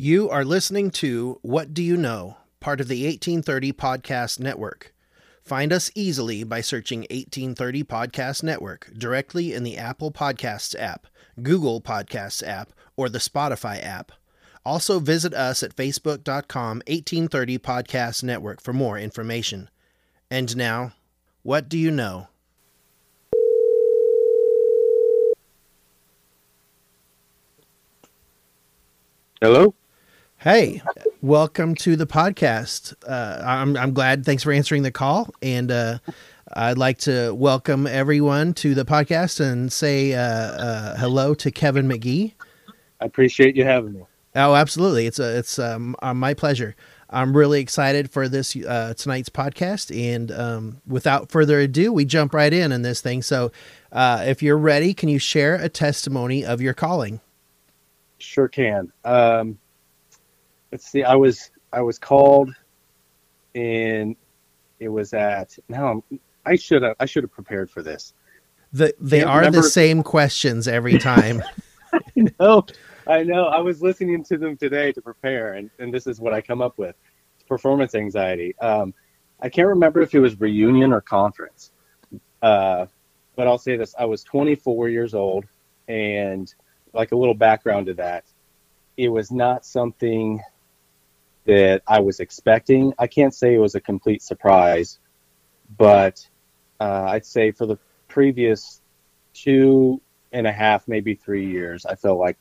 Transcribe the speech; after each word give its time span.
You 0.00 0.30
are 0.30 0.44
listening 0.44 0.92
to 0.92 1.40
What 1.42 1.74
Do 1.74 1.82
You 1.82 1.96
Know, 1.96 2.36
part 2.60 2.80
of 2.80 2.86
the 2.86 3.02
1830 3.02 3.72
Podcast 3.72 4.38
Network. 4.38 4.94
Find 5.42 5.72
us 5.72 5.90
easily 5.92 6.44
by 6.44 6.60
searching 6.60 7.00
1830 7.00 7.82
Podcast 7.82 8.44
Network 8.44 8.92
directly 8.96 9.52
in 9.52 9.64
the 9.64 9.76
Apple 9.76 10.12
Podcasts 10.12 10.78
app, 10.78 11.08
Google 11.42 11.80
Podcasts 11.80 12.46
app, 12.46 12.70
or 12.96 13.08
the 13.08 13.18
Spotify 13.18 13.82
app. 13.82 14.12
Also, 14.64 15.00
visit 15.00 15.34
us 15.34 15.64
at 15.64 15.74
facebook.com 15.74 16.76
1830 16.86 17.58
Podcast 17.58 18.22
Network 18.22 18.62
for 18.62 18.72
more 18.72 19.00
information. 19.00 19.68
And 20.30 20.56
now, 20.56 20.92
what 21.42 21.68
do 21.68 21.76
you 21.76 21.90
know? 21.90 22.28
Hello. 29.40 29.74
Hey, 30.40 30.82
welcome 31.20 31.74
to 31.76 31.96
the 31.96 32.06
podcast. 32.06 32.94
Uh, 33.04 33.42
I'm 33.44 33.76
I'm 33.76 33.92
glad. 33.92 34.24
Thanks 34.24 34.44
for 34.44 34.52
answering 34.52 34.84
the 34.84 34.92
call, 34.92 35.34
and 35.42 35.68
uh, 35.72 35.98
I'd 36.52 36.78
like 36.78 36.98
to 36.98 37.34
welcome 37.34 37.88
everyone 37.88 38.54
to 38.54 38.72
the 38.72 38.84
podcast 38.84 39.40
and 39.40 39.72
say 39.72 40.14
uh, 40.14 40.20
uh 40.20 40.96
hello 40.96 41.34
to 41.34 41.50
Kevin 41.50 41.88
McGee. 41.88 42.34
I 43.00 43.04
appreciate 43.04 43.56
you 43.56 43.64
having 43.64 43.94
me. 43.94 44.04
Oh, 44.36 44.54
absolutely. 44.54 45.06
It's 45.06 45.18
a 45.18 45.38
it's 45.38 45.58
um, 45.58 45.96
uh, 46.02 46.14
my 46.14 46.34
pleasure. 46.34 46.76
I'm 47.10 47.36
really 47.36 47.60
excited 47.60 48.08
for 48.08 48.28
this 48.28 48.54
uh, 48.54 48.94
tonight's 48.96 49.30
podcast, 49.30 49.90
and 49.92 50.30
um, 50.30 50.80
without 50.86 51.32
further 51.32 51.58
ado, 51.58 51.92
we 51.92 52.04
jump 52.04 52.32
right 52.32 52.52
in 52.52 52.70
in 52.70 52.82
this 52.82 53.00
thing. 53.00 53.22
So, 53.22 53.50
if 53.92 54.40
you're 54.40 54.56
ready, 54.56 54.94
can 54.94 55.08
you 55.08 55.18
share 55.18 55.56
a 55.56 55.68
testimony 55.68 56.44
of 56.44 56.60
your 56.60 56.74
calling? 56.74 57.20
Sure 58.18 58.46
can. 58.46 58.92
Um, 59.04 59.58
let's 60.72 60.86
see. 60.86 61.02
I 61.02 61.14
was 61.14 61.50
I 61.72 61.82
was 61.82 61.98
called, 61.98 62.54
and 63.54 64.16
it 64.80 64.88
was 64.88 65.12
at 65.12 65.58
now. 65.68 66.02
I 66.44 66.56
should 66.56 66.82
have 66.82 66.96
I 66.98 67.06
should 67.06 67.24
have 67.24 67.32
prepared 67.32 67.70
for 67.70 67.82
this. 67.82 68.14
The 68.72 68.94
they 69.00 69.22
are 69.22 69.38
remember. 69.38 69.58
the 69.58 69.62
same 69.62 70.02
questions 70.02 70.68
every 70.68 70.98
time. 70.98 71.42
I 71.92 72.26
know, 72.38 72.66
I 73.06 73.22
know. 73.22 73.46
I 73.46 73.60
was 73.60 73.80
listening 73.80 74.22
to 74.24 74.36
them 74.36 74.56
today 74.56 74.92
to 74.92 75.00
prepare, 75.00 75.54
and, 75.54 75.70
and 75.78 75.92
this 75.92 76.06
is 76.06 76.20
what 76.20 76.34
I 76.34 76.40
come 76.40 76.60
up 76.60 76.76
with: 76.78 76.96
performance 77.46 77.94
anxiety. 77.94 78.56
Um, 78.58 78.92
I 79.40 79.48
can't 79.48 79.68
remember 79.68 80.02
if 80.02 80.14
it 80.14 80.20
was 80.20 80.38
reunion 80.40 80.92
or 80.92 81.00
conference, 81.00 81.72
uh, 82.42 82.86
but 83.36 83.46
I'll 83.46 83.58
say 83.58 83.76
this: 83.76 83.94
I 83.98 84.04
was 84.04 84.22
24 84.24 84.90
years 84.90 85.14
old, 85.14 85.46
and 85.86 86.52
like 86.92 87.12
a 87.12 87.16
little 87.16 87.34
background 87.34 87.86
to 87.86 87.94
that, 87.94 88.24
it 88.96 89.08
was 89.08 89.30
not 89.30 89.64
something 89.64 90.42
that 91.48 91.82
I 91.86 92.00
was 92.00 92.20
expecting. 92.20 92.92
I 92.98 93.06
can't 93.06 93.34
say 93.34 93.54
it 93.54 93.58
was 93.58 93.74
a 93.74 93.80
complete 93.80 94.20
surprise, 94.20 94.98
but 95.78 96.28
uh, 96.78 97.06
I'd 97.08 97.24
say 97.24 97.52
for 97.52 97.64
the 97.64 97.78
previous 98.06 98.82
two 99.32 100.02
and 100.30 100.46
a 100.46 100.52
half, 100.52 100.86
maybe 100.86 101.14
three 101.14 101.50
years, 101.50 101.86
I 101.86 101.94
felt 101.94 102.18
like 102.18 102.36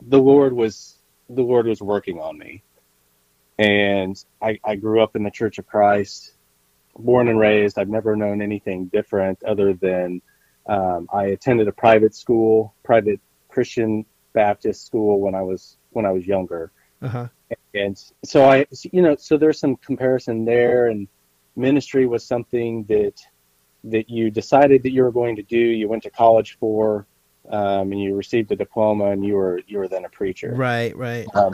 the 0.00 0.18
Lord 0.18 0.54
was 0.54 0.96
the 1.28 1.42
Lord 1.42 1.66
was 1.66 1.82
working 1.82 2.18
on 2.18 2.38
me, 2.38 2.62
and 3.58 4.16
I, 4.40 4.60
I 4.64 4.76
grew 4.76 5.02
up 5.02 5.14
in 5.14 5.22
the 5.22 5.30
Church 5.30 5.58
of 5.58 5.66
Christ, 5.66 6.32
born 6.96 7.28
and 7.28 7.38
raised. 7.38 7.78
I've 7.78 7.90
never 7.90 8.16
known 8.16 8.40
anything 8.40 8.86
different 8.86 9.42
other 9.44 9.74
than 9.74 10.22
um, 10.66 11.06
I 11.12 11.26
attended 11.26 11.68
a 11.68 11.72
private 11.72 12.14
school, 12.14 12.74
private 12.82 13.20
Christian 13.50 14.06
Baptist 14.32 14.86
school 14.86 15.20
when 15.20 15.34
I 15.34 15.42
was 15.42 15.76
when 15.90 16.06
I 16.06 16.12
was 16.12 16.26
younger. 16.26 16.72
Uh-huh. 17.02 17.28
And 17.74 18.02
so 18.24 18.44
I, 18.44 18.66
you 18.90 19.02
know, 19.02 19.16
so 19.16 19.36
there's 19.36 19.58
some 19.58 19.76
comparison 19.76 20.44
there, 20.44 20.88
and 20.88 21.08
ministry 21.54 22.06
was 22.06 22.24
something 22.24 22.84
that 22.84 23.14
that 23.84 24.10
you 24.10 24.30
decided 24.30 24.82
that 24.82 24.90
you 24.90 25.02
were 25.04 25.12
going 25.12 25.36
to 25.36 25.42
do. 25.42 25.58
You 25.58 25.88
went 25.88 26.02
to 26.04 26.10
college 26.10 26.56
for, 26.58 27.06
um, 27.50 27.92
and 27.92 28.02
you 28.02 28.16
received 28.16 28.50
a 28.50 28.56
diploma, 28.56 29.10
and 29.10 29.24
you 29.24 29.34
were 29.34 29.60
you 29.66 29.78
were 29.78 29.88
then 29.88 30.04
a 30.04 30.08
preacher. 30.08 30.52
Right, 30.54 30.96
right. 30.96 31.26
Um, 31.34 31.52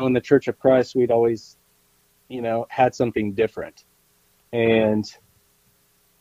in 0.00 0.12
the 0.12 0.20
Church 0.20 0.48
of 0.48 0.58
Christ, 0.58 0.94
we'd 0.94 1.10
always, 1.10 1.56
you 2.28 2.42
know, 2.42 2.66
had 2.68 2.94
something 2.94 3.32
different, 3.32 3.84
and 4.52 5.04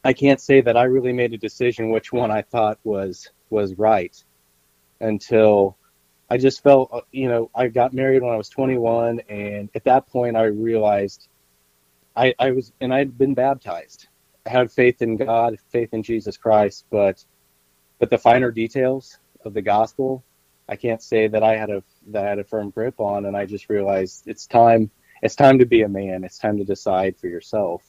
I 0.03 0.13
can't 0.13 0.39
say 0.39 0.61
that 0.61 0.77
I 0.77 0.83
really 0.83 1.13
made 1.13 1.33
a 1.33 1.37
decision 1.37 1.89
which 1.89 2.13
one 2.13 2.31
I 2.31 2.41
thought 2.41 2.79
was 2.83 3.29
was 3.49 3.75
right 3.75 4.15
until 4.99 5.77
I 6.29 6.37
just 6.37 6.61
felt, 6.61 6.89
uh, 6.91 7.01
you 7.11 7.29
know, 7.29 7.49
I 7.55 7.67
got 7.67 7.93
married 7.93 8.21
when 8.21 8.33
I 8.33 8.37
was 8.37 8.49
21, 8.49 9.21
and 9.29 9.69
at 9.73 9.85
that 9.85 10.07
point, 10.07 10.35
I 10.35 10.43
realized 10.43 11.27
I, 12.15 12.33
I 12.37 12.51
was, 12.51 12.71
and 12.81 12.93
I'd 12.93 13.17
been 13.17 13.33
baptized. 13.33 14.07
I 14.45 14.49
had 14.49 14.71
faith 14.71 15.01
in 15.01 15.17
God, 15.17 15.57
faith 15.69 15.93
in 15.93 16.03
Jesus 16.03 16.37
Christ, 16.37 16.85
but, 16.89 17.23
but 17.99 18.09
the 18.09 18.17
finer 18.17 18.51
details 18.51 19.19
of 19.45 19.53
the 19.53 19.61
gospel, 19.61 20.23
I 20.69 20.75
can't 20.75 21.01
say 21.01 21.27
that 21.27 21.43
I 21.43 21.55
had 21.55 21.69
a 21.69 21.83
that 22.07 22.25
I 22.25 22.29
had 22.29 22.39
a 22.39 22.43
firm 22.43 22.71
grip 22.71 22.99
on, 22.99 23.25
and 23.25 23.37
I 23.37 23.45
just 23.45 23.69
realized 23.69 24.27
it's 24.27 24.47
time. 24.47 24.91
It's 25.21 25.35
time 25.35 25.59
to 25.59 25.65
be 25.65 25.81
a 25.81 25.89
man. 25.89 26.23
It's 26.23 26.37
time 26.37 26.57
to 26.57 26.63
decide 26.63 27.17
for 27.17 27.27
yourself. 27.27 27.83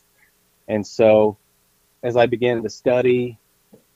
And 0.69 0.87
so, 0.87 1.38
as 2.03 2.16
I 2.16 2.26
began 2.26 2.62
to 2.62 2.70
study 2.70 3.38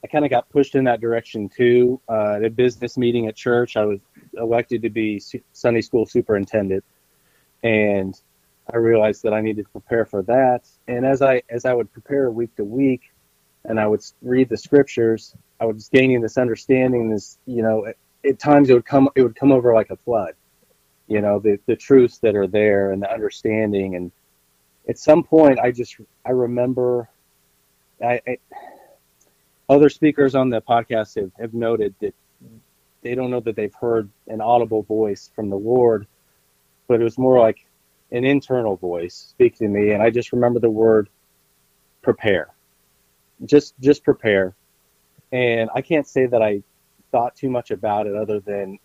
I 0.04 0.08
kind 0.08 0.24
of 0.24 0.30
got 0.30 0.48
pushed 0.50 0.74
in 0.74 0.84
that 0.84 1.00
direction 1.00 1.48
too. 1.48 2.00
Uh, 2.08 2.34
at 2.36 2.44
a 2.44 2.50
business 2.50 2.98
meeting 2.98 3.28
at 3.28 3.36
church, 3.36 3.76
I 3.76 3.84
was 3.84 4.00
elected 4.34 4.82
to 4.82 4.90
be 4.90 5.22
Sunday 5.52 5.80
school 5.80 6.06
superintendent, 6.06 6.84
and 7.62 8.20
I 8.72 8.78
realized 8.78 9.22
that 9.22 9.32
I 9.32 9.40
needed 9.40 9.64
to 9.66 9.70
prepare 9.70 10.04
for 10.04 10.22
that. 10.22 10.62
And 10.88 11.06
as 11.06 11.22
I 11.22 11.42
as 11.48 11.64
I 11.64 11.72
would 11.72 11.92
prepare 11.92 12.30
week 12.30 12.54
to 12.56 12.64
week, 12.64 13.12
and 13.64 13.78
I 13.78 13.86
would 13.86 14.04
read 14.22 14.48
the 14.48 14.56
scriptures, 14.56 15.36
I 15.60 15.66
was 15.66 15.88
gaining 15.88 16.20
this 16.20 16.36
understanding. 16.36 17.10
This, 17.10 17.38
you 17.46 17.62
know, 17.62 17.86
at, 17.86 17.96
at 18.24 18.38
times 18.38 18.70
it 18.70 18.74
would 18.74 18.86
come 18.86 19.08
it 19.14 19.22
would 19.22 19.36
come 19.36 19.52
over 19.52 19.72
like 19.72 19.90
a 19.90 19.96
flood. 19.96 20.34
You 21.06 21.20
know, 21.20 21.38
the 21.38 21.60
the 21.66 21.76
truths 21.76 22.18
that 22.18 22.34
are 22.34 22.48
there 22.48 22.90
and 22.90 23.02
the 23.02 23.12
understanding. 23.12 23.94
And 23.94 24.10
at 24.88 24.98
some 24.98 25.22
point, 25.22 25.60
I 25.60 25.70
just 25.70 25.96
I 26.24 26.30
remember, 26.30 27.08
I, 28.04 28.20
I 28.26 28.38
other 29.68 29.88
speakers 29.88 30.34
on 30.34 30.50
the 30.50 30.60
podcast 30.60 31.20
have, 31.20 31.30
have 31.38 31.54
noted 31.54 31.94
that 32.00 32.14
they 33.02 33.14
don't 33.14 33.30
know 33.30 33.40
that 33.40 33.56
they've 33.56 33.74
heard 33.74 34.08
an 34.28 34.40
audible 34.40 34.82
voice 34.82 35.30
from 35.34 35.50
the 35.50 35.56
Lord, 35.56 36.06
but 36.86 37.00
it 37.00 37.04
was 37.04 37.18
more 37.18 37.38
like 37.38 37.66
an 38.10 38.24
internal 38.24 38.76
voice 38.76 39.14
speaking 39.14 39.72
to 39.72 39.80
me. 39.80 39.90
And 39.90 40.02
I 40.02 40.10
just 40.10 40.32
remember 40.32 40.60
the 40.60 40.70
word 40.70 41.08
prepare. 42.02 42.48
Just 43.44 43.74
just 43.80 44.04
prepare. 44.04 44.54
And 45.32 45.70
I 45.74 45.82
can't 45.82 46.06
say 46.06 46.26
that 46.26 46.42
I 46.42 46.62
thought 47.10 47.34
too 47.34 47.50
much 47.50 47.70
about 47.70 48.06
it 48.06 48.14
other 48.14 48.40
than 48.40 48.78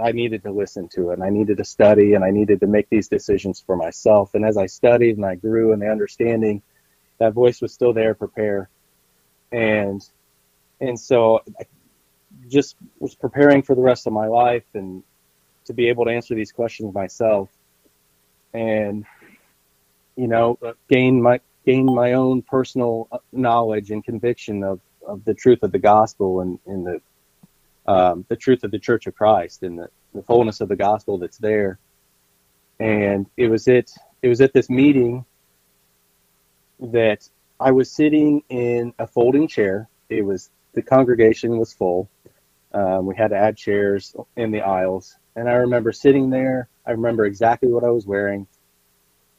I 0.00 0.12
needed 0.12 0.42
to 0.44 0.52
listen 0.52 0.88
to 0.90 1.10
it 1.10 1.14
and 1.14 1.24
I 1.24 1.30
needed 1.30 1.56
to 1.58 1.64
study 1.64 2.14
and 2.14 2.24
I 2.24 2.30
needed 2.30 2.60
to 2.60 2.66
make 2.66 2.88
these 2.90 3.08
decisions 3.08 3.60
for 3.64 3.76
myself. 3.76 4.34
And 4.34 4.44
as 4.44 4.56
I 4.56 4.66
studied 4.66 5.16
and 5.16 5.26
I 5.26 5.34
grew 5.34 5.72
in 5.72 5.80
the 5.80 5.90
understanding, 5.90 6.62
that 7.18 7.32
voice 7.32 7.60
was 7.60 7.72
still 7.72 7.92
there, 7.92 8.14
prepare 8.14 8.68
and 9.52 10.02
and 10.80 10.98
so 10.98 11.42
I 11.58 11.64
just 12.48 12.76
was 12.98 13.14
preparing 13.14 13.62
for 13.62 13.74
the 13.74 13.82
rest 13.82 14.06
of 14.06 14.12
my 14.12 14.26
life 14.26 14.64
and 14.74 15.02
to 15.66 15.72
be 15.72 15.88
able 15.88 16.04
to 16.06 16.10
answer 16.10 16.34
these 16.34 16.52
questions 16.52 16.94
myself 16.94 17.48
and 18.52 19.04
you 20.16 20.26
know 20.26 20.58
gain 20.88 21.20
my 21.22 21.40
gain 21.66 21.86
my 21.86 22.14
own 22.14 22.42
personal 22.42 23.08
knowledge 23.32 23.90
and 23.90 24.02
conviction 24.04 24.64
of, 24.64 24.80
of 25.06 25.24
the 25.24 25.34
truth 25.34 25.62
of 25.62 25.72
the 25.72 25.78
gospel 25.78 26.40
and, 26.40 26.58
and 26.66 26.86
the 26.86 27.00
um, 27.86 28.24
the 28.28 28.36
truth 28.36 28.62
of 28.64 28.70
the 28.70 28.78
Church 28.78 29.06
of 29.06 29.16
Christ 29.16 29.62
and 29.62 29.78
the, 29.78 29.88
the 30.14 30.22
fullness 30.22 30.60
of 30.60 30.68
the 30.68 30.76
gospel 30.76 31.18
that's 31.18 31.38
there. 31.38 31.78
And 32.78 33.26
it 33.36 33.48
was 33.48 33.68
it 33.68 33.90
it 34.22 34.28
was 34.28 34.40
at 34.40 34.52
this 34.52 34.70
meeting 34.70 35.24
that 36.78 37.28
I 37.60 37.72
was 37.72 37.92
sitting 37.92 38.42
in 38.48 38.94
a 38.98 39.06
folding 39.06 39.46
chair. 39.46 39.88
It 40.08 40.22
was 40.22 40.50
the 40.72 40.80
congregation 40.80 41.58
was 41.58 41.74
full. 41.74 42.08
Um, 42.72 43.04
we 43.04 43.14
had 43.14 43.28
to 43.28 43.36
add 43.36 43.56
chairs 43.56 44.16
in 44.36 44.50
the 44.50 44.62
aisles, 44.62 45.16
and 45.36 45.48
I 45.48 45.54
remember 45.54 45.92
sitting 45.92 46.30
there. 46.30 46.68
I 46.86 46.92
remember 46.92 47.26
exactly 47.26 47.70
what 47.70 47.84
I 47.84 47.90
was 47.90 48.06
wearing, 48.06 48.46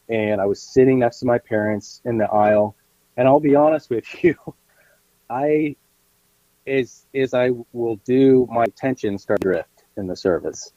and 0.07 0.39
I 0.39 0.45
was 0.45 0.61
sitting 0.61 0.99
next 0.99 1.19
to 1.19 1.25
my 1.25 1.39
parents 1.39 2.01
in 2.05 2.19
the 2.19 2.29
aisle. 2.29 2.75
And 3.17 3.27
I'll 3.27 3.39
be 3.39 3.55
honest 3.55 3.89
with 3.89 4.05
you, 4.23 4.35
I, 5.27 5.75
as 6.67 7.07
as 7.15 7.33
I 7.33 7.51
will 7.73 7.95
do, 8.05 8.47
my 8.51 8.65
attention 8.65 9.17
started 9.17 9.41
drift 9.41 9.83
in 9.97 10.05
the 10.05 10.15
service, 10.15 10.73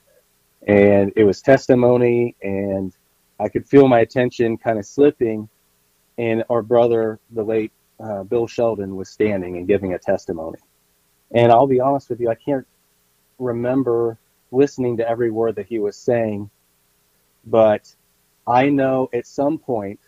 and 0.66 1.12
it 1.14 1.24
was 1.24 1.42
testimony, 1.42 2.36
and 2.42 2.94
I 3.38 3.50
could 3.50 3.68
feel 3.68 3.86
my 3.86 4.00
attention 4.00 4.56
kind 4.56 4.78
of 4.78 4.86
slipping 4.86 5.50
and 6.18 6.44
our 6.48 6.62
brother, 6.62 7.18
the 7.30 7.42
late 7.42 7.72
uh, 8.00 8.22
Bill 8.22 8.46
Sheldon, 8.46 8.96
was 8.96 9.08
standing 9.08 9.56
and 9.56 9.66
giving 9.66 9.94
a 9.94 9.98
testimony. 9.98 10.58
And 11.32 11.50
I'll 11.50 11.66
be 11.66 11.80
honest 11.80 12.10
with 12.10 12.20
you, 12.20 12.30
I 12.30 12.34
can't 12.34 12.66
remember 13.38 14.18
listening 14.52 14.98
to 14.98 15.08
every 15.08 15.30
word 15.30 15.56
that 15.56 15.66
he 15.66 15.78
was 15.78 15.96
saying. 15.96 16.50
But 17.46 17.94
I 18.46 18.68
know 18.68 19.10
at 19.12 19.26
some 19.26 19.58
point, 19.58 20.00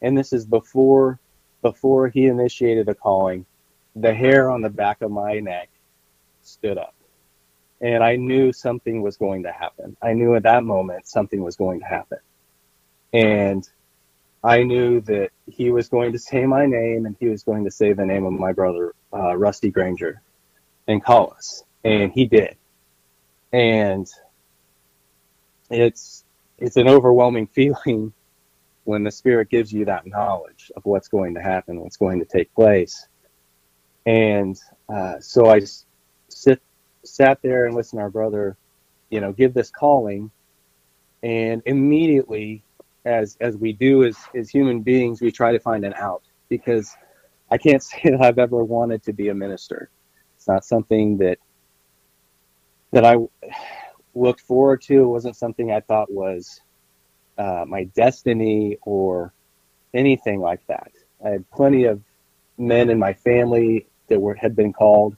and 0.00 0.16
this 0.16 0.32
is 0.32 0.44
before 0.44 1.18
before 1.62 2.08
he 2.08 2.26
initiated 2.26 2.86
the 2.86 2.94
calling, 2.94 3.46
the 3.94 4.12
hair 4.12 4.50
on 4.50 4.62
the 4.62 4.70
back 4.70 5.00
of 5.00 5.10
my 5.10 5.38
neck 5.38 5.70
stood 6.42 6.76
up. 6.76 6.94
And 7.80 8.02
I 8.02 8.16
knew 8.16 8.52
something 8.52 9.00
was 9.00 9.16
going 9.16 9.44
to 9.44 9.52
happen. 9.52 9.96
I 10.02 10.12
knew 10.12 10.34
at 10.34 10.42
that 10.42 10.64
moment 10.64 11.06
something 11.06 11.42
was 11.42 11.56
going 11.56 11.80
to 11.80 11.86
happen. 11.86 12.18
And 13.12 13.68
I 14.44 14.64
knew 14.64 15.00
that 15.02 15.30
he 15.46 15.70
was 15.70 15.88
going 15.88 16.12
to 16.12 16.18
say 16.18 16.46
my 16.46 16.66
name 16.66 17.06
and 17.06 17.16
he 17.20 17.28
was 17.28 17.44
going 17.44 17.64
to 17.64 17.70
say 17.70 17.92
the 17.92 18.04
name 18.04 18.24
of 18.24 18.32
my 18.32 18.52
brother, 18.52 18.94
uh, 19.12 19.36
Rusty 19.36 19.70
Granger, 19.70 20.20
and 20.88 21.02
call 21.02 21.32
us. 21.36 21.62
And 21.84 22.12
he 22.12 22.26
did. 22.26 22.56
And 23.52 24.06
it's 25.70 26.24
it's 26.58 26.76
an 26.76 26.88
overwhelming 26.88 27.46
feeling 27.54 28.12
when 28.84 29.04
the 29.04 29.10
spirit 29.10 29.48
gives 29.48 29.72
you 29.72 29.84
that 29.84 30.06
knowledge 30.06 30.72
of 30.76 30.84
what's 30.84 31.08
going 31.08 31.34
to 31.34 31.42
happen, 31.42 31.80
what's 31.80 31.96
going 31.96 32.18
to 32.18 32.24
take 32.24 32.52
place. 32.54 33.06
And 34.04 34.58
uh, 34.88 35.20
so 35.20 35.48
I 35.48 35.60
sit 36.28 36.60
sat 37.04 37.40
there 37.42 37.66
and 37.66 37.74
listened 37.74 37.98
to 37.98 38.02
our 38.02 38.10
brother, 38.10 38.56
you 39.10 39.20
know, 39.20 39.32
give 39.32 39.54
this 39.54 39.70
calling, 39.70 40.30
and 41.22 41.62
immediately 41.64 42.64
as 43.04 43.36
as 43.40 43.56
we 43.56 43.72
do 43.72 44.04
as 44.04 44.16
as 44.34 44.48
human 44.48 44.80
beings, 44.82 45.20
we 45.20 45.30
try 45.30 45.52
to 45.52 45.58
find 45.58 45.84
an 45.84 45.94
out 45.94 46.22
because 46.48 46.94
I 47.50 47.58
can't 47.58 47.82
say 47.90 48.00
that 48.04 48.20
I've 48.20 48.38
ever 48.38 48.64
wanted 48.64 49.02
to 49.04 49.12
be 49.12 49.28
a 49.28 49.34
minister. 49.34 49.90
It's 50.36 50.48
not 50.48 50.64
something 50.64 51.18
that 51.18 51.38
that 52.92 53.04
I 53.04 53.16
looked 54.14 54.40
forward 54.40 54.82
to. 54.82 55.02
It 55.02 55.06
wasn't 55.06 55.36
something 55.36 55.72
I 55.72 55.80
thought 55.80 56.12
was 56.12 56.60
uh, 57.38 57.64
my 57.66 57.84
destiny 57.84 58.78
or 58.82 59.32
anything 59.94 60.40
like 60.40 60.66
that. 60.66 60.92
I 61.24 61.30
had 61.30 61.50
plenty 61.50 61.84
of 61.84 62.02
men 62.58 62.90
in 62.90 62.98
my 62.98 63.14
family 63.14 63.86
that 64.08 64.20
were 64.20 64.34
had 64.34 64.54
been 64.54 64.72
called, 64.72 65.16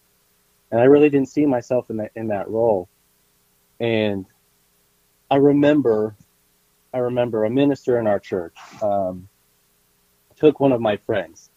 and 0.70 0.80
I 0.80 0.84
really 0.84 1.10
didn't 1.10 1.28
see 1.28 1.46
myself 1.46 1.90
in 1.90 1.96
that 1.98 2.12
in 2.14 2.28
that 2.28 2.48
role. 2.48 2.88
And 3.80 4.26
I 5.30 5.36
remember 5.36 6.14
I 6.94 6.98
remember 6.98 7.42
a 7.44 7.50
minister 7.50 7.98
in 7.98 8.06
our 8.06 8.20
church 8.20 8.56
um, 8.80 9.28
took 10.36 10.60
one 10.60 10.70
of 10.70 10.80
my 10.80 10.96
friends 10.96 11.50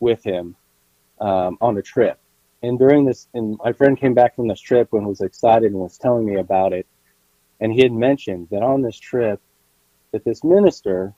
with 0.00 0.24
him 0.24 0.56
um, 1.20 1.58
on 1.60 1.76
a 1.76 1.82
trip. 1.82 2.18
And 2.62 2.78
during 2.78 3.04
this, 3.04 3.28
and 3.34 3.58
my 3.62 3.72
friend 3.72 4.00
came 4.00 4.14
back 4.14 4.34
from 4.34 4.48
this 4.48 4.60
trip 4.60 4.88
and 4.94 5.06
was 5.06 5.20
excited 5.20 5.72
and 5.72 5.80
was 5.80 5.98
telling 5.98 6.24
me 6.24 6.36
about 6.36 6.72
it. 6.72 6.86
And 7.60 7.70
he 7.70 7.82
had 7.82 7.92
mentioned 7.92 8.48
that 8.50 8.62
on 8.62 8.80
this 8.80 8.98
trip, 8.98 9.42
that 10.12 10.24
this 10.24 10.42
minister 10.42 11.12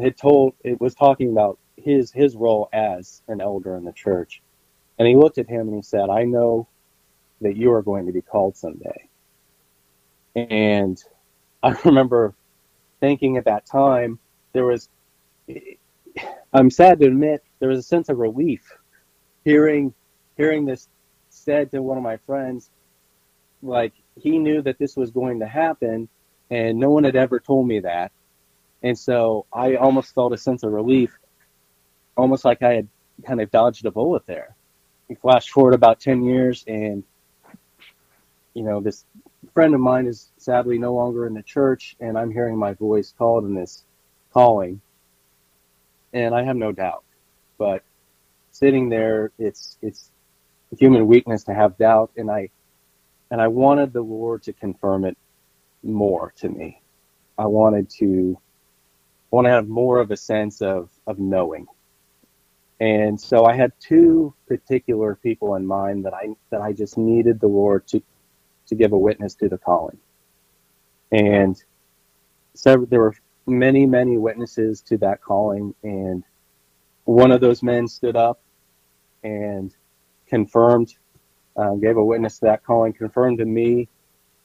had 0.00 0.16
told, 0.16 0.54
it 0.64 0.80
was 0.80 0.94
talking 0.94 1.30
about 1.30 1.58
his 1.76 2.12
his 2.12 2.34
role 2.34 2.68
as 2.72 3.20
an 3.28 3.42
elder 3.42 3.76
in 3.76 3.84
the 3.84 3.92
church. 3.92 4.40
And 4.98 5.06
he 5.06 5.16
looked 5.16 5.38
at 5.38 5.48
him 5.48 5.68
and 5.68 5.76
he 5.76 5.82
said, 5.82 6.08
"I 6.08 6.24
know 6.24 6.68
that 7.42 7.56
you 7.56 7.72
are 7.72 7.82
going 7.82 8.06
to 8.06 8.12
be 8.12 8.22
called 8.22 8.56
someday." 8.56 9.08
And 10.34 11.02
I 11.62 11.76
remember 11.84 12.34
thinking 13.04 13.36
at 13.36 13.44
that 13.44 13.66
time 13.66 14.18
there 14.54 14.64
was 14.64 14.88
I'm 16.54 16.70
sad 16.70 17.00
to 17.00 17.06
admit 17.06 17.44
there 17.58 17.68
was 17.68 17.78
a 17.78 17.82
sense 17.82 18.08
of 18.08 18.16
relief 18.18 18.62
hearing 19.44 19.92
hearing 20.38 20.64
this 20.64 20.88
said 21.28 21.70
to 21.72 21.82
one 21.82 21.98
of 21.98 22.02
my 22.02 22.16
friends 22.24 22.70
like 23.62 23.92
he 24.16 24.38
knew 24.38 24.62
that 24.62 24.78
this 24.78 24.96
was 24.96 25.10
going 25.10 25.40
to 25.40 25.46
happen 25.46 26.08
and 26.50 26.78
no 26.78 26.88
one 26.88 27.04
had 27.04 27.16
ever 27.16 27.40
told 27.40 27.66
me 27.66 27.80
that. 27.80 28.12
And 28.82 28.98
so 28.98 29.46
I 29.52 29.76
almost 29.76 30.14
felt 30.14 30.32
a 30.32 30.38
sense 30.38 30.62
of 30.62 30.72
relief 30.72 31.14
almost 32.16 32.44
like 32.44 32.62
I 32.62 32.72
had 32.72 32.88
kind 33.26 33.42
of 33.42 33.50
dodged 33.50 33.84
a 33.84 33.90
bullet 33.90 34.24
there. 34.26 34.56
Flash 35.20 35.50
forward 35.50 35.74
about 35.74 36.00
10 36.00 36.22
years 36.22 36.64
and 36.66 37.04
you 38.54 38.62
know 38.62 38.80
this 38.80 39.04
friend 39.52 39.74
of 39.74 39.80
mine 39.80 40.06
is 40.06 40.30
sadly 40.38 40.78
no 40.78 40.94
longer 40.94 41.26
in 41.26 41.34
the 41.34 41.42
church, 41.42 41.96
and 42.00 42.18
I'm 42.18 42.30
hearing 42.30 42.56
my 42.56 42.74
voice 42.74 43.12
called 43.16 43.44
in 43.44 43.54
this 43.54 43.84
calling, 44.32 44.80
and 46.12 46.34
I 46.34 46.42
have 46.44 46.56
no 46.56 46.72
doubt. 46.72 47.04
But 47.58 47.82
sitting 48.52 48.88
there, 48.88 49.32
it's 49.38 49.78
it's 49.82 50.10
human 50.78 51.06
weakness 51.06 51.44
to 51.44 51.54
have 51.54 51.76
doubt, 51.78 52.12
and 52.16 52.30
I 52.30 52.50
and 53.30 53.40
I 53.40 53.48
wanted 53.48 53.92
the 53.92 54.02
Lord 54.02 54.42
to 54.44 54.52
confirm 54.52 55.04
it 55.04 55.16
more 55.82 56.32
to 56.38 56.48
me. 56.48 56.80
I 57.36 57.46
wanted 57.46 57.90
to 57.98 58.38
I 59.32 59.36
want 59.36 59.46
to 59.46 59.50
have 59.50 59.68
more 59.68 59.98
of 59.98 60.10
a 60.10 60.16
sense 60.16 60.62
of 60.62 60.90
of 61.06 61.18
knowing. 61.18 61.66
And 62.80 63.20
so 63.20 63.44
I 63.44 63.54
had 63.54 63.72
two 63.80 64.34
particular 64.48 65.14
people 65.14 65.54
in 65.54 65.66
mind 65.66 66.04
that 66.04 66.14
I 66.14 66.28
that 66.50 66.60
I 66.60 66.72
just 66.72 66.98
needed 66.98 67.40
the 67.40 67.46
Lord 67.46 67.86
to 67.88 68.02
to 68.66 68.74
give 68.74 68.92
a 68.92 68.98
witness 68.98 69.34
to 69.36 69.48
the 69.48 69.58
calling. 69.58 69.98
And 71.12 71.62
so 72.54 72.86
there 72.88 73.00
were 73.00 73.14
many, 73.46 73.86
many 73.86 74.16
witnesses 74.16 74.80
to 74.82 74.98
that 74.98 75.20
calling. 75.20 75.74
And 75.82 76.24
one 77.04 77.30
of 77.30 77.40
those 77.40 77.62
men 77.62 77.88
stood 77.88 78.16
up 78.16 78.40
and 79.22 79.74
confirmed, 80.26 80.94
uh, 81.56 81.74
gave 81.74 81.96
a 81.96 82.04
witness 82.04 82.38
to 82.38 82.46
that 82.46 82.64
calling, 82.64 82.92
confirmed 82.92 83.38
to 83.38 83.44
me 83.44 83.88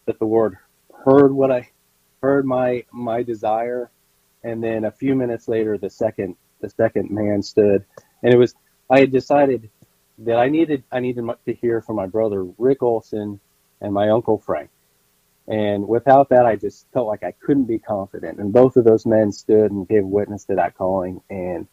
that 0.06 0.19
the 0.19 0.25
Lord 0.25 0.57
heard 1.06 1.31
what 1.31 1.51
I 1.51 1.69
heard 2.21 2.45
my 2.45 2.86
my 2.92 3.24
desire. 3.24 3.92
And 4.44 4.63
then 4.63 4.86
a 4.86 4.92
few 4.92 5.16
minutes 5.16 5.48
later, 5.48 5.77
the 5.77 5.89
second 5.89 6.36
the 6.62 6.69
second 6.69 7.10
man 7.12 7.42
stood, 7.42 7.86
and 8.24 8.33
it 8.33 8.38
was 8.38 8.56
I 8.89 9.00
had 9.00 9.12
decided 9.12 9.69
that 10.19 10.38
I 10.38 10.50
needed 10.50 10.83
I 10.92 11.00
needed 11.00 11.25
to 11.45 11.54
hear 11.54 11.81
from 11.81 11.95
my 11.95 12.07
brother 12.07 12.44
Rick 12.57 12.83
Olson 12.83 13.39
and 13.81 13.94
my 13.94 14.10
uncle 14.10 14.38
Frank. 14.38 14.70
And 15.48 15.88
without 15.88 16.30
that, 16.30 16.46
I 16.46 16.56
just 16.56 16.86
felt 16.94 17.08
like 17.08 17.24
I 17.24 17.31
couldn't 17.31 17.66
be 17.66 17.80
confident. 17.80 18.40
And 18.40 18.54
both 18.54 18.78
of 18.78 18.86
those 18.86 19.06
men 19.06 19.31
stood 19.31 19.72
and 19.72 19.88
gave 19.88 20.04
witness 20.06 20.46
to 20.46 20.56
that 20.56 20.76
calling. 20.76 21.22
And 21.30 21.68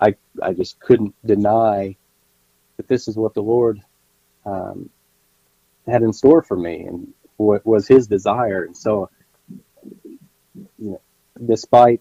I, 0.00 0.16
I 0.42 0.52
just 0.52 0.80
couldn't 0.80 1.14
deny 1.24 1.96
that 2.76 2.88
this 2.88 3.06
is 3.06 3.16
what 3.16 3.34
the 3.34 3.42
Lord 3.42 3.80
um, 4.44 4.90
had 5.86 6.02
in 6.02 6.12
store 6.12 6.42
for 6.42 6.56
me 6.56 6.84
and 6.86 7.14
what 7.36 7.64
was 7.64 7.86
his 7.86 8.08
desire. 8.08 8.64
And 8.64 8.76
so, 8.76 9.10
you 10.54 10.68
know, 10.78 11.00
despite 11.44 12.00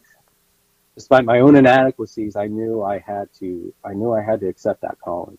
despite 0.95 1.25
my 1.25 1.39
own 1.39 1.55
inadequacies, 1.55 2.35
I 2.35 2.47
knew 2.47 2.83
I 2.83 2.99
had 2.99 3.29
to 3.39 3.73
I 3.83 3.93
knew 3.93 4.13
I 4.13 4.23
had 4.23 4.41
to 4.41 4.47
accept 4.47 4.81
that 4.81 4.99
calling. 5.03 5.37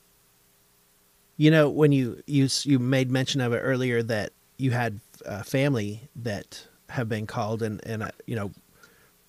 You 1.36 1.50
know, 1.50 1.68
when 1.68 1.92
you 1.92 2.22
you 2.26 2.48
you 2.62 2.78
made 2.78 3.10
mention 3.10 3.40
of 3.40 3.52
it 3.52 3.58
earlier 3.58 4.02
that 4.04 4.32
you 4.56 4.70
had 4.70 5.00
a 5.24 5.42
family 5.42 6.08
that 6.16 6.66
have 6.90 7.08
been 7.08 7.26
called, 7.26 7.62
and 7.62 7.84
and 7.84 8.04
uh, 8.04 8.10
you 8.26 8.36
know, 8.36 8.52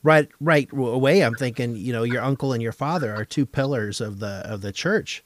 right 0.03 0.29
right 0.39 0.69
away, 0.71 1.24
I'm 1.24 1.35
thinking, 1.35 1.75
you 1.75 1.91
know, 1.91 2.03
your 2.03 2.21
uncle 2.21 2.53
and 2.53 2.62
your 2.62 2.71
father 2.71 3.13
are 3.13 3.25
two 3.25 3.45
pillars 3.45 4.01
of 4.01 4.19
the 4.19 4.43
of 4.45 4.62
the 4.62 4.71
church. 4.71 5.24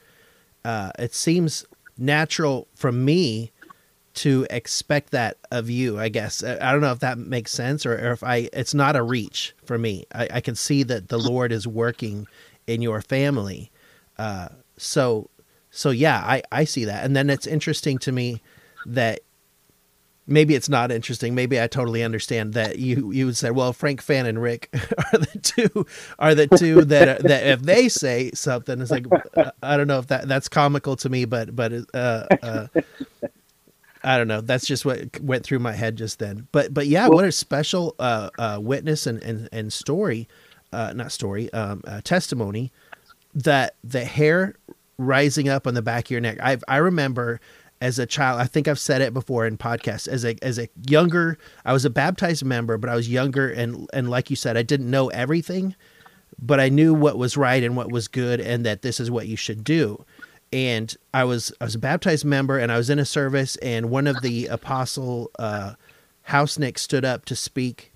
Uh, 0.64 0.92
it 0.98 1.14
seems 1.14 1.66
natural 1.98 2.68
from 2.76 3.04
me 3.04 3.52
to 4.16 4.46
expect 4.50 5.12
that 5.12 5.38
of 5.52 5.70
you. 5.70 6.00
I 6.00 6.10
guess 6.10 6.44
I 6.44 6.72
don't 6.72 6.82
know 6.82 6.92
if 6.92 7.00
that 7.00 7.18
makes 7.18 7.52
sense 7.52 7.86
or, 7.86 7.94
or 7.94 8.12
if 8.12 8.24
I. 8.24 8.50
It's 8.54 8.74
not 8.74 8.96
a 8.96 9.04
reach 9.04 9.54
for 9.66 9.78
me. 9.78 10.06
I, 10.14 10.28
I 10.36 10.42
can 10.42 10.56
see 10.56 10.84
that 10.84 11.10
the 11.10 11.20
Lord 11.20 11.52
is 11.52 11.68
working 11.68 12.28
in 12.68 12.82
your 12.82 13.02
family. 13.02 13.72
Uh, 14.18 14.50
so 14.78 15.30
so 15.72 15.90
yeah, 15.92 16.18
I, 16.18 16.42
I 16.52 16.64
see 16.64 16.86
that. 16.86 17.04
And 17.04 17.16
then 17.16 17.30
it's 17.30 17.48
interesting 17.48 17.98
to 18.00 18.12
me 18.12 18.42
that 18.86 19.22
maybe 20.30 20.56
it's 20.56 20.70
not 20.70 20.92
interesting. 20.92 21.36
Maybe 21.36 21.60
I 21.60 21.68
totally 21.68 22.04
understand 22.04 22.54
that 22.54 22.80
you 22.80 23.12
you 23.12 23.26
would 23.26 23.38
say, 23.38 23.52
well, 23.52 23.74
Frank 23.74 24.02
Fan 24.02 24.26
and 24.26 24.42
Rick 24.42 24.70
are 25.14 25.20
the 25.20 25.40
two 25.40 25.86
are 26.18 26.36
the 26.36 26.48
two 26.48 26.86
that 26.86 27.24
that 27.24 27.48
if 27.48 27.62
they 27.62 27.90
say 27.90 28.32
something, 28.34 28.80
it's 28.82 28.92
like 28.92 29.06
I 29.62 29.78
don't 29.78 29.88
know 29.88 30.00
if 30.00 30.08
that 30.08 30.28
that's 30.28 30.48
comical 30.48 30.96
to 30.98 31.10
me, 31.10 31.26
but 31.26 31.56
but 31.56 31.74
uh, 31.94 32.26
uh, 32.42 32.68
I 34.04 34.18
don't 34.18 34.28
know. 34.28 34.42
That's 34.42 34.66
just 34.66 34.86
what 34.86 35.20
went 35.20 35.44
through 35.44 35.60
my 35.60 35.74
head 35.74 35.98
just 35.98 36.20
then. 36.20 36.48
But 36.52 36.74
but 36.74 36.88
yeah, 36.88 37.08
well, 37.08 37.18
what 37.18 37.26
a 37.26 37.32
special 37.32 37.96
uh, 38.00 38.30
uh, 38.38 38.60
witness 38.62 39.08
and 39.08 39.22
and 39.24 39.50
and 39.52 39.74
story, 39.74 40.28
uh, 40.72 40.94
not 40.96 41.12
story, 41.12 41.52
um, 41.54 41.82
uh, 41.86 42.02
testimony 42.02 42.72
that 43.34 43.76
the 43.84 44.06
hair 44.06 44.56
rising 45.00 45.50
up 45.50 45.66
on 45.66 45.74
the 45.74 45.82
back 45.82 46.06
of 46.06 46.12
your 46.12 46.22
neck. 46.22 46.38
I 46.44 46.58
I 46.68 46.78
remember 46.78 47.42
as 47.82 47.98
a 47.98 48.06
child, 48.06 48.42
I 48.42 48.46
think 48.46 48.68
I've 48.68 48.78
said 48.78 49.02
it 49.02 49.14
before 49.14 49.48
in 49.48 49.58
podcasts. 49.58 50.08
As 50.08 50.24
a 50.26 50.36
as 50.44 50.60
a 50.60 50.68
younger, 50.88 51.38
I 51.66 51.74
was 51.74 51.86
a 51.86 51.90
baptized 51.90 52.46
member, 52.46 52.78
but 52.78 52.90
I 52.92 52.96
was 52.96 53.10
younger, 53.10 53.50
and 53.50 53.90
and 53.94 54.10
like 54.10 54.30
you 54.30 54.36
said, 54.36 54.58
I 54.58 54.64
didn't 54.64 54.92
know 54.92 55.08
everything, 55.10 55.76
but 56.38 56.60
I 56.60 56.70
knew 56.70 56.94
what 56.94 57.18
was 57.18 57.38
right 57.38 57.64
and 57.64 57.76
what 57.76 57.92
was 57.92 58.08
good, 58.08 58.40
and 58.42 58.66
that 58.66 58.82
this 58.84 59.00
is 59.00 59.10
what 59.10 59.28
you 59.28 59.38
should 59.38 59.64
do. 59.64 60.06
and 60.52 60.96
I 61.14 61.24
was 61.24 61.52
I 61.62 61.66
was 61.66 61.76
a 61.76 61.80
baptized 61.80 62.26
member, 62.26 62.58
and 62.58 62.72
I 62.72 62.78
was 62.78 62.90
in 62.90 63.00
a 63.00 63.06
service, 63.06 63.56
and 63.58 63.90
one 63.90 64.08
of 64.08 64.22
the 64.22 64.48
apostle 64.48 65.32
uh, 65.40 65.74
Hausnick 66.30 66.78
stood 66.78 67.06
up 67.06 67.26
to 67.26 67.36
speak, 67.36 67.92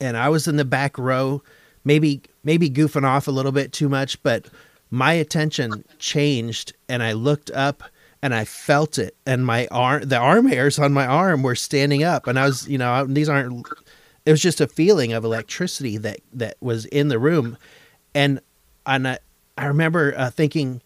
and 0.00 0.16
I 0.16 0.28
was 0.28 0.48
in 0.48 0.56
the 0.56 0.64
back 0.64 0.98
row, 0.98 1.42
maybe 1.84 2.22
maybe 2.42 2.68
goofing 2.68 3.04
off 3.04 3.28
a 3.28 3.32
little 3.32 3.52
bit 3.52 3.72
too 3.72 3.88
much, 3.88 4.22
but 4.22 4.46
my 4.90 5.12
attention 5.12 5.84
changed, 5.98 6.72
and 6.88 7.02
I 7.02 7.12
looked 7.12 7.50
up 7.50 7.82
and 8.22 8.34
I 8.34 8.44
felt 8.44 8.98
it, 8.98 9.16
and 9.24 9.46
my 9.46 9.66
arm, 9.70 10.02
the 10.02 10.18
arm 10.18 10.46
hairs 10.46 10.78
on 10.78 10.92
my 10.92 11.06
arm 11.06 11.42
were 11.42 11.54
standing 11.54 12.02
up, 12.02 12.26
and 12.26 12.38
I 12.38 12.46
was, 12.46 12.68
you 12.68 12.76
know, 12.76 13.06
these 13.06 13.28
aren't. 13.28 13.66
It 14.26 14.30
was 14.30 14.42
just 14.42 14.60
a 14.60 14.66
feeling 14.66 15.14
of 15.14 15.24
electricity 15.24 15.96
that 15.98 16.20
that 16.34 16.56
was 16.60 16.84
in 16.86 17.08
the 17.08 17.18
room, 17.18 17.56
and 18.14 18.40
and 18.84 19.08
I, 19.08 19.18
I 19.56 19.66
remember 19.66 20.12
uh, 20.16 20.30
thinking, 20.30 20.82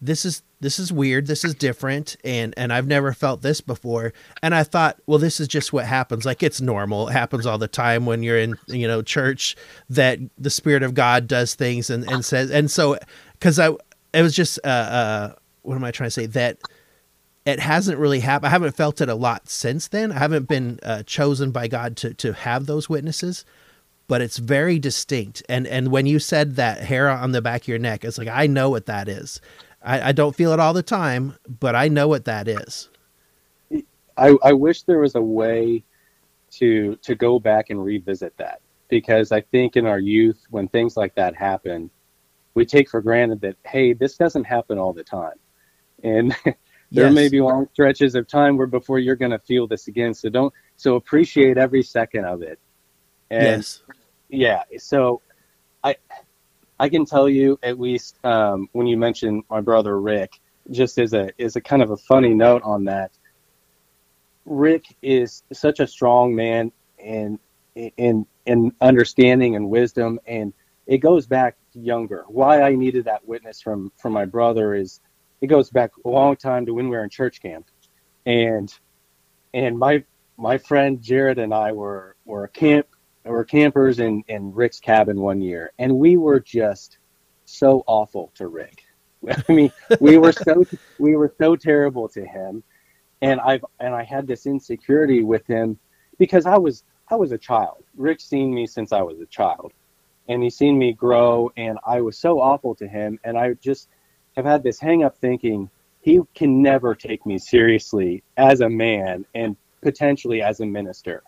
this 0.00 0.24
is 0.24 0.42
this 0.64 0.78
is 0.78 0.90
weird 0.90 1.26
this 1.26 1.44
is 1.44 1.54
different 1.54 2.16
and 2.24 2.54
and 2.56 2.72
i've 2.72 2.86
never 2.86 3.12
felt 3.12 3.42
this 3.42 3.60
before. 3.60 4.14
And 4.42 4.54
i 4.54 4.62
thought 4.62 4.98
well 5.06 5.18
this 5.18 5.38
is 5.38 5.46
just 5.46 5.72
what 5.72 5.84
happens. 5.84 6.24
Like 6.24 6.42
it's 6.42 6.60
normal. 6.60 7.08
It 7.08 7.12
happens 7.12 7.44
all 7.44 7.58
the 7.58 7.68
time 7.68 8.06
when 8.06 8.22
you're 8.22 8.38
in 8.38 8.56
you 8.66 8.88
know 8.88 9.02
church 9.02 9.56
that 9.90 10.18
the 10.38 10.50
spirit 10.50 10.82
of 10.82 10.94
god 10.94 11.28
does 11.28 11.54
things 11.54 11.90
and 11.90 12.10
and 12.10 12.24
says 12.24 12.50
and 12.50 12.70
so 12.70 12.98
because 13.34 13.58
i 13.58 13.68
it 14.14 14.22
was 14.22 14.34
just 14.34 14.58
uh 14.64 14.68
uh 14.68 15.34
what 15.62 15.76
am 15.76 15.84
i 15.84 15.90
trying 15.90 16.08
to 16.08 16.10
say? 16.10 16.26
That 16.26 16.58
it 17.44 17.60
hasn't 17.60 17.98
really 17.98 18.20
happened 18.20 18.48
i 18.48 18.50
haven't 18.50 18.74
felt 18.74 19.02
it 19.02 19.10
a 19.10 19.14
lot 19.14 19.48
since 19.50 19.88
then. 19.88 20.12
I 20.12 20.18
haven't 20.18 20.48
been 20.48 20.80
uh, 20.82 21.02
chosen 21.02 21.50
by 21.50 21.68
god 21.68 21.96
to 21.98 22.14
to 22.14 22.32
have 22.32 22.64
those 22.64 22.88
witnesses 22.88 23.44
but 24.06 24.20
it's 24.20 24.36
very 24.38 24.78
distinct. 24.78 25.42
And 25.48 25.66
and 25.66 25.88
when 25.88 26.06
you 26.06 26.18
said 26.18 26.56
that 26.56 26.80
hair 26.80 27.08
on 27.08 27.32
the 27.32 27.42
back 27.42 27.62
of 27.62 27.68
your 27.68 27.78
neck 27.78 28.04
it's 28.04 28.16
like 28.16 28.28
i 28.28 28.46
know 28.46 28.70
what 28.70 28.86
that 28.86 29.08
is 29.08 29.40
I, 29.84 30.08
I 30.08 30.12
don't 30.12 30.34
feel 30.34 30.52
it 30.52 30.60
all 30.60 30.72
the 30.72 30.82
time, 30.82 31.36
but 31.46 31.76
I 31.76 31.88
know 31.88 32.08
what 32.08 32.24
that 32.24 32.48
is. 32.48 32.88
I, 34.16 34.36
I 34.42 34.52
wish 34.52 34.82
there 34.82 35.00
was 35.00 35.14
a 35.14 35.20
way 35.20 35.84
to 36.52 36.96
to 37.02 37.14
go 37.14 37.38
back 37.38 37.70
and 37.70 37.84
revisit 37.84 38.36
that 38.36 38.60
because 38.88 39.32
I 39.32 39.40
think 39.40 39.76
in 39.76 39.86
our 39.86 39.98
youth 39.98 40.46
when 40.50 40.68
things 40.68 40.96
like 40.96 41.14
that 41.16 41.34
happen, 41.34 41.90
we 42.54 42.64
take 42.64 42.88
for 42.88 43.00
granted 43.00 43.40
that 43.42 43.56
hey, 43.64 43.92
this 43.92 44.16
doesn't 44.16 44.44
happen 44.44 44.78
all 44.78 44.92
the 44.92 45.04
time, 45.04 45.38
and 46.02 46.34
there 46.44 47.06
yes. 47.06 47.14
may 47.14 47.28
be 47.28 47.40
long 47.40 47.68
stretches 47.72 48.14
of 48.14 48.28
time 48.28 48.56
where 48.56 48.66
before 48.66 48.98
you're 48.98 49.16
going 49.16 49.32
to 49.32 49.38
feel 49.40 49.66
this 49.66 49.88
again. 49.88 50.14
So 50.14 50.28
don't 50.28 50.54
so 50.76 50.94
appreciate 50.94 51.58
every 51.58 51.82
second 51.82 52.24
of 52.24 52.42
it. 52.42 52.58
And 53.30 53.42
yes. 53.42 53.82
Yeah. 54.28 54.62
So 54.78 55.20
I 56.78 56.88
can 56.88 57.04
tell 57.04 57.28
you 57.28 57.58
at 57.62 57.78
least 57.78 58.18
um, 58.24 58.68
when 58.72 58.86
you 58.86 58.96
mentioned 58.96 59.44
my 59.48 59.60
brother 59.60 60.00
Rick, 60.00 60.40
just 60.70 60.98
as 60.98 61.12
a 61.12 61.30
as 61.40 61.56
a 61.56 61.60
kind 61.60 61.82
of 61.82 61.90
a 61.90 61.96
funny 61.96 62.34
note 62.34 62.62
on 62.64 62.84
that. 62.84 63.12
Rick 64.44 64.84
is 65.02 65.42
such 65.52 65.80
a 65.80 65.86
strong 65.86 66.34
man 66.34 66.72
in 66.98 67.38
in 67.74 68.26
in 68.46 68.72
understanding 68.80 69.56
and 69.56 69.70
wisdom, 69.70 70.18
and 70.26 70.52
it 70.86 70.98
goes 70.98 71.26
back 71.26 71.56
younger. 71.72 72.24
Why 72.28 72.62
I 72.62 72.74
needed 72.74 73.04
that 73.06 73.26
witness 73.26 73.60
from 73.60 73.92
from 73.96 74.12
my 74.12 74.24
brother 74.24 74.74
is 74.74 75.00
it 75.40 75.46
goes 75.46 75.70
back 75.70 75.92
a 76.04 76.08
long 76.08 76.36
time 76.36 76.66
to 76.66 76.74
when 76.74 76.88
we 76.88 76.96
were 76.96 77.04
in 77.04 77.10
church 77.10 77.40
camp, 77.40 77.66
and 78.26 78.72
and 79.52 79.78
my 79.78 80.04
my 80.36 80.58
friend 80.58 81.00
Jared 81.00 81.38
and 81.38 81.54
I 81.54 81.72
were 81.72 82.16
were 82.24 82.48
camp 82.48 82.86
were 83.32 83.44
campers 83.44 84.00
in, 84.00 84.22
in 84.28 84.52
Rick's 84.52 84.80
cabin 84.80 85.20
one 85.20 85.40
year, 85.40 85.72
and 85.78 85.98
we 85.98 86.16
were 86.16 86.40
just 86.40 86.98
so 87.44 87.82
awful 87.86 88.32
to 88.36 88.48
Rick. 88.48 88.84
I 89.48 89.52
mean, 89.52 89.72
we 90.00 90.18
were 90.18 90.32
so 90.32 90.64
we 90.98 91.16
were 91.16 91.34
so 91.38 91.56
terrible 91.56 92.08
to 92.10 92.24
him, 92.24 92.62
and 93.22 93.40
I've 93.40 93.64
and 93.80 93.94
I 93.94 94.04
had 94.04 94.26
this 94.26 94.46
insecurity 94.46 95.22
with 95.22 95.46
him 95.46 95.78
because 96.18 96.46
I 96.46 96.58
was 96.58 96.84
I 97.10 97.16
was 97.16 97.32
a 97.32 97.38
child. 97.38 97.84
Rick's 97.96 98.24
seen 98.24 98.54
me 98.54 98.66
since 98.66 98.92
I 98.92 99.02
was 99.02 99.20
a 99.20 99.26
child, 99.26 99.72
and 100.28 100.42
he's 100.42 100.56
seen 100.56 100.78
me 100.78 100.92
grow, 100.92 101.50
and 101.56 101.78
I 101.86 102.02
was 102.02 102.18
so 102.18 102.40
awful 102.40 102.74
to 102.76 102.86
him, 102.86 103.18
and 103.24 103.38
I 103.38 103.54
just 103.54 103.88
have 104.36 104.44
had 104.44 104.62
this 104.62 104.78
hang 104.80 105.04
up 105.04 105.16
thinking 105.16 105.70
he 106.00 106.20
can 106.34 106.60
never 106.60 106.94
take 106.94 107.24
me 107.24 107.38
seriously 107.38 108.22
as 108.36 108.60
a 108.60 108.68
man 108.68 109.24
and 109.34 109.56
potentially 109.80 110.42
as 110.42 110.60
a 110.60 110.66
minister. 110.66 111.22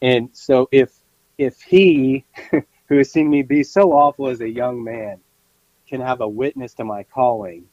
And 0.00 0.28
so 0.32 0.68
if 0.70 0.92
if 1.38 1.60
he, 1.60 2.24
who 2.88 2.96
has 2.98 3.10
seen 3.10 3.30
me 3.30 3.42
be 3.42 3.62
so 3.62 3.92
awful 3.92 4.28
as 4.28 4.40
a 4.40 4.48
young 4.48 4.82
man, 4.82 5.20
can 5.88 6.00
have 6.00 6.20
a 6.20 6.28
witness 6.28 6.74
to 6.74 6.84
my 6.84 7.02
calling, 7.02 7.64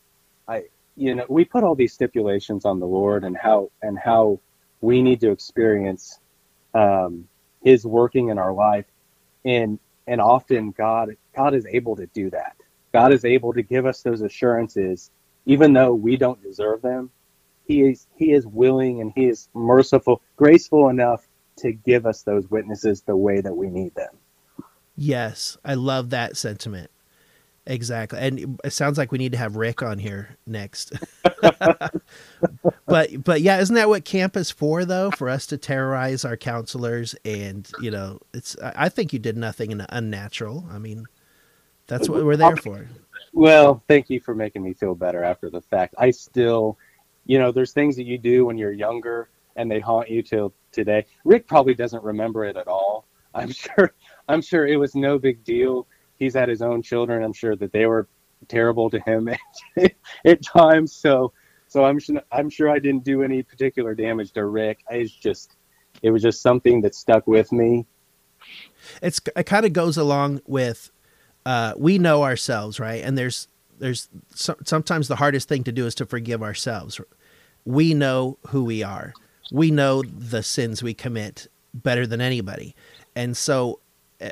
I, 0.48 0.64
you 0.96 1.16
know, 1.16 1.26
we 1.30 1.46
put 1.46 1.64
all 1.64 1.76
these 1.76 1.94
stipulations 1.94 2.66
on 2.66 2.80
the 2.80 2.86
Lord 2.86 3.24
and 3.24 3.38
how 3.38 3.72
and 3.82 3.98
how 3.98 4.40
we 4.82 5.02
need 5.02 5.22
to 5.22 5.32
experience 5.32 6.20
um, 6.74 7.28
His 7.64 7.86
working 7.86 8.30
in 8.30 8.38
our 8.38 8.54
life, 8.54 8.86
and 9.46 9.80
and 10.08 10.20
often 10.20 10.72
God 10.72 11.16
God 11.36 11.54
is 11.54 11.66
able 11.66 11.96
to 11.96 12.08
do 12.08 12.30
that. 12.32 12.56
God 12.94 13.14
is 13.14 13.24
able 13.24 13.54
to 13.54 13.62
give 13.62 13.86
us 13.86 14.02
those 14.02 14.22
assurances, 14.22 15.12
even 15.46 15.72
though 15.74 15.94
we 15.94 16.18
don't 16.18 16.42
deserve 16.44 16.82
them. 16.82 17.10
He 17.66 17.84
is 17.84 18.08
He 18.16 18.34
is 18.34 18.46
willing 18.46 19.00
and 19.02 19.14
He 19.16 19.28
is 19.28 19.48
merciful, 19.54 20.22
graceful 20.36 20.90
enough 20.90 21.26
to 21.58 21.72
give 21.72 22.06
us 22.06 22.24
those 22.24 22.50
witnesses 22.50 23.02
the 23.02 23.16
way 23.16 23.42
that 23.42 23.56
we 23.56 23.70
need 23.70 23.94
them. 23.96 24.16
Yes, 24.96 25.58
I 25.64 25.76
love 25.76 26.10
that 26.12 26.38
sentiment. 26.38 26.92
Exactly. 27.66 28.20
And 28.20 28.60
it 28.64 28.74
sounds 28.74 28.98
like 28.98 29.12
we 29.12 29.20
need 29.20 29.34
to 29.34 29.38
have 29.38 29.56
Rick 29.56 29.84
on 29.84 30.00
here 30.00 30.36
next. 30.48 30.94
but 32.88 33.24
but 33.24 33.42
yeah, 33.42 33.60
isn't 33.60 33.76
that 33.76 33.88
what 33.88 34.04
camp 34.04 34.36
is 34.36 34.50
for 34.50 34.84
though? 34.84 35.12
For 35.12 35.30
us 35.30 35.46
to 35.48 35.58
terrorize 35.58 36.26
our 36.26 36.38
counselors 36.38 37.16
and, 37.24 37.70
you 37.80 37.92
know, 37.92 38.20
it's 38.34 38.58
I 38.60 38.90
think 38.90 39.14
you 39.14 39.20
did 39.20 39.38
nothing 39.38 39.80
unnatural. 39.90 40.66
I 40.72 40.80
mean, 40.80 41.06
that's 41.86 42.10
what 42.10 42.26
we're 42.26 42.38
there 42.38 42.58
for. 42.58 42.88
Well, 43.34 43.84
thank 43.88 44.10
you 44.10 44.20
for 44.20 44.34
making 44.34 44.64
me 44.64 44.74
feel 44.74 44.96
better 44.96 45.24
after 45.24 45.50
the 45.50 45.62
fact. 45.62 45.94
I 45.98 46.12
still, 46.12 46.78
you 47.26 47.38
know, 47.38 47.52
there's 47.52 47.74
things 47.74 47.96
that 47.96 48.06
you 48.06 48.18
do 48.18 48.46
when 48.46 48.58
you're 48.58 48.72
younger 48.72 49.30
and 49.56 49.70
they 49.70 49.80
haunt 49.80 50.10
you 50.10 50.24
till 50.24 50.54
today. 50.72 51.06
Rick 51.26 51.48
probably 51.48 51.74
doesn't 51.74 52.04
remember 52.04 52.46
it 52.46 52.58
at 52.58 52.68
all. 52.68 53.06
I'm 53.34 53.52
sure. 53.52 53.94
I'm 54.28 54.42
sure 54.42 54.68
it 54.68 54.78
was 54.78 54.96
no 54.96 55.18
big 55.18 55.44
deal. 55.44 55.88
He's 56.18 56.34
had 56.34 56.50
his 56.50 56.62
own 56.62 56.82
children. 56.82 57.24
I'm 57.24 57.34
sure 57.34 57.56
that 57.56 57.72
they 57.72 57.86
were 57.86 58.08
terrible 58.48 58.90
to 58.90 59.00
him 59.00 59.30
at, 59.78 59.94
at 60.26 60.44
times. 60.44 60.94
So, 60.94 61.34
so 61.68 61.86
I'm 61.86 62.00
sure. 62.00 62.22
I'm 62.32 62.50
sure 62.50 62.70
I 62.70 62.80
didn't 62.80 63.04
do 63.04 63.24
any 63.24 63.44
particular 63.44 63.96
damage 63.96 64.32
to 64.34 64.46
Rick. 64.46 64.84
It's 64.90 65.12
just, 65.12 65.56
it 66.02 66.12
was 66.12 66.22
just 66.22 66.42
something 66.42 66.82
that 66.82 66.96
stuck 66.96 67.28
with 67.28 67.52
me. 67.52 67.86
It's 69.02 69.22
it 69.36 69.46
kind 69.46 69.66
of 69.66 69.74
goes 69.74 69.98
along 69.98 70.42
with, 70.46 70.92
uh, 71.46 71.74
we 71.78 71.98
know 71.98 72.24
ourselves, 72.24 72.80
right? 72.80 73.04
And 73.04 73.18
there's 73.18 73.48
there's 73.80 74.10
so, 74.36 74.56
sometimes 74.66 75.08
the 75.08 75.16
hardest 75.16 75.48
thing 75.48 75.64
to 75.64 75.72
do 75.72 75.86
is 75.86 75.96
to 75.96 76.06
forgive 76.06 76.44
ourselves. 76.44 77.00
We 77.66 77.94
know 77.94 78.38
who 78.48 78.64
we 78.64 78.84
are 78.84 79.14
we 79.52 79.72
know 79.72 80.04
the 80.04 80.44
sins 80.44 80.82
we 80.82 80.94
commit 80.94 81.48
better 81.74 82.08
than 82.08 82.22
anybody. 82.22 82.76
And 83.16 83.36
so 83.36 83.80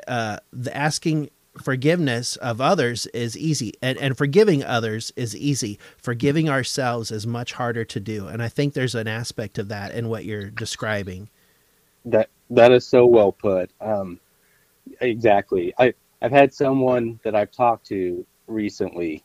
uh, 0.08 0.38
the 0.52 0.76
asking 0.76 1.30
forgiveness 1.60 2.36
of 2.36 2.60
others 2.60 3.06
is 3.08 3.36
easy 3.36 3.74
and, 3.82 3.98
and 3.98 4.16
forgiving 4.16 4.62
others 4.62 5.12
is 5.16 5.36
easy. 5.36 5.78
Forgiving 5.98 6.48
ourselves 6.48 7.10
is 7.10 7.26
much 7.26 7.52
harder 7.54 7.84
to 7.84 8.00
do. 8.00 8.28
And 8.28 8.42
I 8.42 8.48
think 8.48 8.74
there's 8.74 8.94
an 8.94 9.08
aspect 9.08 9.58
of 9.58 9.68
that 9.68 9.92
in 9.92 10.08
what 10.08 10.24
you're 10.24 10.50
describing. 10.50 11.28
That 12.04 12.30
that 12.50 12.72
is 12.72 12.86
so 12.86 13.04
well 13.06 13.32
put. 13.32 13.70
Um, 13.80 14.18
exactly. 15.00 15.74
I, 15.78 15.92
I've 16.22 16.32
had 16.32 16.54
someone 16.54 17.20
that 17.24 17.34
I've 17.34 17.50
talked 17.50 17.86
to 17.88 18.24
recently 18.46 19.22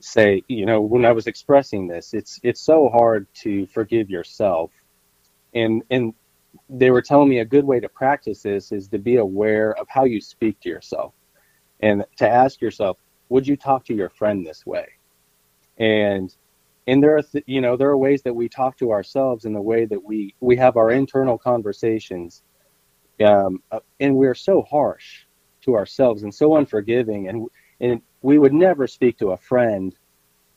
say, 0.00 0.42
you 0.48 0.66
know, 0.66 0.80
when 0.80 1.04
I 1.04 1.12
was 1.12 1.26
expressing 1.26 1.88
this, 1.88 2.14
it's 2.14 2.40
it's 2.42 2.60
so 2.60 2.88
hard 2.88 3.26
to 3.42 3.66
forgive 3.66 4.08
yourself 4.08 4.70
and 5.56 5.82
and 5.90 6.14
they 6.70 6.90
were 6.90 7.02
telling 7.02 7.28
me 7.28 7.40
a 7.40 7.44
good 7.44 7.64
way 7.64 7.80
to 7.80 7.88
practice 7.88 8.42
this 8.42 8.72
is 8.72 8.88
to 8.88 8.98
be 8.98 9.16
aware 9.16 9.72
of 9.78 9.86
how 9.88 10.04
you 10.04 10.20
speak 10.20 10.60
to 10.60 10.68
yourself. 10.68 11.14
And 11.80 12.04
to 12.16 12.28
ask 12.28 12.60
yourself 12.60 12.98
would 13.28 13.46
you 13.46 13.56
talk 13.56 13.84
to 13.86 13.94
your 13.94 14.08
friend 14.08 14.46
this 14.46 14.64
way? 14.64 14.86
And 15.78 16.34
and 16.86 17.02
there 17.02 17.16
are 17.16 17.22
th- 17.22 17.44
you 17.46 17.60
know 17.60 17.76
there 17.76 17.88
are 17.88 17.96
ways 17.96 18.22
that 18.22 18.34
we 18.34 18.48
talk 18.48 18.78
to 18.78 18.92
ourselves 18.92 19.44
in 19.44 19.52
the 19.52 19.60
way 19.60 19.84
that 19.86 20.02
we 20.02 20.34
we 20.40 20.56
have 20.56 20.76
our 20.76 20.90
internal 20.90 21.38
conversations 21.38 22.42
um, 23.24 23.62
uh, 23.72 23.80
and 24.00 24.14
we're 24.16 24.34
so 24.34 24.62
harsh 24.62 25.24
to 25.62 25.74
ourselves 25.74 26.22
and 26.22 26.34
so 26.34 26.56
unforgiving. 26.56 27.28
And 27.28 27.48
and 27.80 28.00
we 28.22 28.38
would 28.38 28.54
never 28.54 28.86
speak 28.86 29.18
to 29.18 29.32
a 29.32 29.36
friend 29.36 29.94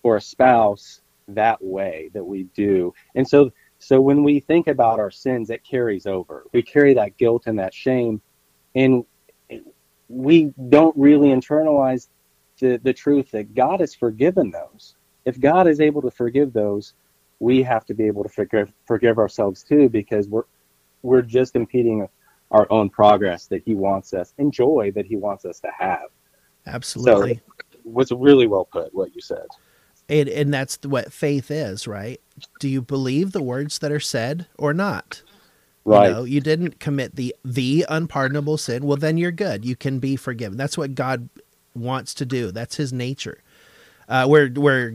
or 0.03 0.17
a 0.17 0.21
spouse 0.21 1.01
that 1.27 1.63
way 1.63 2.09
that 2.13 2.23
we 2.23 2.43
do. 2.55 2.93
And 3.15 3.27
so 3.27 3.51
so 3.79 4.01
when 4.01 4.23
we 4.23 4.39
think 4.41 4.67
about 4.67 4.99
our 4.99 5.09
sins, 5.09 5.49
it 5.49 5.63
carries 5.63 6.05
over. 6.05 6.45
We 6.51 6.61
carry 6.61 6.93
that 6.95 7.17
guilt 7.17 7.43
and 7.47 7.57
that 7.59 7.73
shame, 7.73 8.21
and 8.75 9.05
we 10.09 10.53
don't 10.69 10.95
really 10.97 11.29
internalize 11.29 12.09
the, 12.59 12.77
the 12.83 12.93
truth 12.93 13.31
that 13.31 13.55
God 13.55 13.79
has 13.79 13.95
forgiven 13.95 14.51
those. 14.51 14.95
if 15.25 15.39
God 15.39 15.67
is 15.67 15.79
able 15.79 16.01
to 16.01 16.11
forgive 16.11 16.53
those, 16.53 16.93
we 17.39 17.63
have 17.63 17.85
to 17.85 17.93
be 17.93 18.05
able 18.05 18.23
to 18.23 18.29
forgive 18.29 18.71
forgive 18.85 19.17
ourselves 19.17 19.63
too 19.63 19.87
because 19.87 20.27
we're 20.27 20.43
we're 21.01 21.21
just 21.21 21.55
impeding 21.55 22.07
our 22.51 22.67
own 22.69 22.89
progress 22.89 23.45
that 23.47 23.63
he 23.63 23.75
wants 23.75 24.13
us 24.13 24.33
and 24.37 24.51
joy 24.51 24.91
that 24.95 25.05
he 25.05 25.15
wants 25.15 25.45
us 25.45 25.59
to 25.61 25.69
have. 25.77 26.09
Absolutely. 26.67 27.35
So 27.35 27.61
was 27.85 28.11
really 28.11 28.47
well 28.47 28.65
put 28.65 28.93
what 28.93 29.15
you 29.15 29.21
said. 29.21 29.47
And 30.09 30.27
and 30.27 30.53
that's 30.53 30.79
what 30.83 31.13
faith 31.13 31.51
is, 31.51 31.87
right? 31.87 32.19
Do 32.59 32.67
you 32.67 32.81
believe 32.81 33.31
the 33.31 33.43
words 33.43 33.79
that 33.79 33.91
are 33.91 33.99
said 33.99 34.47
or 34.57 34.73
not? 34.73 35.21
Right. 35.85 36.07
You 36.07 36.13
know, 36.13 36.23
you 36.23 36.41
didn't 36.41 36.79
commit 36.79 37.15
the 37.15 37.35
the 37.45 37.85
unpardonable 37.87 38.57
sin. 38.57 38.85
Well, 38.85 38.97
then 38.97 39.17
you're 39.17 39.31
good. 39.31 39.63
You 39.63 39.75
can 39.75 39.99
be 39.99 40.15
forgiven. 40.15 40.57
That's 40.57 40.77
what 40.77 40.95
God 40.95 41.29
wants 41.75 42.13
to 42.15 42.25
do. 42.25 42.51
That's 42.51 42.75
His 42.75 42.91
nature. 42.91 43.41
Uh, 44.07 44.25
we're 44.27 44.51
we're 44.55 44.93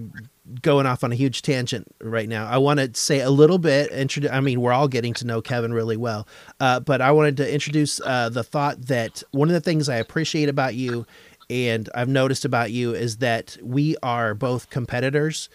going 0.61 0.87
off 0.87 1.03
on 1.03 1.13
a 1.13 1.15
huge 1.15 1.43
tangent 1.43 1.87
right 2.01 2.29
now. 2.29 2.47
I 2.47 2.59
want 2.59 2.81
to 2.81 2.91
say 3.01 3.21
a 3.21 3.31
little 3.31 3.59
bit. 3.59 3.91
Introduce. 3.93 4.31
I 4.31 4.41
mean, 4.41 4.61
we're 4.61 4.73
all 4.73 4.89
getting 4.89 5.15
to 5.15 5.27
know 5.27 5.41
Kevin 5.41 5.73
really 5.73 5.97
well, 5.97 6.27
uh, 6.61 6.81
but 6.81 7.01
I 7.01 7.13
wanted 7.13 7.37
to 7.39 7.53
introduce 7.53 8.01
uh, 8.01 8.29
the 8.29 8.43
thought 8.43 8.83
that 8.83 9.23
one 9.31 9.49
of 9.49 9.55
the 9.55 9.61
things 9.61 9.89
I 9.89 9.97
appreciate 9.97 10.49
about 10.49 10.75
you, 10.75 11.07
and 11.51 11.89
I've 11.95 12.09
noticed 12.09 12.45
about 12.45 12.71
you, 12.71 12.95
is 12.95 13.19
that 13.19 13.57
we 13.63 13.97
are 14.03 14.35
both 14.35 14.71
competitors, 14.71 15.49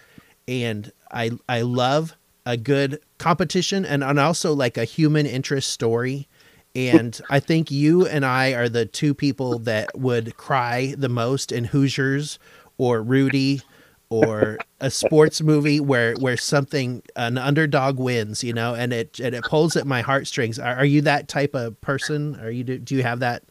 and 0.48 0.92
I 1.12 1.32
I 1.48 1.62
love 1.62 2.16
a 2.46 2.58
good 2.58 3.00
competition 3.18 3.86
and, 3.86 4.04
and 4.04 4.20
also 4.20 4.54
like 4.54 4.78
a 4.78 4.86
human 4.86 5.26
interest 5.26 5.72
story. 5.72 6.28
And 6.76 7.20
I 7.30 7.40
think 7.40 7.72
you 7.72 8.06
and 8.08 8.26
I 8.26 8.54
are 8.54 8.70
the 8.70 8.86
two 8.86 9.14
people 9.14 9.60
that 9.60 9.98
would 9.98 10.38
cry 10.38 10.94
the 10.98 11.10
most 11.10 11.52
in 11.52 11.66
Hoosiers 11.66 12.40
or 12.78 13.02
Rudy 13.02 13.62
or 14.10 14.58
a 14.80 14.90
sports 14.90 15.42
movie 15.42 15.80
where 15.80 16.16
where 16.16 16.38
something 16.38 17.04
an 17.16 17.38
underdog 17.38 18.00
wins, 18.00 18.44
you 18.44 18.54
know, 18.54 18.74
and 18.76 18.94
it 18.94 19.20
and 19.20 19.36
it 19.36 19.44
pulls 19.44 19.76
at 19.76 19.86
my 19.86 20.02
heartstrings. 20.02 20.58
Are, 20.58 20.78
are 20.78 20.86
you 20.86 21.02
that 21.02 21.28
type 21.28 21.54
of 21.54 21.80
person? 21.82 22.40
Are 22.40 22.50
you 22.50 22.64
do, 22.64 22.80
do 22.80 22.96
you 22.96 23.04
have 23.04 23.20
that? 23.20 23.44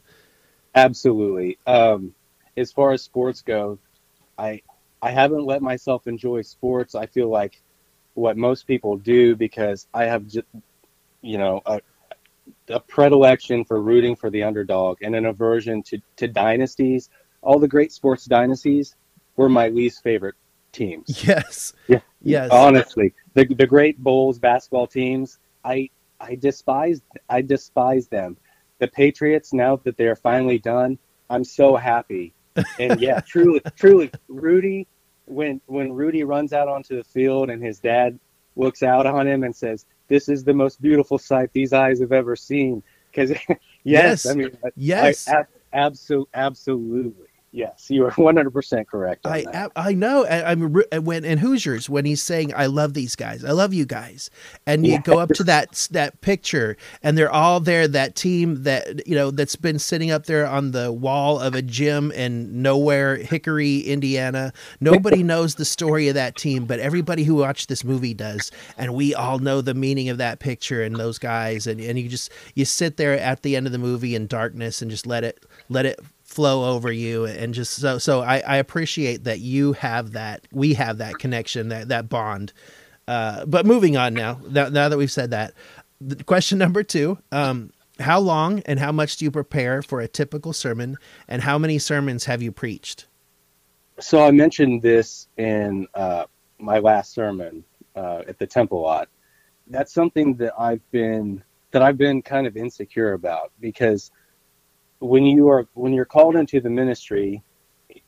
Absolutely. 0.75 1.59
Um, 1.67 2.15
as 2.59 2.73
far 2.73 2.93
as 2.93 3.03
sports 3.03 3.43
go, 3.43 3.79
I 4.37 4.63
I 5.01 5.11
haven't 5.11 5.45
let 5.45 5.63
myself 5.63 6.07
enjoy 6.07 6.43
sports. 6.43 6.95
I 6.95 7.07
feel 7.07 7.29
like 7.29 7.63
what 8.15 8.37
most 8.37 8.67
people 8.67 8.97
do 8.97 9.37
because 9.37 9.87
I 9.95 10.05
have 10.05 10.27
just 10.27 10.47
you 11.23 11.39
know 11.39 11.63
a, 11.67 11.81
a 12.69 12.81
predilection 12.81 13.65
for 13.65 13.81
rooting 13.81 14.17
for 14.17 14.31
the 14.31 14.43
underdog 14.43 14.99
and 15.03 15.15
an 15.15 15.27
aversion 15.27 15.83
to 15.85 16.01
to 16.17 16.29
dynasties. 16.29 17.11
All 17.43 17.59
the 17.59 17.69
great 17.69 17.93
sports 17.93 18.25
dynasties 18.25 18.97
were 19.37 19.49
my 19.49 19.69
least 19.69 20.03
favorite 20.03 20.35
teams. 20.73 21.25
Yes. 21.27 21.73
Yeah. 21.87 22.01
Yes. 22.21 22.51
Honestly, 22.51 23.15
the 23.35 23.47
the 23.47 23.67
great 23.67 23.99
Bulls 23.99 24.39
basketball 24.39 24.87
teams, 24.87 25.39
I 25.65 25.91
I 26.21 26.35
despise 26.35 27.01
I 27.29 27.43
despise 27.43 28.09
them. 28.09 28.37
The 28.81 28.89
Patriots, 28.89 29.53
now 29.53 29.77
that 29.85 29.97
they 29.97 30.07
are 30.07 30.17
finally 30.17 30.59
done, 30.59 30.99
I'm 31.31 31.45
so 31.45 31.77
happy. 31.77 32.33
And 32.79 33.01
yeah, 33.01 33.21
truly, 33.21 33.61
truly, 33.77 34.11
Rudy, 34.29 34.87
when 35.27 35.61
when 35.67 35.93
Rudy 35.93 36.25
runs 36.25 36.53
out 36.53 36.69
onto 36.69 36.97
the 36.97 37.05
field 37.05 37.51
and 37.51 37.63
his 37.63 37.79
dad 37.79 38.19
looks 38.57 38.83
out 38.83 39.07
on 39.07 39.27
him 39.27 39.45
and 39.45 39.55
says, 39.55 39.87
"This 40.09 40.29
is 40.29 40.45
the 40.45 40.55
most 40.55 40.81
beautiful 40.81 41.19
sight 41.19 41.51
these 41.53 41.73
eyes 41.73 42.01
have 42.01 42.13
ever 42.13 42.37
seen." 42.37 42.83
Because 43.11 43.31
yes, 43.49 43.57
yes, 43.85 44.27
I 44.27 44.35
mean, 44.35 44.57
yes, 44.77 45.29
I, 45.29 45.45
absolutely, 45.73 46.31
absolutely. 46.35 47.28
Yes, 47.51 47.87
you 47.91 48.05
are 48.05 48.11
100% 48.13 48.87
correct. 48.87 49.27
I. 49.27 49.69
I 49.75 49.93
know. 49.93 50.25
I, 50.25 50.53
am 50.53 50.75
when 51.05 51.25
in 51.25 51.39
Hoosiers 51.39 51.89
when 51.89 52.05
he's 52.05 52.23
saying 52.23 52.53
I 52.55 52.67
love 52.67 52.95
these 52.95 53.17
guys. 53.17 53.45
I 53.45 53.53
love 53.53 53.73
you 53.73 53.87
guys. 53.87 54.31
And 54.67 54.87
you 54.87 55.01
go 55.01 55.19
up 55.19 55.31
to 55.31 55.45
that 55.45 55.89
that 55.93 56.21
picture 56.21 56.77
and 57.03 57.17
they're 57.17 57.31
all 57.31 57.61
there 57.61 57.89
that 57.89 58.15
team 58.17 58.65
that 58.65 59.07
you 59.07 59.15
know 59.15 59.31
that's 59.31 59.57
been 59.57 59.79
sitting 59.79 60.11
up 60.11 60.27
there 60.27 60.47
on 60.47 60.73
the 60.73 60.93
wall 60.93 61.39
of 61.39 61.55
a 61.55 61.63
gym 61.63 62.11
in 62.13 62.63
nowhere 62.63 63.17
Hickory, 63.17 63.79
Indiana. 63.81 64.53
Nobody 64.81 65.23
knows 65.23 65.55
the 65.55 65.65
story 65.65 66.09
of 66.09 66.15
that 66.15 66.37
team, 66.37 66.67
but 66.67 66.81
everybody 66.81 67.25
who 67.25 67.37
watched 67.37 67.69
this 67.69 67.85
movie 67.85 68.15
does. 68.15 68.51
And 68.77 68.95
we 68.95 69.15
all 69.15 69.39
know 69.39 69.61
the 69.61 69.75
meaning 69.75 70.09
of 70.09 70.19
that 70.19 70.39
picture 70.39 70.83
and 70.83 70.97
those 70.97 71.19
guys 71.19 71.67
and 71.67 71.81
and 71.81 71.99
you 71.99 72.09
just 72.09 72.31
you 72.55 72.65
sit 72.65 72.97
there 72.97 73.19
at 73.19 73.43
the 73.43 73.57
end 73.57 73.67
of 73.67 73.73
the 73.73 73.79
movie 73.79 74.15
in 74.15 74.27
darkness 74.27 74.83
and 74.83 74.91
just 74.91 75.07
let 75.07 75.25
it 75.25 75.45
let 75.69 75.87
it 75.87 75.99
flow 76.39 76.73
over 76.73 76.93
you 76.93 77.25
and 77.25 77.53
just 77.53 77.73
so 77.73 77.99
so 77.99 78.21
I, 78.21 78.39
I 78.47 78.57
appreciate 78.59 79.25
that 79.25 79.41
you 79.41 79.73
have 79.73 80.13
that 80.13 80.47
we 80.53 80.75
have 80.75 80.99
that 80.99 81.19
connection 81.19 81.71
that 81.71 81.89
that 81.89 82.09
bond. 82.09 82.53
Uh, 83.09 83.45
but 83.45 83.67
moving 83.67 83.97
on 83.97 84.15
now 84.15 84.39
now, 84.49 84.69
now 84.69 84.89
that 84.89 84.97
we've 84.97 85.11
said 85.11 85.33
that 85.33 85.53
question 86.27 86.57
number 86.65 86.85
two 86.85 87.19
um, 87.33 87.73
how 87.99 88.21
long 88.21 88.63
and 88.67 88.79
how 88.79 88.93
much 88.93 89.17
do 89.17 89.25
you 89.25 89.33
prepare 89.33 89.83
for 89.83 90.01
a 90.01 90.07
typical 90.07 90.53
sermon 90.53 90.97
and 91.27 91.43
how 91.43 91.59
many 91.59 91.77
sermons 91.77 92.27
have 92.27 92.41
you 92.41 92.53
preached? 92.53 93.09
So 93.99 94.23
i 94.23 94.31
mentioned 94.31 94.81
this 94.81 95.27
in 95.39 95.89
uh, 95.95 96.27
my 96.61 96.79
last 96.79 97.15
sermon 97.15 97.65
uh, 97.97 98.23
at 98.29 98.39
the 98.39 98.47
temple 98.47 98.81
lot. 98.81 99.09
That's 99.67 99.93
something 99.93 100.37
that 100.37 100.53
i've 100.57 100.89
been 100.93 101.43
that 101.73 101.83
i've 101.83 101.99
been 101.99 102.23
kind 102.23 102.47
of 102.47 102.57
insecure 102.57 103.15
about 103.15 103.51
because 103.59 104.13
when 105.01 105.25
you 105.25 105.49
are 105.49 105.67
when 105.75 105.93
you're 105.93 106.05
called 106.05 106.37
into 106.37 106.61
the 106.61 106.71
ministry 106.71 107.43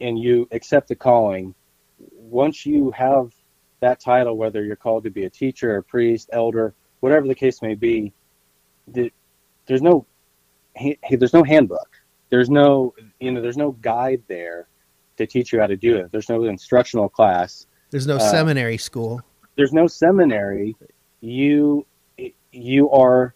and 0.00 0.18
you 0.18 0.48
accept 0.52 0.88
the 0.88 0.96
calling, 0.96 1.54
once 1.98 2.66
you 2.66 2.90
have 2.90 3.32
that 3.80 4.00
title, 4.00 4.36
whether 4.36 4.64
you're 4.64 4.76
called 4.76 5.04
to 5.04 5.10
be 5.10 5.24
a 5.24 5.30
teacher, 5.30 5.76
a 5.76 5.82
priest, 5.82 6.30
elder, 6.32 6.74
whatever 7.00 7.26
the 7.26 7.34
case 7.34 7.62
may 7.62 7.74
be, 7.74 8.12
the, 8.88 9.12
there's 9.66 9.82
no 9.82 10.06
there's 11.08 11.32
no 11.32 11.42
handbook. 11.42 12.00
There's 12.28 12.50
no 12.50 12.94
you 13.20 13.32
know 13.32 13.40
there's 13.40 13.56
no 13.56 13.72
guide 13.72 14.22
there 14.28 14.68
to 15.16 15.26
teach 15.26 15.52
you 15.52 15.60
how 15.60 15.66
to 15.66 15.76
do 15.76 15.96
it. 15.96 16.12
There's 16.12 16.28
no 16.28 16.44
instructional 16.44 17.08
class. 17.08 17.66
There's 17.90 18.06
no 18.06 18.16
uh, 18.16 18.30
seminary 18.30 18.78
school. 18.78 19.22
There's 19.56 19.72
no 19.72 19.86
seminary. 19.86 20.76
You 21.20 21.86
you 22.52 22.90
are 22.90 23.34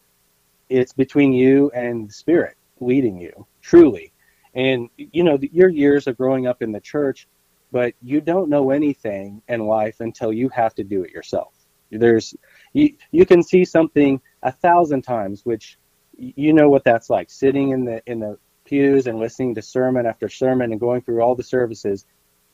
it's 0.68 0.92
between 0.92 1.32
you 1.32 1.70
and 1.74 2.08
the 2.08 2.12
spirit 2.12 2.56
leading 2.84 3.18
you 3.18 3.46
truly. 3.62 4.12
And 4.54 4.88
you 4.96 5.24
know, 5.24 5.38
your 5.40 5.68
years 5.68 6.06
of 6.06 6.16
growing 6.16 6.46
up 6.46 6.62
in 6.62 6.72
the 6.72 6.80
church, 6.80 7.26
but 7.72 7.94
you 8.00 8.20
don't 8.20 8.48
know 8.48 8.70
anything 8.70 9.42
in 9.48 9.66
life 9.66 9.96
until 10.00 10.32
you 10.32 10.48
have 10.50 10.74
to 10.76 10.84
do 10.84 11.02
it 11.02 11.10
yourself. 11.10 11.54
There's 11.90 12.34
you 12.72 12.96
you 13.10 13.26
can 13.26 13.42
see 13.42 13.64
something 13.64 14.20
a 14.42 14.52
thousand 14.52 15.02
times, 15.02 15.44
which 15.44 15.78
you 16.16 16.52
know 16.52 16.68
what 16.68 16.84
that's 16.84 17.10
like, 17.10 17.30
sitting 17.30 17.70
in 17.70 17.84
the 17.84 18.02
in 18.06 18.20
the 18.20 18.38
pews 18.64 19.06
and 19.06 19.18
listening 19.18 19.54
to 19.54 19.62
sermon 19.62 20.06
after 20.06 20.28
sermon 20.28 20.72
and 20.72 20.80
going 20.80 21.02
through 21.02 21.20
all 21.20 21.34
the 21.34 21.42
services. 21.42 22.06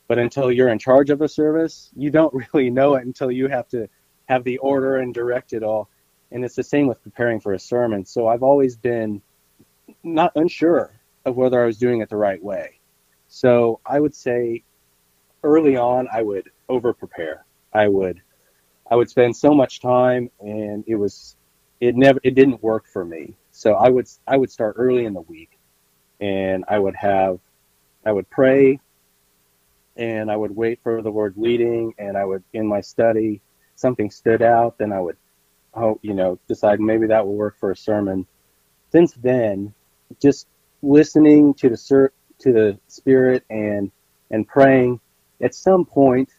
But 0.09 0.19
until 0.19 0.51
you're 0.51 0.71
in 0.71 0.79
charge 0.79 1.11
of 1.11 1.21
a 1.21 1.29
service, 1.29 1.91
you 1.95 2.11
don't 2.11 2.35
really 2.55 2.71
know 2.71 2.95
it 2.95 3.07
until 3.07 3.31
you 3.31 3.49
have 3.49 3.69
to 3.69 3.89
have 4.29 4.45
the 4.45 4.59
order 4.59 4.97
and 4.97 5.13
direct 5.15 5.53
it 5.53 5.63
all. 5.63 5.89
And 6.33 6.45
it's 6.45 6.57
the 6.57 6.63
same 6.63 6.87
with 6.87 7.03
preparing 7.03 7.41
for 7.41 7.53
a 7.53 7.59
sermon. 7.59 8.05
So 8.05 8.29
I've 8.29 8.43
always 8.43 8.77
been 8.77 9.23
not 10.03 10.33
unsure 10.35 11.01
of 11.25 11.37
whether 11.37 11.63
I 11.63 11.67
was 11.67 11.79
doing 11.79 12.01
it 12.01 12.09
the 12.09 12.17
right 12.17 12.43
way. 12.43 12.81
So 13.29 13.81
I 13.87 14.01
would 14.01 14.15
say 14.15 14.65
early 15.43 15.77
on 15.77 16.09
I 16.13 16.23
would 16.23 16.51
over 16.69 16.93
prepare. 16.93 17.45
I 17.73 17.89
would 17.89 18.21
I 18.91 18.97
would 18.97 19.09
spend 19.09 19.37
so 19.37 19.55
much 19.55 19.81
time 19.81 20.31
and 20.41 20.85
it 20.87 20.97
was 20.97 21.37
it 21.81 21.97
never 21.97 22.21
it 22.23 22.35
didn't 22.35 22.63
work 22.63 22.87
for 22.87 23.05
me. 23.05 23.37
So 23.51 23.75
I 23.75 23.89
would 23.89 24.09
I 24.27 24.37
would 24.37 24.51
start 24.51 24.77
early 24.79 25.05
in 25.05 25.15
the 25.15 25.21
week 25.21 25.59
and 26.21 26.65
I 26.69 26.79
would 26.79 26.97
have 26.97 27.39
I 28.05 28.13
would 28.13 28.29
pray 28.31 28.81
and 29.97 30.31
I 30.31 30.37
would 30.37 30.55
wait 30.55 30.81
for 30.83 31.03
the 31.03 31.11
word 31.11 31.35
leading 31.37 31.95
and 31.99 32.17
I 32.17 32.25
would 32.25 32.43
in 32.53 32.67
my 32.67 32.81
study 32.81 33.43
something 33.77 34.11
stood 34.11 34.43
out 34.43 34.79
then 34.79 34.93
I 34.93 35.01
would 35.01 35.17
oh 35.75 35.99
you 36.03 36.15
know 36.15 36.39
decide 36.49 36.81
maybe 36.81 37.07
that 37.09 37.27
will 37.27 37.37
work 37.37 37.59
for 37.59 37.71
a 37.71 37.77
sermon. 37.77 38.27
Since 38.91 39.13
then 39.13 39.73
just 40.21 40.47
listening 40.83 41.55
to 41.55 41.69
the 41.69 42.11
to 42.41 42.53
the 42.53 42.79
spirit 42.89 43.45
and 43.51 43.91
and 44.31 44.47
praying 44.47 45.01
at 45.43 45.55
some 45.55 45.85
point 45.85 46.31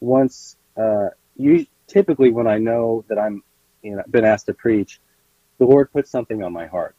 once 0.00 0.56
uh, 0.76 1.08
you 1.36 1.66
typically 1.86 2.30
when 2.30 2.46
i 2.46 2.58
know 2.58 3.04
that 3.08 3.18
i'm 3.18 3.42
you 3.82 3.96
know 3.96 4.02
been 4.10 4.24
asked 4.24 4.46
to 4.46 4.54
preach 4.54 5.00
the 5.58 5.64
lord 5.64 5.90
puts 5.92 6.10
something 6.10 6.42
on 6.42 6.52
my 6.52 6.66
heart. 6.66 6.94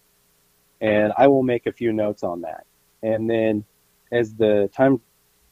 And 0.82 1.14
i 1.18 1.28
will 1.28 1.44
make 1.44 1.66
a 1.66 1.72
few 1.72 1.94
notes 1.94 2.24
on 2.24 2.42
that. 2.42 2.66
And 3.04 3.30
then 3.30 3.66
as 4.12 4.34
the 4.34 4.70
time 4.76 5.02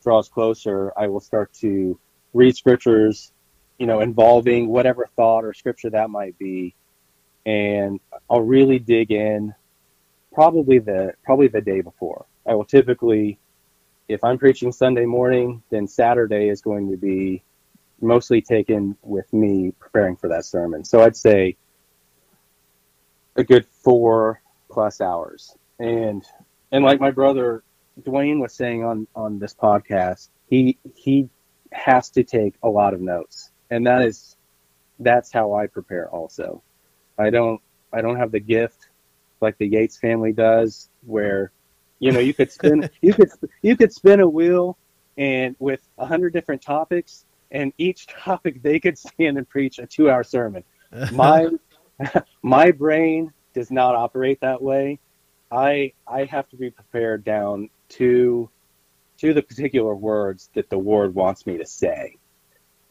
draws 0.03 0.29
closer 0.29 0.93
i 0.97 1.07
will 1.07 1.19
start 1.19 1.53
to 1.53 1.99
read 2.33 2.55
scriptures 2.55 3.31
you 3.79 3.87
know 3.87 4.01
involving 4.01 4.67
whatever 4.67 5.09
thought 5.15 5.43
or 5.43 5.53
scripture 5.53 5.89
that 5.91 6.09
might 6.09 6.37
be. 6.37 6.75
And 7.45 7.99
i'll 8.29 8.41
really 8.41 8.79
dig 8.79 9.11
in 9.11 9.53
probably 10.35 10.79
the 10.79 11.13
probably 11.23 11.47
the 11.47 11.61
day 11.61 11.81
before. 11.81 12.25
I 12.45 12.53
will 12.53 12.65
typically 12.65 13.39
if 14.07 14.23
I'm 14.23 14.37
preaching 14.37 14.71
Sunday 14.71 15.05
morning, 15.05 15.63
then 15.71 15.87
Saturday 15.87 16.49
is 16.49 16.61
going 16.61 16.91
to 16.91 16.97
be 16.97 17.43
mostly 18.01 18.41
taken 18.41 18.95
with 19.01 19.31
me 19.33 19.73
preparing 19.79 20.15
for 20.15 20.27
that 20.29 20.45
sermon. 20.45 20.83
So 20.83 21.01
I'd 21.01 21.15
say 21.15 21.57
a 23.35 23.43
good 23.43 23.65
four 23.65 24.41
plus 24.69 25.01
hours. 25.01 25.57
And 25.79 26.23
and 26.71 26.83
like 26.83 26.99
my 26.99 27.11
brother 27.11 27.63
Dwayne 28.01 28.39
was 28.39 28.53
saying 28.53 28.83
on 28.83 29.07
on 29.15 29.39
this 29.39 29.53
podcast, 29.53 30.29
he 30.47 30.77
he 30.95 31.29
has 31.71 32.09
to 32.11 32.23
take 32.23 32.55
a 32.61 32.69
lot 32.69 32.93
of 32.93 33.01
notes, 33.01 33.51
and 33.69 33.87
that 33.87 34.01
is 34.03 34.35
that's 34.99 35.31
how 35.31 35.53
I 35.53 35.67
prepare. 35.67 36.09
Also, 36.09 36.61
I 37.17 37.29
don't 37.29 37.61
I 37.91 38.01
don't 38.01 38.17
have 38.17 38.31
the 38.31 38.39
gift 38.39 38.89
like 39.41 39.57
the 39.57 39.67
Yates 39.67 39.97
family 39.97 40.33
does, 40.33 40.89
where 41.05 41.51
you 41.99 42.11
know 42.11 42.19
you 42.19 42.33
could 42.33 42.51
spin 42.51 42.89
you 43.01 43.13
could 43.13 43.29
you 43.61 43.75
could 43.77 43.93
spin 43.93 44.19
a 44.19 44.27
wheel 44.27 44.77
and 45.17 45.55
with 45.59 45.81
a 45.97 46.05
hundred 46.05 46.33
different 46.33 46.61
topics, 46.61 47.25
and 47.51 47.73
each 47.77 48.07
topic 48.07 48.61
they 48.61 48.79
could 48.79 48.97
stand 48.97 49.37
and 49.37 49.47
preach 49.47 49.79
a 49.79 49.87
two 49.87 50.09
hour 50.09 50.23
sermon. 50.23 50.63
My 51.11 51.49
my 52.41 52.71
brain 52.71 53.33
does 53.53 53.71
not 53.71 53.95
operate 53.95 54.39
that 54.41 54.61
way. 54.61 54.99
I 55.51 55.93
I 56.07 56.25
have 56.25 56.47
to 56.49 56.57
be 56.57 56.69
prepared 56.69 57.23
down 57.23 57.69
to 57.89 58.49
to 59.17 59.33
the 59.33 59.41
particular 59.41 59.95
words 59.95 60.49
that 60.53 60.69
the 60.69 60.77
Lord 60.77 61.15
wants 61.15 61.45
me 61.45 61.57
to 61.57 61.65
say. 61.65 62.17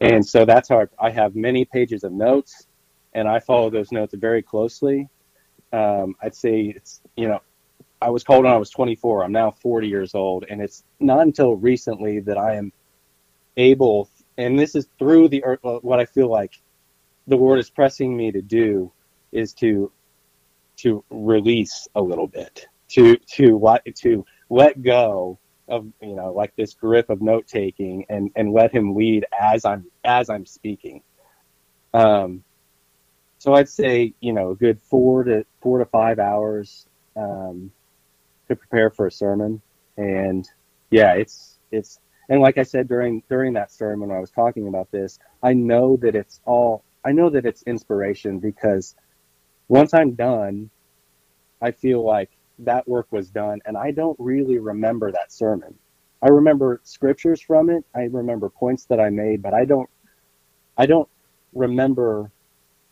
And 0.01 0.25
so 0.25 0.45
that's 0.45 0.69
how 0.69 0.81
I, 0.81 1.07
I 1.07 1.09
have 1.11 1.35
many 1.35 1.65
pages 1.65 2.03
of 2.03 2.11
notes, 2.11 2.67
and 3.13 3.27
I 3.27 3.39
follow 3.39 3.69
those 3.69 3.91
notes 3.91 4.13
very 4.15 4.41
closely. 4.41 5.07
Um, 5.75 6.15
I'd 6.21 6.35
say 6.35 6.73
it's, 6.73 7.01
you 7.17 7.27
know, 7.27 7.41
I 8.01 8.09
was 8.09 8.23
called 8.23 8.45
when 8.45 8.53
I 8.53 8.57
was 8.57 8.69
24. 8.69 9.25
I'm 9.25 9.33
now 9.33 9.51
40 9.51 9.89
years 9.89 10.15
old, 10.15 10.45
and 10.49 10.61
it's 10.61 10.85
not 11.01 11.19
until 11.19 11.55
recently 11.55 12.21
that 12.21 12.37
I 12.37 12.55
am 12.55 12.71
able, 13.57 14.09
and 14.37 14.57
this 14.57 14.73
is 14.75 14.87
through 14.97 15.27
the 15.29 15.43
what 15.81 15.99
I 15.99 16.05
feel 16.05 16.29
like 16.29 16.61
the 17.27 17.35
Lord 17.35 17.59
is 17.59 17.69
pressing 17.69 18.15
me 18.15 18.31
to 18.31 18.41
do, 18.41 18.91
is 19.33 19.53
to 19.55 19.91
to 20.77 21.03
release 21.09 21.89
a 21.95 22.01
little 22.01 22.27
bit, 22.27 22.67
to 22.89 23.17
to 23.33 23.57
what 23.57 23.83
to 23.95 24.25
let 24.49 24.81
go 24.81 25.39
of 25.67 25.87
you 26.01 26.15
know 26.15 26.31
like 26.31 26.55
this 26.55 26.73
grip 26.73 27.09
of 27.09 27.21
note 27.21 27.47
taking 27.47 28.05
and 28.07 28.31
and 28.37 28.53
let 28.53 28.71
him 28.71 28.95
lead 28.95 29.25
as 29.37 29.65
I'm 29.65 29.91
as 30.05 30.29
I'm 30.29 30.45
speaking. 30.45 31.01
Um, 31.93 32.44
so 33.45 33.53
I'd 33.53 33.69
say 33.69 34.15
you 34.21 34.33
know 34.33 34.51
a 34.51 34.55
good 34.55 34.81
four 34.81 35.23
to 35.23 35.45
four 35.61 35.77
to 35.77 35.85
five 35.85 36.17
hours 36.17 36.87
um, 37.15 37.71
to 38.47 38.55
prepare 38.55 38.89
for 38.89 39.05
a 39.05 39.11
sermon, 39.11 39.61
and 39.97 40.49
yeah, 40.89 41.13
it's 41.13 41.59
it's 41.71 41.99
and 42.27 42.41
like 42.41 42.57
I 42.57 42.63
said 42.63 42.87
during 42.87 43.21
during 43.29 43.53
that 43.53 43.71
sermon 43.71 44.09
when 44.09 44.17
I 44.17 44.19
was 44.19 44.31
talking 44.31 44.67
about 44.67 44.89
this, 44.89 45.19
I 45.43 45.53
know 45.53 45.95
that 45.97 46.15
it's 46.15 46.41
all 46.43 46.83
I 47.05 47.11
know 47.11 47.29
that 47.29 47.45
it's 47.45 47.61
inspiration 47.67 48.39
because 48.39 48.95
once 49.67 49.93
I'm 49.93 50.15
done, 50.15 50.71
I 51.61 51.69
feel 51.69 52.03
like 52.03 52.31
that 52.57 52.87
work 52.87 53.05
was 53.11 53.29
done, 53.29 53.59
and 53.67 53.77
I 53.77 53.91
don't 53.91 54.17
really 54.19 54.57
remember 54.57 55.11
that 55.11 55.31
sermon. 55.31 55.75
I 56.19 56.29
remember 56.29 56.81
scriptures 56.83 57.41
from 57.41 57.69
it. 57.69 57.85
I 57.93 58.05
remember 58.05 58.49
points 58.49 58.85
that 58.85 58.99
I 58.99 59.11
made, 59.11 59.43
but 59.43 59.53
I 59.53 59.65
don't 59.65 59.89
I 60.75 60.87
don't 60.87 61.09
remember 61.53 62.31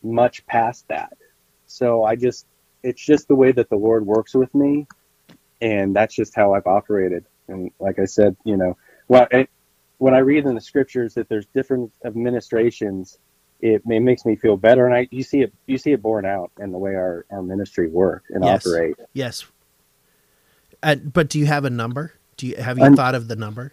much 0.04 0.46
past 0.46 0.88
that. 0.90 1.18
So 1.66 2.04
I 2.04 2.16
just 2.16 2.46
it's 2.84 3.04
just 3.04 3.28
the 3.28 3.36
way 3.36 3.52
that 3.52 3.70
the 3.70 3.76
Lord 3.76 4.06
works 4.06 4.34
with 4.34 4.54
me, 4.54 4.88
and 5.62 5.96
that's 5.96 6.14
just 6.14 6.36
how 6.36 6.54
I've 6.54 6.68
operated. 6.68 7.26
And 7.48 7.72
like 7.80 8.00
I 8.00 8.06
said, 8.06 8.36
you 8.44 8.58
know, 8.58 8.78
well, 9.08 9.28
it, 9.32 9.50
when 9.98 10.14
I 10.14 10.20
read 10.20 10.46
in 10.46 10.56
the 10.56 10.62
scriptures 10.62 11.14
that 11.16 11.30
there's 11.30 11.46
different 11.48 11.92
administrations 12.06 13.20
it, 13.64 13.82
it 13.90 14.00
makes 14.02 14.26
me 14.26 14.36
feel 14.36 14.58
better, 14.58 14.86
and 14.86 14.94
I 14.94 15.08
you 15.10 15.24
see 15.24 15.42
it 15.42 15.54
you 15.68 15.78
see 15.78 15.94
it 15.94 16.02
borne 16.02 16.26
out 16.26 16.52
in 16.60 16.74
the 16.74 16.78
way 16.78 16.96
our, 16.96 17.26
our 17.32 17.42
ministry 17.42 17.88
work 17.88 18.26
and 18.30 18.44
yes. 18.44 18.68
operate. 18.68 18.98
Yes. 19.14 19.46
Uh, 20.84 20.96
but 20.96 21.30
do 21.30 21.40
you 21.40 21.46
have 21.46 21.64
a 21.64 21.70
number? 21.70 22.14
Do 22.36 22.46
you 22.46 22.58
have 22.58 22.78
you 22.78 22.94
thought 22.94 23.16
of 23.16 23.30
the 23.30 23.38
number? 23.38 23.72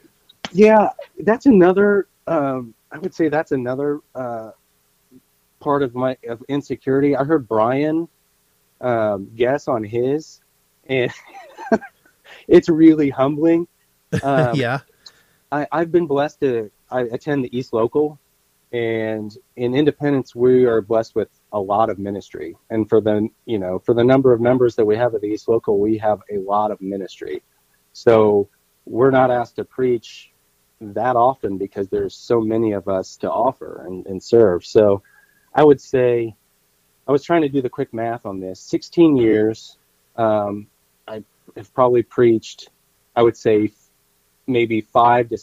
Yeah, 0.52 0.90
that's 1.18 1.46
another. 1.46 2.06
Um, 2.28 2.72
I 2.92 2.98
would 2.98 3.14
say 3.14 3.28
that's 3.28 3.50
another 3.50 3.98
uh, 4.14 4.52
part 5.60 5.82
of 5.82 5.94
my 5.94 6.16
of 6.28 6.42
insecurity. 6.48 7.16
I 7.16 7.24
heard 7.24 7.46
Brian 7.46 8.08
um, 8.80 9.30
guess 9.34 9.68
on 9.68 9.84
his, 9.84 10.40
and 10.86 11.12
it's 12.48 12.68
really 12.68 13.10
humbling. 13.10 13.66
Um, 14.24 14.56
yeah, 14.56 14.80
I, 15.52 15.68
I've 15.70 15.92
been 15.92 16.08
blessed 16.08 16.40
to. 16.40 16.72
I 16.90 17.02
attend 17.02 17.44
the 17.44 17.56
East 17.56 17.72
Local 17.72 18.18
and 18.72 19.36
in 19.56 19.74
independence 19.74 20.34
we 20.34 20.64
are 20.64 20.80
blessed 20.80 21.14
with 21.14 21.28
a 21.52 21.58
lot 21.58 21.90
of 21.90 21.98
ministry 21.98 22.56
and 22.70 22.88
for 22.88 23.00
the 23.00 23.28
you 23.44 23.58
know 23.58 23.80
for 23.80 23.94
the 23.94 24.04
number 24.04 24.32
of 24.32 24.40
members 24.40 24.76
that 24.76 24.84
we 24.84 24.96
have 24.96 25.14
at 25.14 25.20
the 25.20 25.26
east 25.26 25.48
local 25.48 25.80
we 25.80 25.98
have 25.98 26.20
a 26.30 26.38
lot 26.38 26.70
of 26.70 26.80
ministry 26.80 27.42
so 27.92 28.48
we're 28.84 29.10
not 29.10 29.30
asked 29.30 29.56
to 29.56 29.64
preach 29.64 30.30
that 30.80 31.16
often 31.16 31.58
because 31.58 31.88
there's 31.88 32.14
so 32.14 32.40
many 32.40 32.72
of 32.72 32.88
us 32.88 33.16
to 33.16 33.30
offer 33.30 33.84
and, 33.86 34.06
and 34.06 34.22
serve 34.22 34.64
so 34.64 35.02
i 35.54 35.62
would 35.62 35.80
say 35.80 36.34
i 37.08 37.12
was 37.12 37.22
trying 37.22 37.42
to 37.42 37.48
do 37.48 37.60
the 37.60 37.70
quick 37.70 37.92
math 37.92 38.26
on 38.26 38.40
this 38.40 38.60
16 38.60 39.16
years 39.16 39.76
um, 40.16 40.66
i 41.08 41.22
have 41.56 41.72
probably 41.74 42.02
preached 42.02 42.68
i 43.16 43.22
would 43.22 43.36
say 43.36 43.72
maybe 44.46 44.80
five 44.80 45.28
to 45.28 45.38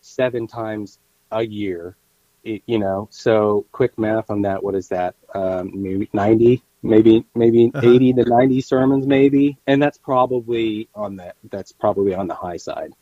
seven 0.00 0.46
times 0.46 0.98
a 1.30 1.42
year 1.42 1.96
you 2.42 2.78
know, 2.78 3.08
so 3.10 3.66
quick 3.72 3.98
math 3.98 4.30
on 4.30 4.42
that. 4.42 4.62
What 4.62 4.74
is 4.74 4.88
that? 4.88 5.14
Um, 5.34 5.70
maybe 5.74 6.08
90, 6.12 6.62
maybe, 6.82 7.24
maybe 7.34 7.70
uh-huh. 7.74 7.88
80 7.88 8.12
to 8.14 8.24
90 8.24 8.60
sermons, 8.60 9.06
maybe. 9.06 9.58
And 9.66 9.82
that's 9.82 9.98
probably 9.98 10.88
on 10.94 11.16
that. 11.16 11.36
That's 11.50 11.72
probably 11.72 12.14
on 12.14 12.28
the 12.28 12.34
high 12.34 12.56
side. 12.56 12.92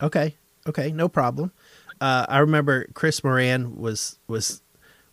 Okay. 0.00 0.34
Okay. 0.66 0.92
No 0.92 1.08
problem. 1.08 1.52
Uh, 2.00 2.26
I 2.28 2.38
remember 2.38 2.86
Chris 2.94 3.22
Moran 3.24 3.76
was, 3.76 4.18
was, 4.26 4.60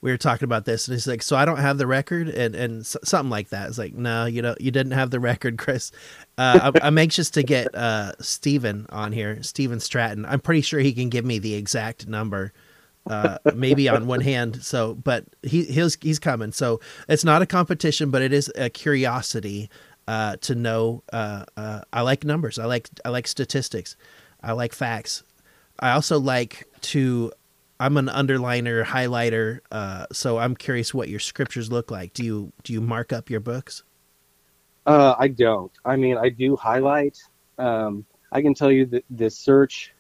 we 0.01 0.12
were 0.12 0.17
talking 0.17 0.45
about 0.45 0.65
this 0.65 0.88
and 0.88 0.95
he's 0.95 1.07
like, 1.07 1.21
so 1.21 1.35
I 1.35 1.45
don't 1.45 1.57
have 1.57 1.77
the 1.77 1.88
record 1.88 2.29
and, 2.29 2.55
and 2.55 2.85
something 2.85 3.29
like 3.29 3.49
that. 3.49 3.67
It's 3.67 3.77
like, 3.77 3.93
no, 3.93 4.25
you 4.25 4.41
know, 4.41 4.55
you 4.59 4.71
didn't 4.71 4.93
have 4.93 5.12
the 5.12 5.19
record, 5.19 5.57
Chris. 5.57 5.91
Uh, 6.38 6.59
I'm, 6.63 6.73
I'm, 6.81 6.97
anxious 6.97 7.29
to 7.31 7.43
get, 7.43 7.73
uh, 7.75 8.13
Steven 8.19 8.85
on 8.89 9.12
here, 9.12 9.43
Steven 9.43 9.79
Stratton. 9.79 10.25
I'm 10.25 10.39
pretty 10.39 10.62
sure 10.62 10.79
he 10.79 10.93
can 10.93 11.09
give 11.09 11.25
me 11.25 11.39
the 11.39 11.55
exact 11.55 12.07
number 12.07 12.53
uh, 13.09 13.38
maybe 13.55 13.89
on 13.89 14.07
one 14.07 14.21
hand. 14.21 14.63
So, 14.63 14.93
but 14.93 15.25
he 15.41 15.63
he's 15.65 15.97
he's 16.01 16.19
coming. 16.19 16.51
So 16.51 16.79
it's 17.07 17.23
not 17.23 17.41
a 17.41 17.45
competition, 17.45 18.12
but 18.12 18.21
it 18.21 18.31
is 18.31 18.51
a 18.55 18.69
curiosity 18.69 19.69
uh, 20.07 20.38
to 20.38 20.55
know. 20.55 21.03
Uh, 21.12 21.45
uh, 21.57 21.81
I 21.91 22.01
like 22.01 22.23
numbers. 22.23 22.59
I 22.59 22.65
like 22.65 22.89
I 23.03 23.09
like 23.09 23.27
statistics. 23.27 23.95
I 24.41 24.53
like 24.53 24.73
facts. 24.73 25.23
I 25.79 25.91
also 25.91 26.19
like 26.19 26.67
to. 26.81 27.31
I'm 27.79 27.97
an 27.97 28.07
underliner, 28.07 28.83
highlighter. 28.83 29.59
Uh, 29.71 30.05
so 30.11 30.37
I'm 30.37 30.55
curious 30.55 30.93
what 30.93 31.09
your 31.09 31.19
scriptures 31.19 31.71
look 31.71 31.91
like. 31.91 32.13
Do 32.13 32.23
you 32.23 32.51
do 32.63 32.73
you 32.73 32.81
mark 32.81 33.13
up 33.13 33.29
your 33.29 33.39
books? 33.39 33.83
Uh, 34.85 35.15
I 35.17 35.27
don't. 35.27 35.71
I 35.85 35.95
mean, 35.95 36.17
I 36.17 36.29
do 36.29 36.55
highlight. 36.55 37.21
Um, 37.57 38.05
I 38.31 38.41
can 38.41 38.53
tell 38.53 38.71
you 38.71 38.85
that 38.87 39.05
this 39.09 39.37
search, 39.37 39.93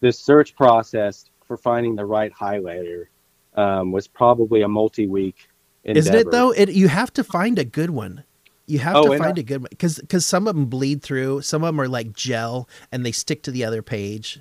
this 0.00 0.18
search 0.18 0.56
process 0.56 1.30
for 1.46 1.56
finding 1.56 1.94
the 1.94 2.06
right 2.06 2.32
highlighter 2.32 3.06
um, 3.54 3.92
was 3.92 4.08
probably 4.08 4.62
a 4.62 4.68
multi-week. 4.68 5.48
Endeavor. 5.84 5.98
Isn't 5.98 6.14
it 6.14 6.30
though? 6.30 6.50
It 6.50 6.70
you 6.70 6.88
have 6.88 7.12
to 7.14 7.24
find 7.24 7.58
a 7.58 7.64
good 7.64 7.90
one. 7.90 8.24
You 8.66 8.78
have 8.78 8.96
oh, 8.96 9.12
to 9.12 9.18
find 9.18 9.38
I, 9.38 9.40
a 9.40 9.44
good 9.44 9.60
one 9.60 9.68
because 9.70 9.98
because 9.98 10.24
some 10.24 10.48
of 10.48 10.54
them 10.54 10.66
bleed 10.66 11.02
through. 11.02 11.42
Some 11.42 11.62
of 11.62 11.68
them 11.68 11.80
are 11.80 11.88
like 11.88 12.12
gel 12.14 12.68
and 12.90 13.04
they 13.04 13.12
stick 13.12 13.42
to 13.42 13.50
the 13.50 13.64
other 13.64 13.82
page. 13.82 14.40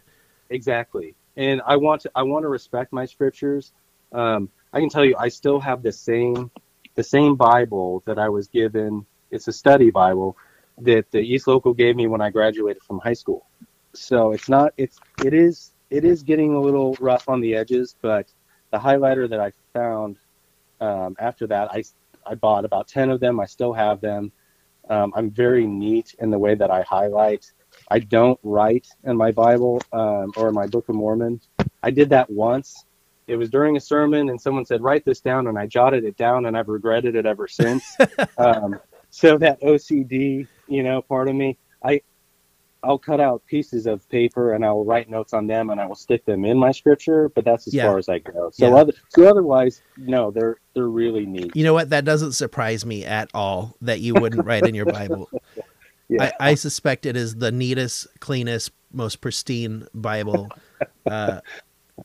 Exactly, 0.50 1.16
and 1.36 1.62
I 1.66 1.78
want 1.78 2.02
to 2.02 2.12
I 2.16 2.24
want 2.24 2.44
to 2.44 2.50
respect 2.50 2.94
my 2.94 3.06
scriptures. 3.06 3.72
Um, 4.12 4.50
I 4.72 4.80
can 4.80 4.90
tell 4.90 5.06
you, 5.06 5.16
I 5.18 5.30
still 5.30 5.60
have 5.60 5.84
the 5.84 5.92
same 5.92 6.52
the 6.96 7.04
same 7.04 7.36
Bible 7.36 8.04
that 8.06 8.20
I 8.20 8.30
was 8.30 8.48
given. 8.48 9.06
It's 9.32 9.48
a 9.48 9.54
study 9.54 9.92
Bible 9.92 10.38
that 10.80 11.12
the 11.12 11.20
East 11.20 11.48
Local 11.48 11.74
gave 11.74 11.96
me 11.96 12.08
when 12.08 12.22
I 12.22 12.30
graduated 12.30 12.84
from 12.84 13.00
high 13.00 13.14
school. 13.14 13.46
So 13.94 14.32
it's 14.32 14.50
not 14.50 14.74
it's 14.78 15.00
it 15.24 15.34
is 15.34 15.72
it 15.90 16.06
is 16.06 16.24
getting 16.24 16.56
a 16.56 16.60
little 16.60 16.96
rough 17.00 17.30
on 17.30 17.42
the 17.42 17.56
edges, 17.56 17.96
but 18.02 18.28
the 18.72 18.80
highlighter 18.80 19.30
that 19.30 19.40
I 19.40 19.52
found 19.74 20.18
um, 20.82 21.16
after 21.20 21.48
that, 21.48 21.72
I, 21.72 21.84
I 22.26 22.36
bought 22.36 22.66
about 22.66 22.88
10 22.88 23.10
of 23.12 23.20
them. 23.20 23.40
I 23.40 23.46
still 23.46 23.74
have 23.74 24.02
them. 24.02 24.32
Um, 24.90 25.14
I'm 25.16 25.30
very 25.30 25.66
neat 25.66 26.16
in 26.20 26.30
the 26.30 26.40
way 26.40 26.56
that 26.56 26.72
I 26.72 26.82
highlight. 26.82 27.52
I 27.94 28.00
don't 28.00 28.40
write 28.42 28.88
in 29.04 29.16
my 29.16 29.32
Bible 29.32 29.80
um, 29.92 30.34
or 30.36 30.48
in 30.50 30.56
my 30.56 30.66
Book 30.66 30.90
of 30.90 30.96
Mormon. 30.96 31.40
I 31.84 31.92
did 31.92 32.10
that 32.10 32.28
once. 32.28 32.86
It 33.28 33.36
was 33.36 33.52
during 33.52 33.78
a 33.78 33.80
sermon, 33.80 34.30
and 34.30 34.42
someone 34.42 34.66
said, 34.66 34.82
Write 34.82 35.06
this 35.06 35.22
down, 35.22 35.46
and 35.46 35.60
I 35.60 35.68
jotted 35.68 36.04
it 36.04 36.18
down, 36.18 36.48
and 36.48 36.58
I've 36.58 36.70
regretted 36.70 37.16
it 37.16 37.26
ever 37.28 37.48
since. 37.48 37.96
Um, 38.36 38.80
so 39.12 39.38
that 39.38 39.62
OCD, 39.62 40.48
you 40.68 40.82
know, 40.82 41.04
part 41.04 41.30
of 41.30 41.36
me, 41.36 41.60
I 41.86 42.02
I'll 42.84 42.98
cut 42.98 43.22
out 43.22 43.44
pieces 43.46 43.86
of 43.86 44.08
paper 44.10 44.54
and 44.54 44.66
I 44.66 44.72
will 44.72 44.84
write 44.86 45.10
notes 45.10 45.34
on 45.34 45.48
them 45.48 45.70
and 45.70 45.80
I 45.80 45.86
will 45.86 45.96
stick 45.96 46.26
them 46.26 46.44
in 46.44 46.58
my 46.58 46.72
scripture, 46.72 47.30
but 47.34 47.46
that's 47.46 47.68
as 47.68 47.74
Yeah. 47.76 47.86
far 47.86 47.98
as 48.00 48.10
I 48.10 48.20
go. 48.20 48.50
So 48.52 48.68
Yeah. 48.70 48.76
other, 48.76 48.94
so 49.10 49.28
otherwise, 49.28 49.82
no, 49.98 50.32
they're 50.32 50.58
they're 50.74 50.88
really 50.90 51.26
neat. 51.26 51.56
You 51.56 51.64
know 51.64 51.74
what? 51.74 51.92
That 51.92 52.04
doesn't 52.06 52.34
surprise 52.34 52.86
me 52.86 53.06
at 53.06 53.30
all 53.36 53.76
that 53.82 54.02
you 54.02 54.16
wouldn't 54.16 54.46
write 54.46 54.66
in 54.66 54.74
your 54.76 54.88
Bible. 54.88 55.30
Yeah. 56.10 56.32
I, 56.40 56.52
I 56.52 56.56
suspect 56.56 57.06
it 57.06 57.16
is 57.16 57.36
the 57.36 57.52
neatest, 57.52 58.08
cleanest, 58.20 58.72
most 58.92 59.22
pristine 59.22 59.88
Bible, 59.94 60.50
uh, 61.06 61.40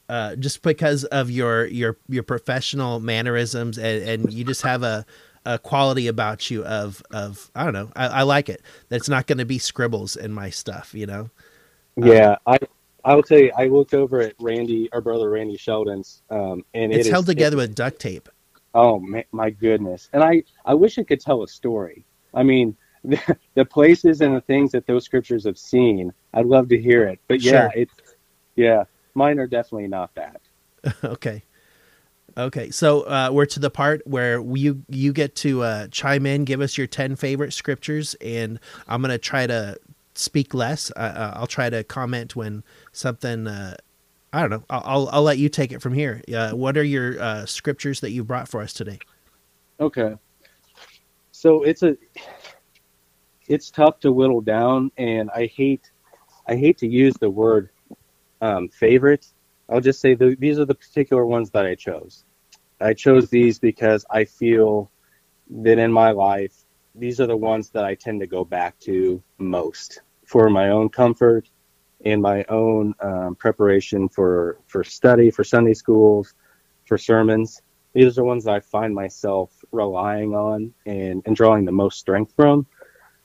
uh, 0.09 0.37
just 0.37 0.63
because 0.63 1.05
of 1.05 1.31
your 1.31 1.67
your 1.67 1.97
your 2.09 2.23
professional 2.23 3.01
mannerisms 3.01 3.79
and, 3.79 4.03
and 4.09 4.33
you 4.33 4.45
just 4.45 4.63
have 4.63 4.83
a, 4.83 5.05
a 5.45 5.59
quality 5.59 6.07
about 6.07 6.51
you 6.51 6.65
of 6.65 7.03
of 7.11 7.51
I 7.55 7.65
don't 7.65 7.73
know. 7.75 7.91
I, 7.97 8.07
I 8.07 8.23
like 8.23 8.49
it. 8.49 8.63
That's 8.89 9.09
not 9.09 9.27
going 9.27 9.39
to 9.39 9.45
be 9.45 9.59
scribbles 9.59 10.17
in 10.17 10.33
my 10.33 10.51
stuff. 10.51 10.95
You 10.95 11.07
know. 11.07 11.31
Yeah, 11.97 12.37
I 12.47 12.59
I 13.05 13.15
will 13.15 13.23
tell 13.23 13.39
you, 13.39 13.51
I 13.59 13.67
looked 13.67 13.95
over 13.95 14.21
at 14.21 14.35
Randy, 14.39 14.89
our 14.93 15.01
brother 15.01 15.31
Randy 15.31 15.57
Sheldon's, 15.57 16.23
um, 16.31 16.65
and 16.75 16.93
It's 16.93 17.07
it 17.07 17.09
is- 17.09 17.13
held 17.13 17.27
together 17.27 17.57
it- 17.57 17.61
with 17.61 17.75
duct 17.75 17.99
tape. 17.99 18.29
oh 18.75 19.01
my, 19.01 19.25
my 19.33 19.51
goodness! 19.51 20.09
And 20.13 20.23
I 20.23 20.45
I 20.65 20.75
wish 20.75 20.99
it 20.99 21.05
could 21.09 21.21
tell 21.21 21.43
a 21.43 21.49
story. 21.49 22.05
I 22.35 22.43
mean, 22.43 22.77
the, 23.05 23.37
the 23.55 23.65
places 23.65 24.21
and 24.21 24.35
the 24.35 24.41
things 24.41 24.73
that 24.73 24.87
those 24.87 25.05
scriptures 25.05 25.45
have 25.45 25.59
seen, 25.59 26.13
I'd 26.35 26.47
love 26.47 26.69
to 26.71 26.81
hear 26.81 27.07
it. 27.07 27.21
But 27.29 27.41
yeah, 27.41 27.71
Sure. 27.71 27.73
it's 27.75 27.95
yeah, 28.57 28.85
mine 29.15 29.39
are 29.39 29.47
definitely 29.47 29.89
not 29.89 30.15
that. 30.15 30.41
okay. 31.05 31.43
Okay, 32.37 32.71
so 32.71 33.03
uh, 33.03 33.31
we're 33.33 33.47
to 33.47 33.59
the 33.59 33.71
part 33.71 34.07
where 34.07 34.41
you 34.41 34.85
you 34.89 35.13
get 35.13 35.35
to 35.37 35.63
uh, 35.63 35.89
chime 35.89 36.25
in, 36.25 36.45
give 36.45 36.61
us 36.61 36.79
your 36.79 36.87
ten 36.87 37.17
favorite 37.17 37.53
scriptures, 37.53 38.15
and 38.21 38.61
I'm 38.87 39.01
gonna 39.03 39.19
try 39.19 39.47
to 39.47 39.77
speak 40.15 40.55
less. 40.55 40.93
Uh, 40.95 41.01
uh, 41.01 41.33
I'll 41.37 41.47
try 41.49 41.69
to 41.69 41.83
comment 41.83 42.37
when 42.37 42.63
something. 42.93 43.49
Uh, 43.49 43.77
I 44.33 44.41
don't 44.41 44.51
know. 44.51 44.63
I'll, 44.71 44.83
I'll 44.85 45.09
I'll 45.15 45.23
let 45.23 45.39
you 45.39 45.49
take 45.49 45.73
it 45.73 45.83
from 45.83 45.95
here. 45.95 46.23
Uh, 46.33 46.53
what 46.53 46.77
are 46.77 46.85
your 46.85 47.21
uh, 47.21 47.47
scriptures 47.47 48.01
that 48.01 48.11
you 48.11 48.23
brought 48.23 48.47
for 48.47 48.61
us 48.61 48.73
today? 48.73 49.01
Okay. 49.81 50.15
So 51.33 51.63
it's 51.63 51.83
a 51.83 51.97
it's 53.49 53.71
tough 53.71 54.01
to 54.01 54.13
whittle 54.13 54.41
down 54.41 54.91
and 54.97 55.31
I 55.31 55.47
hate 55.47 55.91
I 56.47 56.57
hate 56.57 56.79
to 56.79 56.89
use 56.89 57.15
the 57.15 57.29
word 57.29 57.71
um, 58.41 58.69
favorite. 58.69 59.27
I'll 59.69 59.81
just 59.81 60.01
say 60.01 60.15
the, 60.15 60.35
these 60.39 60.59
are 60.59 60.65
the 60.65 60.75
particular 60.75 61.27
ones 61.27 61.51
that 61.51 61.67
I 61.67 61.75
chose. 61.75 62.25
I 62.81 62.95
chose 62.95 63.29
these 63.29 63.59
because 63.59 64.07
I 64.11 64.25
feel 64.25 64.91
that 65.51 65.79
in 65.79 65.93
my 65.93 66.13
life 66.13 66.55
these 66.95 67.21
are 67.21 67.27
the 67.27 67.37
ones 67.37 67.71
that 67.71 67.85
I 67.85 67.95
tend 67.95 68.21
to 68.21 68.27
go 68.27 68.45
back 68.45 68.79
to 68.81 69.23
most 69.39 70.01
for 70.25 70.49
my 70.49 70.71
own 70.71 70.89
comfort 70.89 71.49
and 72.05 72.23
my 72.23 72.45
own 72.49 72.95
um, 73.01 73.35
preparation 73.35 74.09
for 74.09 74.59
for 74.67 74.85
study 74.85 75.31
for 75.31 75.45
Sunday 75.45 75.75
schools 75.75 76.35
for 76.87 76.97
sermons 76.97 77.63
these 77.95 78.07
are 78.07 78.21
the 78.21 78.25
ones 78.25 78.45
that 78.45 78.55
I 78.55 78.61
find 78.61 78.95
myself 78.95 79.51
relying 79.73 80.35
on 80.35 80.75
and, 80.87 81.23
and 81.27 81.35
drawing 81.35 81.65
the 81.65 81.73
most 81.73 81.99
strength 81.99 82.33
from. 82.37 82.67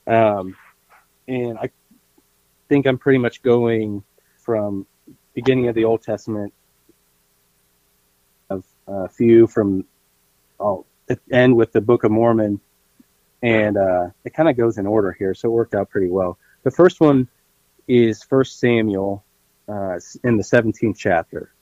Um, 0.06 0.56
and 1.26 1.58
I 1.58 1.70
think 2.68 2.86
I'm 2.86 2.98
pretty 2.98 3.18
much 3.18 3.42
going 3.42 4.02
from 4.38 4.86
beginning 5.34 5.68
of 5.68 5.74
the 5.74 5.84
Old 5.84 6.02
Testament 6.02 6.52
of 8.50 8.64
a 8.86 9.08
few 9.08 9.46
from 9.46 9.84
I'll 10.60 10.86
end 11.30 11.56
with 11.56 11.72
the 11.72 11.80
Book 11.80 12.04
of 12.04 12.10
Mormon, 12.10 12.60
and 13.42 13.76
uh, 13.76 14.06
it 14.24 14.34
kind 14.34 14.48
of 14.48 14.56
goes 14.56 14.78
in 14.78 14.86
order 14.86 15.12
here, 15.12 15.34
so 15.34 15.48
it 15.48 15.52
worked 15.52 15.74
out 15.74 15.90
pretty 15.90 16.08
well. 16.08 16.38
The 16.62 16.70
first 16.70 17.00
one 17.00 17.28
is 17.88 18.22
First 18.22 18.60
Samuel 18.60 19.24
uh, 19.68 19.98
in 20.22 20.36
the 20.36 20.44
17th 20.44 20.96
chapter, 20.96 21.52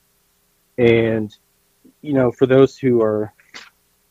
and 0.77 1.35
you 2.01 2.13
know, 2.13 2.31
for 2.31 2.47
those 2.47 2.77
who 2.77 3.03
are 3.03 3.33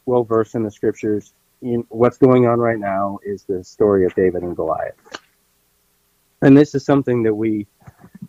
well 0.05 0.23
versed 0.23 0.55
in 0.55 0.63
the 0.63 0.71
scriptures, 0.71 1.33
what's 1.89 2.17
going 2.17 2.47
on 2.47 2.59
right 2.59 2.79
now 2.79 3.19
is 3.23 3.43
the 3.43 3.63
story 3.63 4.05
of 4.05 4.15
David 4.15 4.43
and 4.43 4.55
Goliath. 4.55 4.95
And 6.41 6.57
this 6.57 6.73
is 6.73 6.83
something 6.83 7.23
that 7.23 7.33
we, 7.33 7.67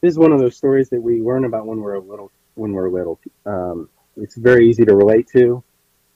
this 0.01 0.13
is 0.13 0.19
one 0.19 0.33
of 0.33 0.39
those 0.39 0.57
stories 0.57 0.91
that 0.91 1.01
we 1.01 1.23
learn 1.23 1.45
about 1.45 1.67
when 1.67 1.79
we're 1.79 1.95
a 1.95 2.01
little, 2.01 2.31
when 2.55 2.73
we're 2.73 2.91
little. 2.91 3.19
Um, 3.47 3.89
it's 4.17 4.37
very 4.37 4.69
easy 4.69 4.85
to 4.85 4.95
relate 4.95 5.29
to, 5.33 5.65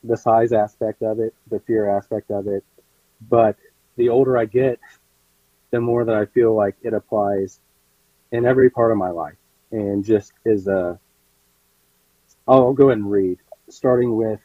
the 0.04 0.16
size 0.16 0.52
aspect 0.52 1.02
of 1.02 1.20
it, 1.20 1.34
the 1.50 1.60
fear 1.60 1.88
aspect 1.88 2.30
of 2.30 2.46
it. 2.46 2.64
But 3.28 3.56
the 3.96 4.10
older 4.10 4.36
I 4.36 4.44
get, 4.44 4.78
the 5.70 5.80
more 5.80 6.04
that 6.04 6.14
I 6.14 6.26
feel 6.26 6.54
like 6.54 6.76
it 6.82 6.92
applies 6.92 7.60
in 8.30 8.44
every 8.44 8.70
part 8.70 8.92
of 8.92 8.98
my 8.98 9.10
life, 9.10 9.36
and 9.72 10.04
just 10.04 10.32
is 10.44 10.68
a 10.68 10.98
I'll 12.48 12.72
go 12.72 12.90
ahead 12.90 12.98
and 12.98 13.10
read, 13.10 13.38
starting 13.68 14.16
with 14.16 14.40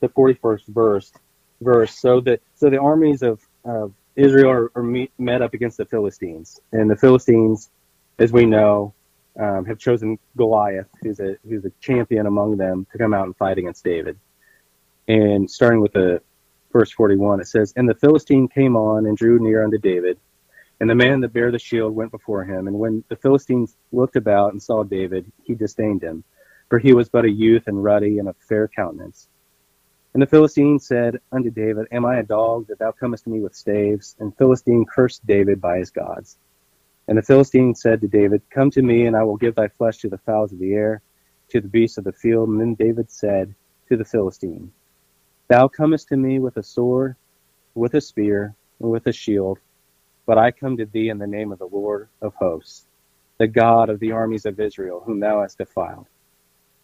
the 0.00 0.08
41st 0.08 0.66
verse. 0.68 1.12
Verse. 1.60 1.98
So 1.98 2.20
that 2.22 2.40
so 2.54 2.70
the 2.70 2.78
armies 2.78 3.22
of, 3.22 3.40
of 3.64 3.92
Israel 4.16 4.50
are, 4.50 4.72
are 4.74 4.82
meet, 4.82 5.12
met 5.18 5.42
up 5.42 5.54
against 5.54 5.76
the 5.76 5.84
Philistines, 5.84 6.60
and 6.72 6.90
the 6.90 6.96
Philistines, 6.96 7.70
as 8.18 8.32
we 8.32 8.46
know, 8.46 8.94
um, 9.38 9.64
have 9.66 9.78
chosen 9.78 10.18
Goliath, 10.36 10.88
who's 11.02 11.20
a 11.20 11.36
who's 11.46 11.64
a 11.64 11.72
champion 11.80 12.26
among 12.26 12.56
them, 12.56 12.86
to 12.92 12.98
come 12.98 13.14
out 13.14 13.26
and 13.26 13.36
fight 13.36 13.58
against 13.58 13.84
David. 13.84 14.18
And 15.08 15.50
starting 15.50 15.80
with 15.80 15.92
the 15.92 16.22
verse 16.72 16.90
41, 16.92 17.40
it 17.40 17.48
says, 17.48 17.72
"And 17.76 17.88
the 17.88 17.94
Philistine 17.94 18.48
came 18.48 18.76
on 18.76 19.06
and 19.06 19.16
drew 19.16 19.38
near 19.38 19.62
unto 19.64 19.78
David, 19.78 20.18
and 20.80 20.88
the 20.88 20.94
man 20.94 21.20
that 21.20 21.32
bare 21.32 21.50
the 21.50 21.58
shield 21.58 21.94
went 21.94 22.10
before 22.10 22.44
him. 22.44 22.68
And 22.68 22.78
when 22.78 23.04
the 23.08 23.16
Philistines 23.16 23.76
looked 23.92 24.16
about 24.16 24.52
and 24.52 24.62
saw 24.62 24.82
David, 24.82 25.30
he 25.44 25.54
disdained 25.54 26.02
him." 26.02 26.24
for 26.70 26.78
he 26.78 26.94
was 26.94 27.10
but 27.10 27.26
a 27.26 27.30
youth 27.30 27.64
and 27.66 27.84
ruddy 27.84 28.18
and 28.18 28.28
of 28.28 28.36
fair 28.48 28.68
countenance. 28.68 29.28
And 30.12 30.22
the 30.22 30.26
Philistine 30.26 30.80
said 30.80 31.20
unto 31.30 31.50
David, 31.50 31.86
Am 31.92 32.04
I 32.04 32.18
a 32.18 32.22
dog 32.24 32.66
that 32.68 32.78
thou 32.78 32.90
comest 32.90 33.24
to 33.24 33.30
me 33.30 33.40
with 33.40 33.54
staves? 33.54 34.16
And 34.18 34.36
Philistine 34.36 34.84
cursed 34.84 35.24
David 35.26 35.60
by 35.60 35.78
his 35.78 35.90
gods. 35.90 36.36
And 37.06 37.16
the 37.16 37.22
Philistine 37.22 37.74
said 37.74 38.00
to 38.00 38.08
David, 38.08 38.42
Come 38.50 38.70
to 38.72 38.82
me, 38.82 39.06
and 39.06 39.16
I 39.16 39.22
will 39.22 39.36
give 39.36 39.54
thy 39.54 39.68
flesh 39.68 39.98
to 39.98 40.08
the 40.08 40.18
fowls 40.18 40.52
of 40.52 40.58
the 40.58 40.74
air, 40.74 41.02
to 41.50 41.60
the 41.60 41.68
beasts 41.68 41.98
of 41.98 42.04
the 42.04 42.12
field. 42.12 42.48
And 42.48 42.60
then 42.60 42.74
David 42.74 43.10
said 43.10 43.54
to 43.88 43.96
the 43.96 44.04
Philistine, 44.04 44.72
Thou 45.48 45.68
comest 45.68 46.08
to 46.08 46.16
me 46.16 46.38
with 46.38 46.56
a 46.56 46.62
sword, 46.62 47.16
with 47.74 47.94
a 47.94 48.00
spear, 48.00 48.54
and 48.80 48.90
with 48.90 49.06
a 49.06 49.12
shield, 49.12 49.58
but 50.26 50.38
I 50.38 50.50
come 50.50 50.76
to 50.76 50.86
thee 50.86 51.08
in 51.08 51.18
the 51.18 51.26
name 51.26 51.52
of 51.52 51.58
the 51.58 51.66
Lord 51.66 52.08
of 52.20 52.34
hosts, 52.34 52.86
the 53.38 53.48
God 53.48 53.90
of 53.90 54.00
the 54.00 54.12
armies 54.12 54.46
of 54.46 54.60
Israel, 54.60 55.02
whom 55.04 55.20
thou 55.20 55.42
hast 55.42 55.58
defiled. 55.58 56.06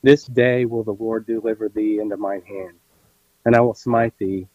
This 0.02 0.24
day 0.24 0.64
will 0.64 0.84
the 0.84 0.92
Lord 0.92 1.26
deliver 1.26 1.68
thee 1.68 2.00
into 2.00 2.16
mine 2.16 2.42
hand, 2.42 2.76
and 3.46 3.54
I 3.54 3.60
will 3.60 3.74
smite 3.74 4.18
thee, 4.18 4.48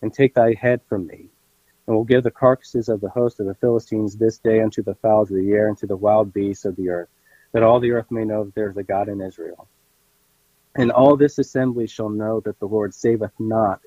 and 0.00 0.14
take 0.14 0.34
thy 0.34 0.54
head 0.54 0.80
from 0.88 1.08
thee, 1.08 1.28
and 1.86 1.96
will 1.96 2.04
give 2.04 2.22
the 2.22 2.30
carcasses 2.30 2.88
of 2.88 3.00
the 3.00 3.10
host 3.10 3.40
of 3.40 3.46
the 3.46 3.56
Philistines 3.56 4.16
this 4.16 4.38
day 4.38 4.60
unto 4.60 4.84
the 4.84 4.94
fowls 4.94 5.32
of 5.32 5.36
the 5.36 5.50
air 5.50 5.66
and 5.66 5.76
to 5.78 5.86
the 5.88 5.96
wild 5.96 6.32
beasts 6.32 6.64
of 6.64 6.76
the 6.76 6.88
earth, 6.90 7.08
that 7.50 7.64
all 7.64 7.80
the 7.80 7.90
earth 7.90 8.06
may 8.08 8.24
know 8.24 8.44
that 8.44 8.54
there 8.54 8.70
is 8.70 8.76
a 8.76 8.84
God 8.84 9.08
in 9.08 9.20
Israel. 9.20 9.66
And 10.76 10.92
all 10.92 11.16
this 11.16 11.38
assembly 11.38 11.88
shall 11.88 12.08
know 12.08 12.38
that 12.40 12.60
the 12.60 12.68
Lord 12.68 12.94
saveth 12.94 13.32
not 13.40 13.80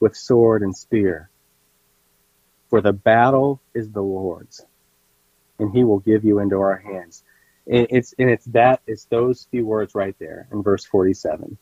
with 0.00 0.14
sword 0.14 0.62
and 0.62 0.76
spear, 0.76 1.30
for 2.68 2.82
the 2.82 2.92
battle 2.92 3.62
is 3.72 3.90
the 3.90 4.02
Lord's, 4.02 4.66
and 5.58 5.72
he 5.72 5.82
will 5.82 6.00
give 6.00 6.26
you 6.26 6.40
into 6.40 6.60
our 6.60 6.76
hands. 6.76 7.24
And 7.66 7.86
it's 7.88 8.14
and 8.18 8.28
it's 8.28 8.44
that 8.46 8.82
it's 8.86 9.06
those 9.06 9.48
few 9.50 9.64
words 9.64 9.94
right 9.94 10.14
there 10.18 10.46
in 10.52 10.62
verse 10.62 10.84
47. 10.84 11.56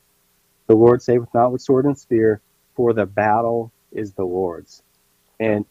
The 0.68 0.76
Lord 0.76 1.02
saveth 1.02 1.28
not 1.34 1.52
with 1.52 1.62
sword 1.62 1.86
and 1.86 1.98
spear, 1.98 2.40
for 2.74 2.92
the 2.92 3.06
battle 3.06 3.72
is 3.92 4.12
the 4.14 4.24
Lord's. 4.24 4.82
And 5.40 5.64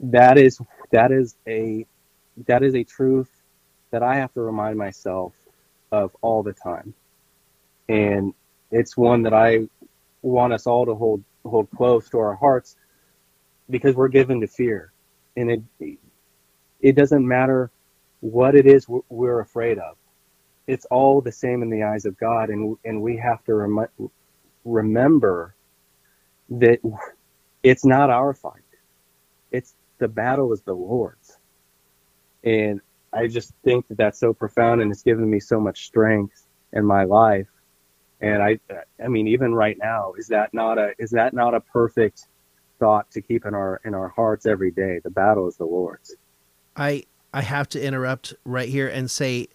that 0.00 0.38
is 0.38 0.60
that 0.92 1.12
is 1.12 1.36
a 1.48 1.86
that 2.46 2.62
is 2.62 2.74
a 2.74 2.84
truth 2.84 3.30
that 3.92 4.02
I 4.02 4.16
have 4.16 4.32
to 4.34 4.42
remind 4.42 4.78
myself 4.78 5.34
of 5.92 6.16
all 6.22 6.42
the 6.42 6.52
time. 6.52 6.94
And 7.88 8.34
it's 8.70 8.96
one 8.96 9.22
that 9.24 9.34
I 9.34 9.68
want 10.22 10.52
us 10.52 10.66
all 10.66 10.86
to 10.86 10.94
hold 10.94 11.24
hold 11.44 11.70
close 11.70 12.08
to 12.10 12.18
our 12.18 12.34
hearts 12.36 12.76
because 13.70 13.94
we're 13.96 14.08
given 14.08 14.40
to 14.42 14.46
fear. 14.48 14.92
And 15.36 15.50
it 15.80 15.98
it 16.80 16.96
doesn't 16.96 17.26
matter 17.26 17.70
what 18.20 18.54
it 18.54 18.66
is 18.66 18.86
we're 19.08 19.40
afraid 19.40 19.78
of. 19.78 19.96
It's 20.66 20.86
all 20.86 21.20
the 21.20 21.32
same 21.32 21.62
in 21.62 21.70
the 21.70 21.84
eyes 21.84 22.06
of 22.06 22.18
God, 22.18 22.50
and 22.50 22.76
and 22.84 23.02
we 23.02 23.16
have 23.18 23.44
to 23.44 23.54
rem- 23.54 23.88
remember 24.66 25.54
that 26.50 26.80
it's 27.62 27.84
not 27.84 28.10
our 28.10 28.34
fight. 28.34 28.60
It's 29.50 29.74
the 29.98 30.08
battle 30.08 30.52
is 30.52 30.60
the 30.62 30.74
Lord's, 30.74 31.38
and 32.44 32.80
I 33.12 33.28
just 33.28 33.52
think 33.64 33.88
that 33.88 33.96
that's 33.96 34.18
so 34.18 34.34
profound, 34.34 34.82
and 34.82 34.90
it's 34.90 35.02
given 35.02 35.30
me 35.30 35.40
so 35.40 35.58
much 35.58 35.86
strength 35.86 36.46
in 36.72 36.84
my 36.84 37.04
life. 37.04 37.46
And 38.20 38.42
I, 38.42 38.58
I 39.02 39.08
mean, 39.08 39.28
even 39.28 39.54
right 39.54 39.76
now, 39.78 40.14
is 40.18 40.28
that 40.28 40.52
not 40.52 40.78
a 40.78 40.92
is 40.98 41.10
that 41.10 41.32
not 41.32 41.54
a 41.54 41.60
perfect 41.60 42.26
thought 42.78 43.10
to 43.12 43.22
keep 43.22 43.46
in 43.46 43.54
our 43.54 43.80
in 43.84 43.94
our 43.94 44.08
hearts 44.08 44.46
every 44.46 44.70
day? 44.70 45.00
The 45.02 45.10
battle 45.10 45.48
is 45.48 45.56
the 45.56 45.64
Lord's. 45.64 46.14
I 46.76 47.04
I 47.32 47.42
have 47.42 47.68
to 47.70 47.82
interrupt 47.82 48.34
right 48.44 48.68
here 48.68 48.88
and 48.88 49.10
say, 49.10 49.48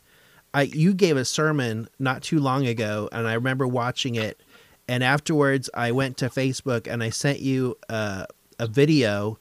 I 0.53 0.63
you 0.63 0.93
gave 0.93 1.17
a 1.17 1.25
sermon 1.25 1.89
not 1.99 2.23
too 2.23 2.39
long 2.39 2.65
ago, 2.65 3.09
and 3.11 3.27
I 3.27 3.33
remember 3.33 3.67
watching 3.67 4.15
it. 4.15 4.41
And 4.87 5.03
afterwards, 5.03 5.69
I 5.73 5.91
went 5.91 6.17
to 6.17 6.29
Facebook 6.29 6.91
and 6.91 7.01
I 7.01 7.09
sent 7.09 7.39
you 7.39 7.77
uh, 7.89 8.25
a 8.59 8.67
video 8.67 9.39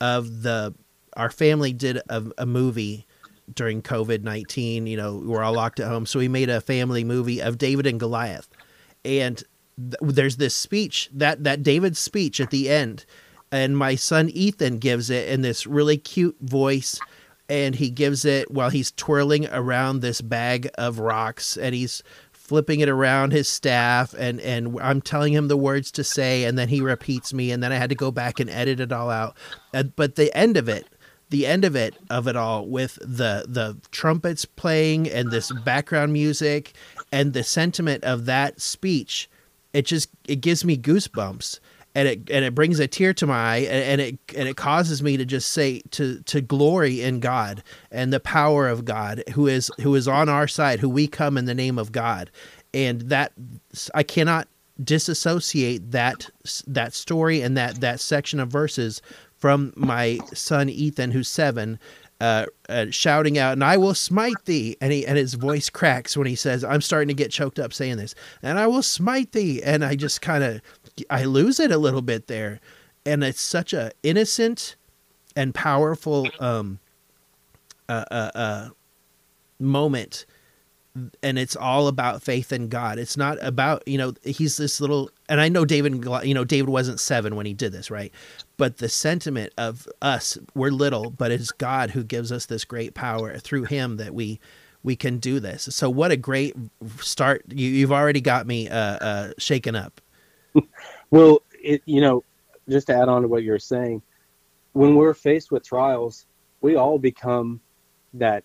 of 0.00 0.42
the 0.42 0.74
our 1.16 1.30
family 1.30 1.72
did 1.72 1.98
a, 2.08 2.24
a 2.38 2.46
movie 2.46 3.06
during 3.54 3.82
COVID 3.82 4.22
nineteen. 4.22 4.86
You 4.86 4.96
know, 4.96 5.16
we 5.16 5.26
were 5.26 5.42
all 5.42 5.54
locked 5.54 5.80
at 5.80 5.88
home, 5.88 6.06
so 6.06 6.18
we 6.18 6.28
made 6.28 6.48
a 6.48 6.60
family 6.60 7.04
movie 7.04 7.40
of 7.40 7.58
David 7.58 7.86
and 7.86 8.00
Goliath, 8.00 8.48
and 9.04 9.42
th- 9.78 9.96
there's 10.02 10.36
this 10.36 10.54
speech 10.54 11.10
that 11.12 11.44
that 11.44 11.62
David's 11.62 11.98
speech 11.98 12.40
at 12.40 12.50
the 12.50 12.68
end, 12.70 13.04
and 13.52 13.76
my 13.76 13.94
son 13.94 14.28
Ethan 14.30 14.78
gives 14.78 15.10
it 15.10 15.28
in 15.28 15.42
this 15.42 15.66
really 15.66 15.98
cute 15.98 16.36
voice. 16.40 16.98
And 17.48 17.76
he 17.76 17.90
gives 17.90 18.24
it 18.24 18.50
while 18.50 18.70
he's 18.70 18.90
twirling 18.90 19.46
around 19.46 20.00
this 20.00 20.20
bag 20.20 20.68
of 20.76 20.98
rocks. 20.98 21.56
And 21.56 21.76
he's 21.76 22.02
flipping 22.46 22.80
it 22.80 22.88
around 22.88 23.32
his 23.32 23.48
staff 23.48 24.14
and 24.16 24.40
and 24.40 24.78
I'm 24.80 25.00
telling 25.00 25.32
him 25.32 25.48
the 25.48 25.56
words 25.56 25.90
to 25.92 26.04
say 26.04 26.44
and 26.44 26.56
then 26.56 26.68
he 26.68 26.80
repeats 26.80 27.34
me 27.34 27.50
and 27.50 27.62
then 27.62 27.72
I 27.72 27.76
had 27.76 27.90
to 27.90 27.96
go 27.96 28.10
back 28.10 28.38
and 28.38 28.48
edit 28.48 28.78
it 28.78 28.92
all 28.92 29.10
out. 29.10 29.36
but 29.96 30.14
the 30.14 30.34
end 30.36 30.56
of 30.56 30.68
it, 30.68 30.86
the 31.30 31.46
end 31.46 31.64
of 31.64 31.74
it 31.74 31.96
of 32.08 32.28
it 32.28 32.36
all 32.36 32.66
with 32.66 32.98
the 33.00 33.46
the 33.48 33.76
trumpets 33.90 34.44
playing 34.44 35.08
and 35.10 35.30
this 35.30 35.50
background 35.64 36.12
music 36.12 36.72
and 37.10 37.32
the 37.32 37.42
sentiment 37.42 38.04
of 38.04 38.26
that 38.26 38.60
speech, 38.60 39.28
it 39.72 39.82
just 39.82 40.08
it 40.28 40.40
gives 40.40 40.64
me 40.64 40.76
goosebumps 40.76 41.58
and 41.96 42.08
it 42.08 42.30
and 42.30 42.44
it 42.44 42.54
brings 42.54 42.78
a 42.78 42.86
tear 42.86 43.14
to 43.14 43.26
my 43.26 43.54
eye 43.54 43.56
and, 43.56 44.00
and 44.00 44.00
it 44.02 44.18
and 44.36 44.46
it 44.46 44.56
causes 44.56 45.02
me 45.02 45.16
to 45.16 45.24
just 45.24 45.50
say 45.50 45.80
to 45.92 46.20
to 46.24 46.42
glory 46.42 47.00
in 47.00 47.20
God 47.20 47.62
and 47.90 48.12
the 48.12 48.20
power 48.20 48.68
of 48.68 48.84
God 48.84 49.24
who 49.32 49.46
is 49.46 49.70
who 49.80 49.94
is 49.94 50.06
on 50.06 50.28
our 50.28 50.46
side 50.46 50.78
who 50.78 50.90
we 50.90 51.08
come 51.08 51.38
in 51.38 51.46
the 51.46 51.54
name 51.54 51.78
of 51.78 51.92
God 51.92 52.30
and 52.74 53.00
that 53.02 53.32
I 53.94 54.02
cannot 54.02 54.46
disassociate 54.84 55.90
that 55.92 56.28
that 56.66 56.92
story 56.92 57.40
and 57.40 57.56
that 57.56 57.80
that 57.80 57.98
section 57.98 58.40
of 58.40 58.50
verses 58.50 59.00
from 59.38 59.72
my 59.74 60.18
son 60.34 60.68
Ethan 60.68 61.12
who's 61.12 61.28
7 61.28 61.78
uh, 62.20 62.46
uh, 62.68 62.86
shouting 62.90 63.36
out, 63.36 63.52
and 63.52 63.62
I 63.62 63.76
will 63.76 63.94
smite 63.94 64.44
thee. 64.46 64.76
And 64.80 64.92
he 64.92 65.06
and 65.06 65.18
his 65.18 65.34
voice 65.34 65.68
cracks 65.68 66.16
when 66.16 66.26
he 66.26 66.34
says, 66.34 66.64
"I'm 66.64 66.80
starting 66.80 67.08
to 67.08 67.14
get 67.14 67.30
choked 67.30 67.58
up 67.58 67.72
saying 67.72 67.98
this." 67.98 68.14
And 68.42 68.58
I 68.58 68.66
will 68.66 68.82
smite 68.82 69.32
thee. 69.32 69.62
And 69.62 69.84
I 69.84 69.96
just 69.96 70.22
kind 70.22 70.42
of 70.42 70.62
I 71.10 71.24
lose 71.24 71.60
it 71.60 71.70
a 71.70 71.78
little 71.78 72.02
bit 72.02 72.26
there, 72.26 72.60
and 73.04 73.22
it's 73.22 73.40
such 73.40 73.72
a 73.72 73.92
innocent 74.02 74.76
and 75.34 75.54
powerful 75.54 76.28
um, 76.40 76.78
uh, 77.88 78.04
uh, 78.10 78.30
uh, 78.34 78.68
moment 79.58 80.26
and 81.22 81.38
it's 81.38 81.56
all 81.56 81.88
about 81.88 82.22
faith 82.22 82.52
in 82.52 82.68
God. 82.68 82.98
It's 82.98 83.16
not 83.16 83.38
about 83.42 83.86
you 83.86 83.98
know 83.98 84.14
he's 84.24 84.56
this 84.56 84.80
little 84.80 85.10
and 85.28 85.40
I 85.40 85.48
know 85.48 85.64
David 85.64 86.04
you 86.24 86.34
know 86.34 86.44
David 86.44 86.68
wasn't 86.68 87.00
seven 87.00 87.36
when 87.36 87.46
he 87.46 87.54
did 87.54 87.72
this 87.72 87.90
right, 87.90 88.12
but 88.56 88.78
the 88.78 88.88
sentiment 88.88 89.52
of 89.58 89.88
us 90.02 90.38
we're 90.54 90.70
little, 90.70 91.10
but 91.10 91.30
it's 91.30 91.52
God 91.52 91.90
who 91.90 92.02
gives 92.02 92.32
us 92.32 92.46
this 92.46 92.64
great 92.64 92.94
power 92.94 93.38
through 93.38 93.64
Him 93.64 93.96
that 93.96 94.14
we 94.14 94.40
we 94.82 94.96
can 94.96 95.18
do 95.18 95.40
this. 95.40 95.68
So 95.70 95.90
what 95.90 96.10
a 96.10 96.16
great 96.16 96.54
start! 97.00 97.42
You, 97.48 97.80
have 97.80 97.92
already 97.92 98.20
got 98.20 98.46
me 98.46 98.68
uh, 98.68 98.78
uh, 98.78 99.32
shaken 99.38 99.74
up. 99.74 100.00
well, 101.10 101.42
it 101.62 101.82
you 101.86 102.00
know 102.00 102.24
just 102.68 102.88
to 102.88 102.94
add 102.94 103.08
on 103.08 103.22
to 103.22 103.28
what 103.28 103.42
you're 103.42 103.58
saying, 103.58 104.02
when 104.72 104.94
we're 104.96 105.14
faced 105.14 105.50
with 105.50 105.64
trials, 105.64 106.26
we 106.60 106.76
all 106.76 106.98
become 106.98 107.60
that 108.14 108.44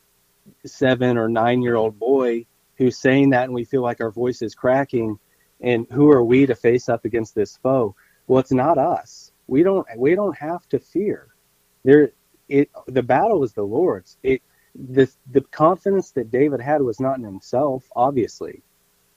seven 0.66 1.18
or 1.18 1.28
nine 1.28 1.62
year 1.62 1.76
old 1.76 1.98
boy 2.00 2.46
who's 2.76 2.98
saying 2.98 3.30
that 3.30 3.46
and 3.46 3.54
we 3.54 3.66
feel 3.66 3.82
like 3.82 4.02
our 4.02 4.12
voice 4.12 4.42
is 4.42 4.56
cracking. 4.56 5.20
And 5.60 5.86
who 5.92 6.10
are 6.10 6.24
we 6.24 6.48
to 6.48 6.56
face 6.56 6.90
up 6.90 7.06
against 7.06 7.36
this 7.36 7.58
foe? 7.58 7.96
Well 8.28 8.40
it's 8.40 8.52
not 8.52 8.78
us. 8.78 9.32
We 9.48 9.64
don't 9.64 9.86
we 9.98 10.16
don't 10.16 10.38
have 10.38 10.68
to 10.70 10.80
fear. 10.80 11.28
There 11.84 12.12
it 12.48 12.70
the 12.88 13.04
battle 13.04 13.44
is 13.44 13.54
the 13.54 13.64
lord's. 13.64 14.18
It 14.24 14.42
the 14.74 15.12
the 15.30 15.42
confidence 15.42 16.12
that 16.12 16.32
david 16.32 16.62
had 16.62 16.82
was 16.82 17.02
not 17.02 17.18
in 17.18 17.26
himself 17.26 17.84
obviously 17.94 18.64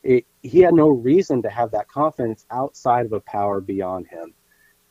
it, 0.05 0.25
he 0.43 0.61
had 0.61 0.75
no 0.75 0.89
reason 0.89 1.43
to 1.43 1.51
have 1.51 1.73
that 1.73 1.89
confidence 1.89 2.47
outside 2.51 3.07
of 3.07 3.13
a 3.13 3.21
power 3.21 3.61
beyond 3.61 4.07
him 4.07 4.35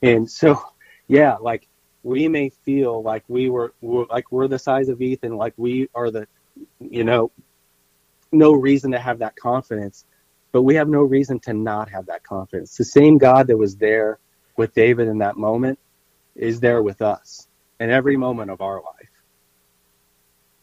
and 0.02 0.30
so 0.30 0.62
yeah 1.08 1.36
like 1.36 1.68
we 2.04 2.28
may 2.28 2.50
feel 2.50 3.02
like 3.02 3.24
we 3.30 3.50
were, 3.50 3.74
we're, 3.82 4.06
like 4.06 4.32
we're 4.32 4.50
the 4.50 4.60
size 4.60 4.90
of 4.90 5.02
Ethan, 5.02 5.38
like 5.38 5.54
we 5.56 5.90
are 5.96 6.12
the, 6.12 6.28
you 6.80 7.04
know, 7.06 7.32
no 8.32 8.52
reason 8.52 8.92
to 8.92 9.00
have 9.00 9.20
that 9.20 9.36
confidence, 9.38 10.06
but 10.52 10.64
we 10.64 10.76
have 10.76 10.90
no 10.90 11.02
reason 11.02 11.40
to 11.40 11.54
not 11.54 11.90
have 11.90 12.06
that 12.08 12.24
confidence. 12.24 12.76
The 12.76 12.84
same 12.84 13.18
God 13.18 13.48
that 13.48 13.58
was 13.58 13.78
there 13.78 14.20
with 14.58 14.74
David 14.74 15.08
in 15.08 15.20
that 15.20 15.38
moment 15.38 15.80
is 16.36 16.60
there 16.60 16.84
with 16.84 17.02
us 17.02 17.48
in 17.80 17.90
every 17.90 18.18
moment 18.18 18.52
of 18.52 18.60
our 18.62 18.82
life. 18.82 19.10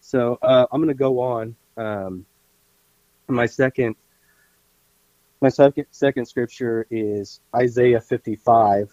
So 0.01 0.39
uh, 0.43 0.67
I'm 0.71 0.81
going 0.81 0.89
to 0.89 0.95
go 0.95 1.21
on. 1.21 1.57
Um, 1.77 2.27
my 3.29 3.47
second, 3.47 3.97
my 5.41 5.49
second 5.49 5.87
second 5.91 6.27
scripture 6.27 6.87
is 6.91 7.41
Isaiah 7.55 8.01
55, 8.01 8.93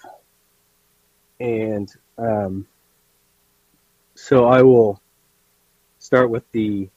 and 1.39 1.93
um, 2.17 2.67
so 4.15 4.45
I 4.45 4.61
will 4.61 5.01
start 5.99 6.29
with 6.29 6.49
the, 6.53 6.89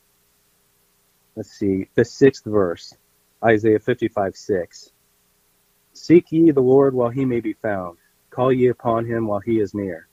let's 1.35 1.51
see, 1.51 1.89
the 1.97 2.05
sixth 2.05 2.45
verse, 2.45 2.95
Isaiah 3.45 3.81
55 3.81 4.37
6. 4.37 4.91
Seek 5.95 6.31
ye 6.31 6.53
the 6.53 6.61
Lord 6.61 6.95
while 6.95 7.11
he 7.11 7.25
may 7.25 7.41
be 7.41 7.55
found, 7.55 7.99
call 8.31 8.53
ye 8.53 8.69
upon 8.69 9.05
him 9.05 9.27
while 9.27 9.41
he 9.41 9.59
is 9.59 9.75
near. 9.75 10.07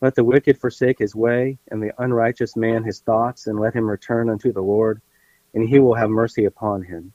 Let 0.00 0.14
the 0.14 0.22
wicked 0.22 0.60
forsake 0.60 1.00
his 1.00 1.16
way, 1.16 1.58
and 1.72 1.82
the 1.82 1.92
unrighteous 1.98 2.54
man 2.54 2.84
his 2.84 3.00
thoughts, 3.00 3.48
and 3.48 3.58
let 3.58 3.74
him 3.74 3.90
return 3.90 4.30
unto 4.30 4.52
the 4.52 4.62
Lord, 4.62 5.02
and 5.54 5.68
he 5.68 5.80
will 5.80 5.94
have 5.94 6.10
mercy 6.10 6.44
upon 6.44 6.84
him, 6.84 7.12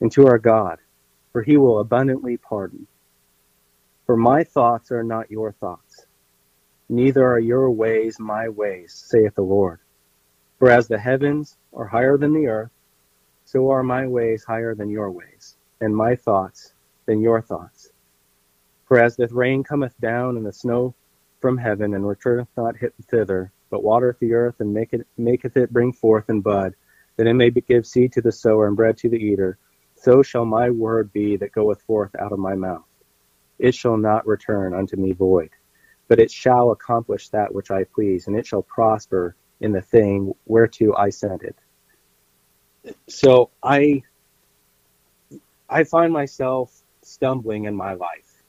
and 0.00 0.10
to 0.12 0.26
our 0.26 0.38
God, 0.38 0.78
for 1.32 1.42
he 1.42 1.56
will 1.56 1.80
abundantly 1.80 2.36
pardon. 2.36 2.86
For 4.06 4.16
my 4.16 4.44
thoughts 4.44 4.92
are 4.92 5.04
not 5.04 5.30
your 5.30 5.52
thoughts 5.52 6.06
Neither 6.92 7.26
are 7.26 7.38
your 7.38 7.70
ways 7.70 8.20
my 8.20 8.50
ways, 8.50 8.92
saith 8.92 9.34
the 9.36 9.40
Lord. 9.42 9.78
For 10.58 10.68
as 10.68 10.88
the 10.88 10.98
heavens 10.98 11.56
are 11.72 11.86
higher 11.86 12.18
than 12.18 12.34
the 12.34 12.48
earth, 12.48 12.70
so 13.46 13.70
are 13.70 13.82
my 13.82 14.06
ways 14.06 14.44
higher 14.44 14.74
than 14.74 14.90
your 14.90 15.10
ways, 15.10 15.56
and 15.80 15.96
my 15.96 16.16
thoughts 16.16 16.74
than 17.06 17.22
your 17.22 17.40
thoughts. 17.40 17.90
For 18.84 18.98
as 18.98 19.16
the 19.16 19.26
rain 19.28 19.64
cometh 19.64 19.98
down 20.00 20.36
and 20.36 20.44
the 20.44 20.52
snow 20.52 20.94
from 21.40 21.56
heaven, 21.56 21.94
and 21.94 22.06
returneth 22.06 22.48
not 22.58 22.74
thither, 23.10 23.52
but 23.70 23.82
watereth 23.82 24.18
the 24.18 24.34
earth, 24.34 24.60
and 24.60 24.74
maketh, 24.74 25.06
maketh 25.16 25.56
it 25.56 25.72
bring 25.72 25.94
forth 25.94 26.28
and 26.28 26.44
bud, 26.44 26.74
that 27.16 27.26
it 27.26 27.32
may 27.32 27.48
give 27.48 27.86
seed 27.86 28.12
to 28.12 28.20
the 28.20 28.32
sower 28.32 28.66
and 28.66 28.76
bread 28.76 28.98
to 28.98 29.08
the 29.08 29.16
eater, 29.16 29.56
so 30.02 30.22
shall 30.22 30.44
my 30.44 30.70
word 30.70 31.12
be 31.12 31.36
that 31.36 31.52
goeth 31.52 31.82
forth 31.82 32.14
out 32.18 32.32
of 32.32 32.38
my 32.38 32.54
mouth. 32.54 32.84
It 33.58 33.74
shall 33.74 33.96
not 33.96 34.26
return 34.26 34.74
unto 34.74 34.96
me 34.96 35.12
void 35.12 35.50
but 36.12 36.20
it 36.20 36.30
shall 36.30 36.72
accomplish 36.72 37.30
that 37.30 37.54
which 37.54 37.70
I 37.70 37.84
please, 37.84 38.26
and 38.26 38.36
it 38.36 38.46
shall 38.46 38.60
prosper 38.60 39.34
in 39.60 39.72
the 39.72 39.80
thing 39.80 40.34
whereto 40.44 40.94
I 40.94 41.08
sent 41.08 41.42
it. 41.42 41.56
So 43.08 43.50
I 43.62 44.02
I 45.70 45.84
find 45.84 46.12
myself 46.12 46.82
stumbling 47.00 47.64
in 47.64 47.74
my 47.74 47.94
life, 47.94 48.42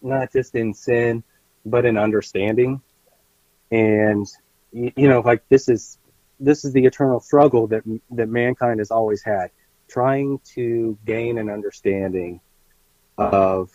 not 0.00 0.32
just 0.32 0.54
in 0.54 0.72
sin, 0.72 1.24
but 1.66 1.84
in 1.84 1.96
understanding. 1.96 2.80
And 3.72 4.28
you 4.70 5.08
know, 5.08 5.22
like 5.22 5.42
this 5.48 5.68
is 5.68 5.98
this 6.38 6.64
is 6.64 6.72
the 6.72 6.84
eternal 6.84 7.18
struggle 7.18 7.66
that 7.66 7.82
that 8.12 8.28
mankind 8.28 8.78
has 8.78 8.92
always 8.92 9.24
had, 9.24 9.50
trying 9.90 10.38
to 10.54 10.96
gain 11.04 11.38
an 11.38 11.50
understanding 11.50 12.40
of 13.18 13.70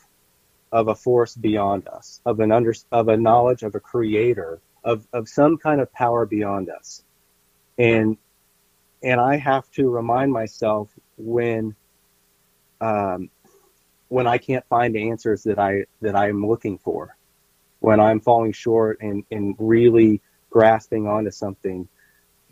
of 0.71 0.87
a 0.87 0.95
force 0.95 1.35
beyond 1.35 1.87
us, 1.87 2.19
of 2.25 2.39
an 2.39 2.51
under, 2.51 2.73
of 2.91 3.07
a 3.07 3.15
knowledge 3.15 3.63
of 3.63 3.75
a 3.75 3.79
creator, 3.79 4.59
of, 4.83 5.07
of 5.13 5.29
some 5.29 5.57
kind 5.57 5.79
of 5.79 5.91
power 5.93 6.25
beyond 6.25 6.69
us. 6.69 7.03
And 7.77 8.17
and 9.03 9.21
I 9.21 9.37
have 9.37 9.69
to 9.71 9.89
remind 9.89 10.33
myself 10.33 10.89
when 11.17 11.75
um, 12.81 13.29
when 14.09 14.27
I 14.27 14.37
can't 14.37 14.65
find 14.67 14.97
answers 14.97 15.43
that 15.43 15.59
I 15.59 15.85
that 16.01 16.15
I'm 16.15 16.45
looking 16.45 16.77
for, 16.79 17.15
when 17.79 17.99
I'm 17.99 18.19
falling 18.19 18.53
short 18.53 18.99
and, 19.01 19.23
and 19.31 19.55
really 19.59 20.21
grasping 20.49 21.07
onto 21.07 21.31
something, 21.31 21.87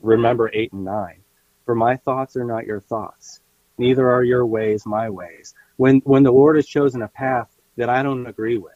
remember 0.02 0.50
eight 0.54 0.74
and 0.74 0.86
nine. 0.86 1.22
For 1.66 1.76
my 1.76 1.96
thoughts 1.98 2.36
are 2.36 2.46
not 2.46 2.66
your 2.66 2.82
thoughts, 2.82 3.40
neither 3.78 4.10
are 4.10 4.24
your 4.24 4.46
ways 4.46 4.86
my 4.86 5.10
ways. 5.10 5.54
When 5.78 6.00
when 6.06 6.24
the 6.24 6.32
Lord 6.32 6.56
has 6.56 6.68
chosen 6.68 7.02
a 7.02 7.08
path 7.08 7.54
that 7.78 7.90
I 7.90 8.04
don't 8.04 8.28
agree 8.28 8.58
with. 8.58 8.74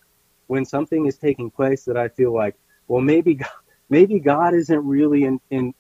When 0.48 0.66
something 0.66 1.06
is 1.06 1.18
taking 1.18 1.52
place 1.52 1.84
that 1.86 1.98
I 1.98 2.08
feel 2.08 2.34
like, 2.34 2.56
well, 2.88 3.02
maybe 3.02 3.36
God, 3.36 3.50
maybe 3.89 4.20
God 4.20 4.54
isn't 4.54 4.86
really 4.86 5.24
in, 5.24 5.39
in 5.50 5.74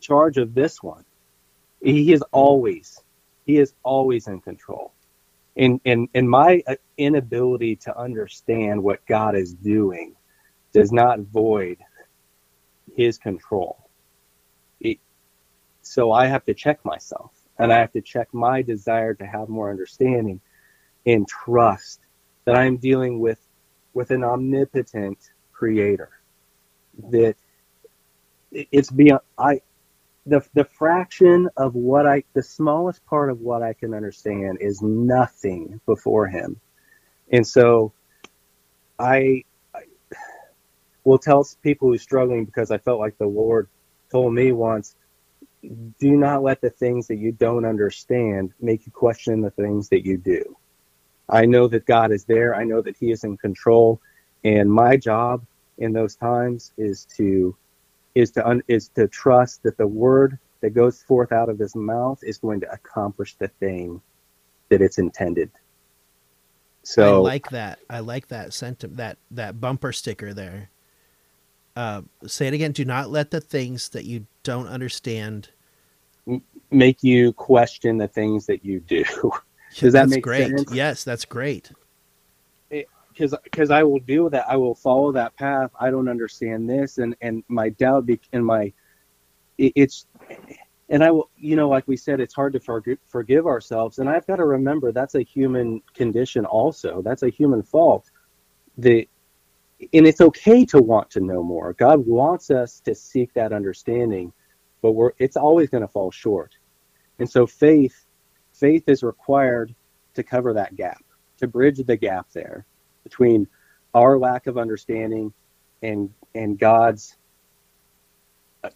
charge 0.00 0.38
of 0.38 0.54
this 0.54 0.82
one. 0.82 1.04
He 1.82 2.12
is 2.12 2.22
always, 2.32 3.00
he 3.44 3.58
is 3.58 3.74
always 3.82 4.26
in 4.26 4.40
control. 4.40 4.92
And, 5.56 5.80
and, 5.84 6.08
and 6.14 6.28
my 6.28 6.62
uh, 6.66 6.76
inability 6.96 7.76
to 7.76 7.96
understand 7.96 8.82
what 8.82 9.06
God 9.06 9.36
is 9.36 9.54
doing 9.54 10.16
does 10.72 10.90
not 10.90 11.20
void 11.20 11.78
his 12.96 13.18
control. 13.18 13.88
It, 14.80 14.98
so 15.82 16.10
I 16.10 16.26
have 16.26 16.44
to 16.46 16.54
check 16.54 16.84
myself 16.84 17.30
and 17.58 17.72
I 17.72 17.78
have 17.78 17.92
to 17.92 18.00
check 18.00 18.28
my 18.32 18.62
desire 18.62 19.14
to 19.14 19.26
have 19.26 19.48
more 19.48 19.70
understanding 19.70 20.40
and 21.06 21.26
trust 21.28 22.00
that 22.44 22.56
I'm 22.56 22.76
dealing 22.76 23.20
with 23.20 23.38
with 23.92 24.10
an 24.10 24.24
omnipotent 24.24 25.18
creator 25.52 26.10
that 27.10 27.36
it's 28.50 28.90
beyond 28.90 29.20
I 29.38 29.60
the 30.26 30.44
the 30.54 30.64
fraction 30.64 31.48
of 31.56 31.74
what 31.74 32.06
I 32.06 32.24
the 32.34 32.42
smallest 32.42 33.04
part 33.06 33.30
of 33.30 33.40
what 33.40 33.62
I 33.62 33.72
can 33.74 33.94
understand 33.94 34.58
is 34.60 34.80
nothing 34.82 35.80
before 35.86 36.26
him. 36.26 36.60
And 37.30 37.46
so 37.46 37.92
I, 38.98 39.44
I 39.74 39.82
will 41.04 41.18
tell 41.18 41.46
people 41.62 41.88
who 41.88 41.94
are 41.94 41.98
struggling 41.98 42.44
because 42.44 42.70
I 42.70 42.78
felt 42.78 43.00
like 43.00 43.18
the 43.18 43.26
Lord 43.26 43.68
told 44.10 44.32
me 44.32 44.52
once 44.52 44.94
do 45.98 46.16
not 46.16 46.42
let 46.42 46.60
the 46.60 46.70
things 46.70 47.06
that 47.08 47.16
you 47.16 47.32
don't 47.32 47.64
understand 47.64 48.52
make 48.60 48.86
you 48.86 48.92
question 48.92 49.40
the 49.40 49.50
things 49.50 49.88
that 49.88 50.04
you 50.04 50.16
do. 50.16 50.56
I 51.28 51.46
know 51.46 51.68
that 51.68 51.86
God 51.86 52.12
is 52.12 52.24
there. 52.24 52.54
I 52.54 52.64
know 52.64 52.82
that 52.82 52.96
He 52.96 53.10
is 53.10 53.24
in 53.24 53.36
control, 53.36 54.00
and 54.42 54.70
my 54.70 54.96
job 54.96 55.44
in 55.78 55.92
those 55.92 56.16
times 56.16 56.72
is 56.76 57.06
to 57.16 57.56
is 58.14 58.30
to 58.32 58.46
un, 58.46 58.62
is 58.68 58.88
to 58.90 59.08
trust 59.08 59.62
that 59.62 59.76
the 59.76 59.86
word 59.86 60.38
that 60.60 60.70
goes 60.70 61.02
forth 61.02 61.32
out 61.32 61.48
of 61.48 61.58
His 61.58 61.74
mouth 61.74 62.18
is 62.22 62.38
going 62.38 62.60
to 62.60 62.70
accomplish 62.70 63.34
the 63.36 63.48
thing 63.48 64.00
that 64.68 64.82
it's 64.82 64.98
intended. 64.98 65.50
So 66.82 67.16
I 67.16 67.30
like 67.30 67.50
that. 67.50 67.78
I 67.88 68.00
like 68.00 68.28
that 68.28 68.52
sentiment. 68.52 68.98
That 68.98 69.18
that 69.30 69.60
bumper 69.60 69.92
sticker 69.92 70.34
there. 70.34 70.70
Uh, 71.74 72.02
say 72.26 72.46
it 72.46 72.54
again. 72.54 72.72
Do 72.72 72.84
not 72.84 73.10
let 73.10 73.30
the 73.30 73.40
things 73.40 73.88
that 73.90 74.04
you 74.04 74.26
don't 74.42 74.68
understand 74.68 75.48
make 76.70 77.02
you 77.02 77.32
question 77.32 77.98
the 77.98 78.08
things 78.08 78.46
that 78.46 78.64
you 78.64 78.80
do. 78.80 79.04
Does 79.76 79.92
that 79.92 80.08
make 80.08 80.22
great. 80.22 80.48
sense? 80.48 80.72
Yes, 80.72 81.04
that's 81.04 81.24
great. 81.24 81.70
Because 82.68 83.34
because 83.44 83.70
I 83.70 83.82
will 83.84 84.00
do 84.00 84.28
that. 84.30 84.48
I 84.48 84.56
will 84.56 84.74
follow 84.74 85.12
that 85.12 85.36
path. 85.36 85.70
I 85.78 85.90
don't 85.90 86.08
understand 86.08 86.68
this, 86.68 86.98
and 86.98 87.14
and 87.20 87.44
my 87.48 87.68
doubt 87.68 88.06
be, 88.06 88.20
and 88.32 88.44
my 88.44 88.72
it, 89.56 89.72
it's 89.76 90.06
and 90.88 91.02
I 91.02 91.10
will 91.12 91.30
you 91.36 91.54
know 91.54 91.68
like 91.68 91.86
we 91.86 91.96
said 91.96 92.20
it's 92.20 92.34
hard 92.34 92.52
to 92.54 92.60
forgive, 92.60 92.98
forgive 93.06 93.46
ourselves, 93.46 93.98
and 93.98 94.08
I've 94.08 94.26
got 94.26 94.36
to 94.36 94.44
remember 94.44 94.90
that's 94.90 95.14
a 95.14 95.22
human 95.22 95.80
condition 95.94 96.44
also. 96.44 97.02
That's 97.02 97.22
a 97.22 97.28
human 97.28 97.62
fault. 97.62 98.10
The 98.78 99.08
and 99.92 100.06
it's 100.06 100.20
okay 100.20 100.64
to 100.66 100.80
want 100.80 101.10
to 101.10 101.20
know 101.20 101.42
more. 101.42 101.72
God 101.72 102.04
wants 102.06 102.50
us 102.50 102.80
to 102.80 102.94
seek 102.94 103.32
that 103.34 103.52
understanding, 103.52 104.32
but 104.84 104.92
we're 104.92 105.12
it's 105.18 105.38
always 105.38 105.70
going 105.70 105.80
to 105.80 105.88
fall 105.88 106.10
short. 106.10 106.58
And 107.18 107.28
so 107.28 107.46
faith 107.46 108.04
faith 108.52 108.86
is 108.86 109.02
required 109.02 109.74
to 110.12 110.22
cover 110.22 110.52
that 110.52 110.76
gap, 110.76 111.02
to 111.38 111.46
bridge 111.46 111.78
the 111.78 111.96
gap 111.96 112.26
there 112.34 112.66
between 113.02 113.48
our 113.94 114.18
lack 114.18 114.46
of 114.46 114.58
understanding 114.58 115.32
and 115.80 116.10
and 116.34 116.58
God's 116.58 117.16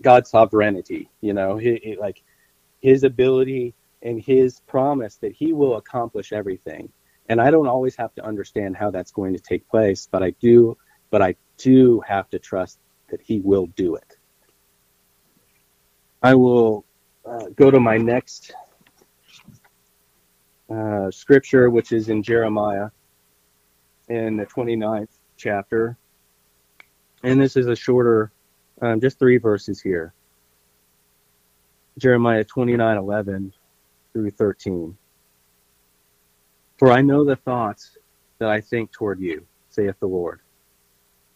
God's 0.00 0.30
sovereignty. 0.30 1.10
You 1.20 1.34
know, 1.34 1.58
he, 1.58 1.78
he, 1.82 1.96
like 1.96 2.22
His 2.80 3.04
ability 3.04 3.74
and 4.00 4.18
His 4.18 4.60
promise 4.60 5.16
that 5.16 5.32
He 5.32 5.52
will 5.52 5.76
accomplish 5.76 6.32
everything. 6.32 6.90
And 7.28 7.38
I 7.38 7.50
don't 7.50 7.68
always 7.68 7.96
have 7.96 8.14
to 8.14 8.24
understand 8.24 8.78
how 8.78 8.90
that's 8.90 9.12
going 9.12 9.34
to 9.34 9.40
take 9.40 9.68
place, 9.68 10.08
but 10.10 10.22
I 10.22 10.30
do. 10.30 10.78
But 11.10 11.20
I 11.20 11.36
do 11.58 12.00
have 12.00 12.30
to 12.30 12.38
trust 12.38 12.78
that 13.10 13.20
He 13.20 13.40
will 13.40 13.66
do 13.66 13.96
it. 13.96 14.17
I 16.22 16.34
will 16.34 16.84
uh, 17.24 17.46
go 17.56 17.70
to 17.70 17.78
my 17.78 17.96
next 17.96 18.52
uh, 20.70 21.10
scripture, 21.10 21.70
which 21.70 21.92
is 21.92 22.08
in 22.08 22.22
Jeremiah 22.22 22.90
in 24.08 24.36
the 24.36 24.46
29th 24.46 25.08
chapter. 25.36 25.96
And 27.22 27.40
this 27.40 27.56
is 27.56 27.66
a 27.66 27.76
shorter, 27.76 28.32
um, 28.80 29.00
just 29.00 29.18
three 29.18 29.38
verses 29.38 29.80
here. 29.80 30.12
Jeremiah 31.98 32.44
29 32.44 32.96
11 32.96 33.52
through 34.12 34.30
13. 34.30 34.96
For 36.78 36.92
I 36.92 37.02
know 37.02 37.24
the 37.24 37.36
thoughts 37.36 37.96
that 38.38 38.48
I 38.48 38.60
think 38.60 38.92
toward 38.92 39.20
you, 39.20 39.46
saith 39.70 39.98
the 40.00 40.06
Lord 40.06 40.40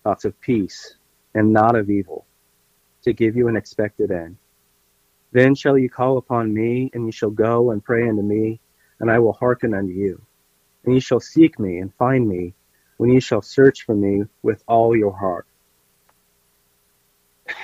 thoughts 0.03 0.25
of 0.25 0.41
peace 0.41 0.97
and 1.35 1.53
not 1.53 1.77
of 1.77 1.89
evil, 1.89 2.27
to 3.03 3.13
give 3.13 3.37
you 3.37 3.49
an 3.49 3.57
expected 3.57 4.11
end. 4.11 4.37
Then 5.33 5.55
shall 5.55 5.79
you 5.79 5.89
call 5.91 6.19
upon 6.19 6.53
me, 6.53 6.91
and 6.95 7.07
you 7.07 7.13
shall 7.13 7.31
go 7.31 7.71
and 7.71 7.85
pray 7.85 8.09
unto 8.09 8.23
me, 8.23 8.61
and 9.01 9.11
I 9.11 9.19
will 9.19 9.33
hearken 9.33 9.75
unto 9.75 9.93
you. 9.93 10.21
And 10.85 10.95
ye 10.95 11.01
shall 11.01 11.21
seek 11.21 11.59
me 11.59 11.79
and 11.79 11.93
find 11.95 12.29
me 12.29 12.55
when 12.99 13.11
ye 13.11 13.21
shall 13.21 13.43
search 13.43 13.85
for 13.85 13.95
me 13.95 14.25
with 14.43 14.63
all 14.67 14.97
your 14.97 15.17
heart. 15.17 15.47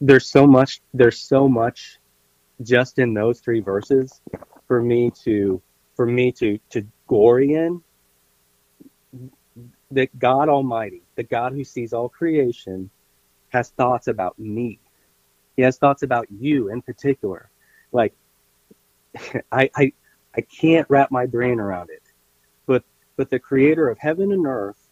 There's 0.00 0.30
so 0.30 0.46
much 0.46 0.80
there's 0.94 1.18
so 1.18 1.48
much 1.48 1.98
just 2.62 2.98
in 2.98 3.14
those 3.14 3.40
three 3.40 3.60
verses 3.60 4.20
for 4.66 4.82
me 4.82 5.10
to 5.24 5.62
for 5.96 6.06
me 6.06 6.32
to 6.32 6.58
to 6.70 6.86
glory 7.06 7.54
in 7.54 7.82
that 9.90 10.16
God 10.18 10.48
Almighty, 10.48 11.02
the 11.16 11.22
God 11.22 11.52
who 11.52 11.64
sees 11.64 11.92
all 11.92 12.08
creation, 12.08 12.90
has 13.48 13.70
thoughts 13.70 14.06
about 14.08 14.38
me. 14.38 14.78
He 15.60 15.64
has 15.64 15.76
thoughts 15.76 16.02
about 16.02 16.26
you 16.30 16.70
in 16.70 16.80
particular. 16.80 17.50
Like 17.92 18.14
I, 19.52 19.68
I 19.76 19.92
I 20.34 20.40
can't 20.40 20.88
wrap 20.88 21.10
my 21.10 21.26
brain 21.26 21.60
around 21.60 21.90
it. 21.90 22.00
But 22.64 22.82
but 23.16 23.28
the 23.28 23.38
creator 23.38 23.90
of 23.90 23.98
heaven 23.98 24.32
and 24.32 24.46
earth 24.46 24.88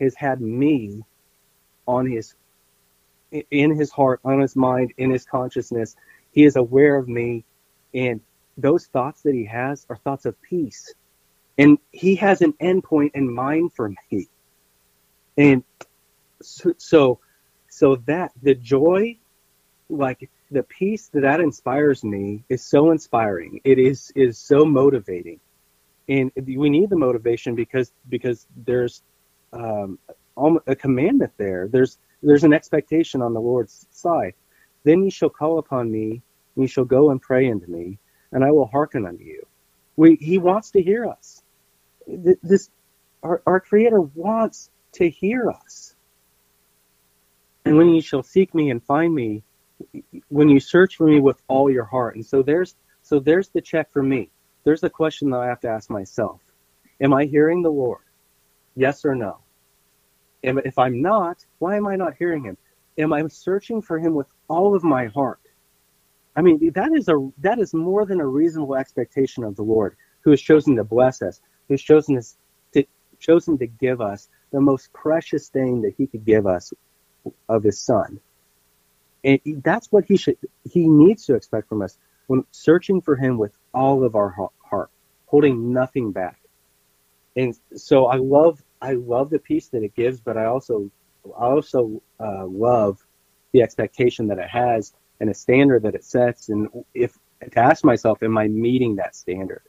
has 0.00 0.14
had 0.14 0.40
me 0.40 1.02
on 1.86 2.10
his 2.10 2.34
in 3.50 3.76
his 3.76 3.90
heart, 3.90 4.20
on 4.24 4.40
his 4.40 4.56
mind, 4.56 4.94
in 4.96 5.10
his 5.10 5.26
consciousness. 5.26 5.96
He 6.32 6.44
is 6.44 6.56
aware 6.56 6.96
of 6.96 7.06
me 7.06 7.44
and 7.92 8.22
those 8.56 8.86
thoughts 8.86 9.20
that 9.24 9.34
he 9.34 9.44
has 9.44 9.84
are 9.90 9.98
thoughts 9.98 10.24
of 10.24 10.40
peace. 10.40 10.94
And 11.58 11.76
he 11.90 12.14
has 12.14 12.40
an 12.40 12.54
endpoint 12.54 13.10
in 13.12 13.30
mind 13.30 13.74
for 13.74 13.90
me. 13.90 14.30
And 15.36 15.62
so 16.40 16.72
so, 16.78 17.20
so 17.68 17.96
that 18.06 18.32
the 18.40 18.54
joy 18.54 19.19
like 19.90 20.30
the 20.50 20.62
peace 20.62 21.08
that 21.08 21.20
that 21.20 21.40
inspires 21.40 22.02
me 22.04 22.44
is 22.48 22.64
so 22.64 22.90
inspiring. 22.90 23.60
It 23.64 23.78
is 23.78 24.12
is 24.14 24.38
so 24.38 24.64
motivating, 24.64 25.40
and 26.08 26.30
we 26.36 26.70
need 26.70 26.90
the 26.90 26.96
motivation 26.96 27.54
because 27.54 27.92
because 28.08 28.46
there's 28.56 29.02
um, 29.52 29.98
a 30.66 30.74
commandment 30.74 31.32
there. 31.36 31.68
There's 31.68 31.98
there's 32.22 32.44
an 32.44 32.52
expectation 32.52 33.22
on 33.22 33.34
the 33.34 33.40
Lord's 33.40 33.86
side. 33.90 34.34
Then 34.84 35.04
ye 35.04 35.10
shall 35.10 35.30
call 35.30 35.58
upon 35.58 35.90
me, 35.90 36.22
and 36.56 36.64
ye 36.64 36.66
shall 36.66 36.84
go 36.84 37.10
and 37.10 37.20
pray 37.20 37.50
unto 37.50 37.66
me, 37.66 37.98
and 38.32 38.44
I 38.44 38.50
will 38.50 38.66
hearken 38.66 39.06
unto 39.06 39.24
you. 39.24 39.46
We, 39.96 40.16
he 40.16 40.38
wants 40.38 40.70
to 40.72 40.82
hear 40.82 41.06
us. 41.06 41.42
This 42.06 42.70
our, 43.22 43.42
our 43.46 43.60
Creator 43.60 44.00
wants 44.00 44.70
to 44.92 45.08
hear 45.08 45.50
us. 45.50 45.94
And 47.64 47.76
when 47.76 47.90
ye 47.90 48.00
shall 48.00 48.22
seek 48.22 48.54
me 48.54 48.70
and 48.70 48.82
find 48.82 49.14
me, 49.14 49.42
when 50.28 50.48
you 50.48 50.60
search 50.60 50.96
for 50.96 51.06
me 51.06 51.20
with 51.20 51.40
all 51.48 51.70
your 51.70 51.84
heart 51.84 52.14
and 52.14 52.24
so 52.24 52.42
there's 52.42 52.76
so 53.02 53.18
there's 53.18 53.48
the 53.48 53.60
check 53.60 53.90
for 53.90 54.02
me. 54.02 54.30
There's 54.64 54.82
the 54.82 54.90
question 54.90 55.30
that 55.30 55.40
i 55.40 55.46
have 55.46 55.60
to 55.60 55.68
ask 55.68 55.90
myself. 55.90 56.40
Am 57.00 57.12
i 57.12 57.24
hearing 57.24 57.62
the 57.62 57.70
lord? 57.70 58.02
Yes 58.76 59.04
or 59.04 59.14
no? 59.14 59.38
And 60.44 60.60
if 60.64 60.78
i'm 60.78 61.00
not 61.02 61.44
why 61.58 61.76
am 61.76 61.86
i 61.86 61.96
not 61.96 62.14
hearing 62.18 62.44
him? 62.44 62.56
Am 62.98 63.12
i 63.12 63.26
searching 63.28 63.80
for 63.82 63.98
him 63.98 64.14
with 64.14 64.26
all 64.48 64.74
of 64.74 64.84
my 64.84 65.06
heart? 65.06 65.40
I 66.36 66.42
mean 66.42 66.72
that 66.74 66.92
is 66.92 67.08
a 67.08 67.30
that 67.38 67.58
is 67.58 67.74
more 67.74 68.04
than 68.06 68.20
a 68.20 68.26
reasonable 68.26 68.76
expectation 68.76 69.44
of 69.44 69.56
the 69.56 69.62
lord 69.62 69.96
who 70.22 70.30
has 70.30 70.40
chosen 70.40 70.76
to 70.76 70.84
bless 70.84 71.22
us 71.22 71.40
who's 71.68 71.82
chosen 71.82 72.16
us 72.18 72.36
to 72.72 72.84
chosen 73.18 73.58
to 73.58 73.66
give 73.66 74.00
us 74.00 74.28
the 74.52 74.60
most 74.60 74.92
precious 74.92 75.48
thing 75.48 75.82
that 75.82 75.94
he 75.96 76.06
could 76.06 76.24
give 76.24 76.46
us 76.46 76.72
of 77.48 77.62
his 77.62 77.80
son 77.80 78.20
and 79.24 79.40
that's 79.62 79.90
what 79.92 80.04
he 80.04 80.16
should 80.16 80.36
he 80.64 80.88
needs 80.88 81.26
to 81.26 81.34
expect 81.34 81.68
from 81.68 81.82
us 81.82 81.98
when 82.26 82.44
searching 82.50 83.00
for 83.00 83.16
him 83.16 83.38
with 83.38 83.52
all 83.74 84.04
of 84.04 84.14
our 84.14 84.34
heart, 84.64 84.90
holding 85.26 85.72
nothing 85.72 86.12
back. 86.12 86.40
And 87.36 87.54
so 87.74 88.06
I 88.06 88.16
love 88.16 88.62
I 88.80 88.94
love 88.94 89.30
the 89.30 89.38
peace 89.38 89.68
that 89.68 89.82
it 89.82 89.94
gives, 89.94 90.20
but 90.20 90.36
I 90.36 90.46
also 90.46 90.90
I 91.24 91.44
also 91.44 92.02
uh, 92.18 92.46
love 92.46 93.04
the 93.52 93.62
expectation 93.62 94.28
that 94.28 94.38
it 94.38 94.48
has 94.48 94.94
and 95.20 95.28
a 95.28 95.34
standard 95.34 95.82
that 95.82 95.94
it 95.94 96.04
sets. 96.04 96.48
And 96.48 96.68
if 96.94 97.18
to 97.40 97.58
ask 97.58 97.84
myself, 97.84 98.22
am 98.22 98.38
I 98.38 98.48
meeting 98.48 98.96
that 98.96 99.14
standard? 99.14 99.62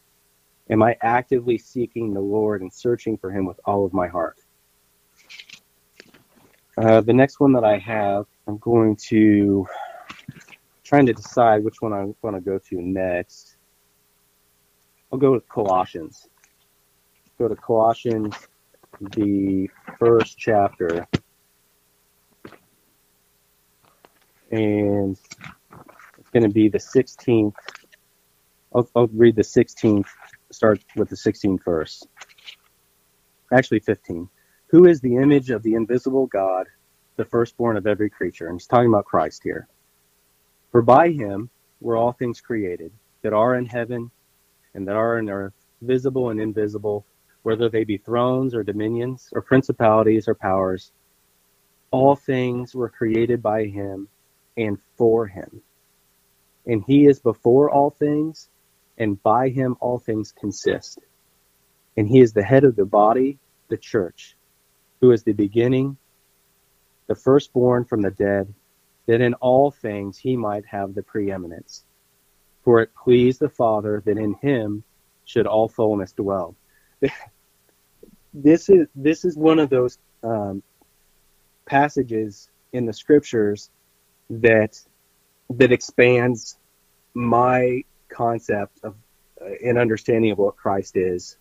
Am 0.70 0.82
I 0.82 0.96
actively 1.02 1.58
seeking 1.58 2.14
the 2.14 2.22
Lord 2.22 2.62
and 2.62 2.72
searching 2.72 3.18
for 3.18 3.32
Him 3.32 3.46
with 3.46 3.60
all 3.66 3.86
of 3.86 3.94
my 3.94 4.08
heart? 4.08 4.38
Uh, 6.78 7.02
the 7.02 7.14
next 7.14 7.40
one 7.40 7.54
that 7.54 7.64
I 7.64 7.78
have, 7.78 8.26
I'm 8.48 8.58
going 8.58 8.96
to 9.08 9.66
trying 10.84 11.06
to 11.06 11.14
decide 11.14 11.64
which 11.64 11.82
one 11.82 11.94
I 11.94 12.06
want 12.22 12.36
to 12.36 12.42
go 12.42 12.60
to 12.70 12.82
next. 12.82 13.58
I'll 15.12 15.20
go 15.20 15.32
with 15.32 15.48
Colossians. 15.50 16.28
Go 17.38 17.48
to 17.48 17.56
Colossians, 17.56 18.36
the 19.00 19.70
first 20.00 20.38
chapter. 20.38 21.08
And 24.52 25.18
it's 26.20 26.30
going 26.34 26.44
to 26.44 26.50
be 26.50 26.70
the 26.70 26.78
16th. 26.78 27.54
I'll, 28.74 28.90
I'll 28.96 29.08
read 29.08 29.36
the 29.36 29.44
16th, 29.44 30.08
start 30.52 30.82
with 30.96 31.10
the 31.10 31.16
16th 31.16 31.64
verse. 31.64 32.04
Actually, 33.52 33.80
15. 33.80 34.30
Who 34.72 34.86
is 34.86 35.02
the 35.02 35.18
image 35.18 35.50
of 35.50 35.64
the 35.64 35.74
invisible 35.74 36.28
God, 36.28 36.68
the 37.18 37.26
firstborn 37.26 37.76
of 37.76 37.86
every 37.86 38.10
creature? 38.10 38.48
And 38.48 38.58
he's 38.58 38.68
talking 38.68 38.88
about 38.88 39.04
Christ 39.04 39.42
here. 39.44 39.68
For 40.72 40.82
by 40.82 41.10
him 41.10 41.50
were 41.82 41.98
all 41.98 42.14
things 42.14 42.40
created, 42.40 42.94
that 43.22 43.34
are 43.34 43.56
in 43.56 43.66
heaven 43.66 44.12
and 44.74 44.88
that 44.88 44.96
are 44.96 45.20
in 45.20 45.30
earth, 45.30 45.54
visible 45.82 46.30
and 46.30 46.40
invisible, 46.40 47.06
whether 47.44 47.68
they 47.68 47.84
be 47.84 47.98
thrones 47.98 48.56
or 48.56 48.64
dominions 48.64 49.28
or 49.34 49.42
principalities 49.42 50.30
or 50.30 50.36
powers. 50.36 50.94
All 51.92 52.16
things 52.16 52.74
were 52.74 52.88
created 52.88 53.44
by 53.44 53.66
him 53.66 54.08
and 54.56 54.78
for 54.96 55.28
him. 55.28 55.62
And 56.66 56.82
he 56.82 57.08
is 57.08 57.20
before 57.20 57.70
all 57.70 57.90
things, 57.90 58.48
and 58.98 59.22
by 59.22 59.50
him 59.50 59.76
all 59.82 60.00
things 60.00 60.32
consist. 60.32 61.00
And 61.98 62.08
he 62.08 62.22
is 62.22 62.32
the 62.32 62.44
head 62.44 62.64
of 62.64 62.78
the 62.78 62.86
body, 62.86 63.38
the 63.68 63.76
church, 63.76 64.38
who 65.02 65.12
is 65.12 65.24
the 65.24 65.34
beginning, 65.34 65.98
the 67.08 67.16
firstborn 67.16 67.84
from 67.84 68.02
the 68.02 68.12
dead, 68.12 68.54
that 69.08 69.20
in 69.20 69.34
all 69.36 69.72
things 69.72 70.18
he 70.18 70.38
might 70.38 70.66
have 70.66 70.94
the 70.94 71.04
preeminence. 71.04 71.84
For 72.64 72.82
it 72.82 72.92
pleased 72.96 73.40
the 73.40 73.50
Father 73.50 74.02
that 74.06 74.18
in 74.18 74.36
him 74.36 74.84
should 75.26 75.48
all 75.48 75.68
fullness 75.68 76.14
dwell. 76.14 76.56
this 78.34 78.70
is 78.70 78.88
this 78.96 79.26
is 79.26 79.36
one 79.36 79.60
of 79.60 79.70
those 79.70 79.98
um, 80.24 80.62
passages 81.66 82.50
in 82.72 82.86
the 82.86 82.94
scriptures 82.94 83.70
that 84.30 84.80
that 85.50 85.72
expands 85.72 86.58
my 87.14 87.84
concept 88.08 88.80
of 88.84 88.96
uh, 89.42 89.46
an 89.64 89.78
understanding 89.78 90.32
of 90.32 90.38
what 90.38 90.56
Christ 90.56 90.96
is. 90.96 91.38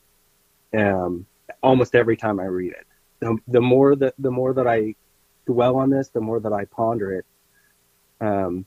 Um, 0.77 1.27
almost 1.63 1.95
every 1.95 2.17
time 2.17 2.41
I 2.41 2.45
read 2.45 2.73
it, 2.73 2.87
the, 3.21 3.37
the 3.47 3.61
more 3.61 3.95
that 3.97 4.15
the 4.19 4.31
more 4.31 4.55
that 4.55 4.67
I 4.67 4.95
dwell 5.47 5.77
on 5.77 5.91
this, 5.91 6.09
the 6.09 6.21
more 6.21 6.41
that 6.41 6.53
I 6.53 6.65
ponder 6.65 7.13
it, 7.13 7.27
um, 8.21 8.67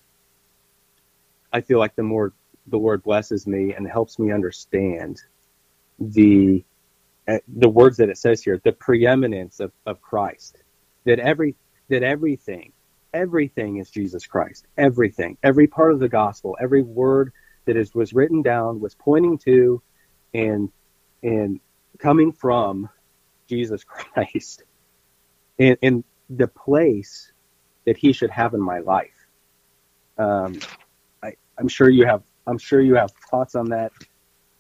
I 1.52 1.62
feel 1.62 1.80
like 1.80 1.96
the 1.96 2.04
more 2.04 2.34
the 2.68 2.78
Lord 2.78 3.04
blesses 3.04 3.46
me 3.46 3.74
and 3.74 3.88
helps 3.88 4.18
me 4.18 4.32
understand 4.32 5.22
the 6.00 6.64
uh, 7.28 7.40
the 7.48 7.70
words 7.70 7.98
that 7.98 8.10
it 8.10 8.18
says 8.18 8.44
here, 8.44 8.60
the 8.64 8.72
preeminence 8.72 9.60
of, 9.60 9.72
of 9.86 10.02
Christ, 10.02 10.62
that 11.06 11.20
every 11.20 11.56
that 11.90 12.04
everything, 12.04 12.74
everything 13.14 13.78
is 13.78 13.90
Jesus 13.90 14.26
Christ. 14.26 14.66
Everything, 14.78 15.38
every 15.44 15.68
part 15.68 15.94
of 15.94 16.00
the 16.00 16.10
gospel, 16.10 16.58
every 16.60 16.84
word 16.84 17.32
that 17.66 17.78
is 17.78 17.94
was 17.96 18.14
written 18.14 18.42
down 18.42 18.80
was 18.80 18.96
pointing 18.96 19.38
to 19.40 19.82
and 20.34 20.70
and 21.22 21.60
coming 22.00 22.32
from 22.32 22.90
Jesus 23.48 23.84
Christ 23.84 24.64
and, 25.60 25.78
and 25.82 26.04
the 26.30 26.48
place 26.48 27.32
that 27.86 27.98
he 27.98 28.14
should 28.14 28.30
have 28.30 28.54
in 28.54 28.62
my 28.62 28.80
life. 28.80 29.28
Um, 30.18 30.60
I, 31.22 31.34
I'm 31.58 31.68
sure 31.68 31.90
you 31.90 32.06
have. 32.06 32.24
I'm 32.46 32.58
sure 32.58 32.82
you 32.82 32.96
have 32.96 33.12
thoughts 33.32 33.56
on 33.56 33.70
that. 33.70 33.92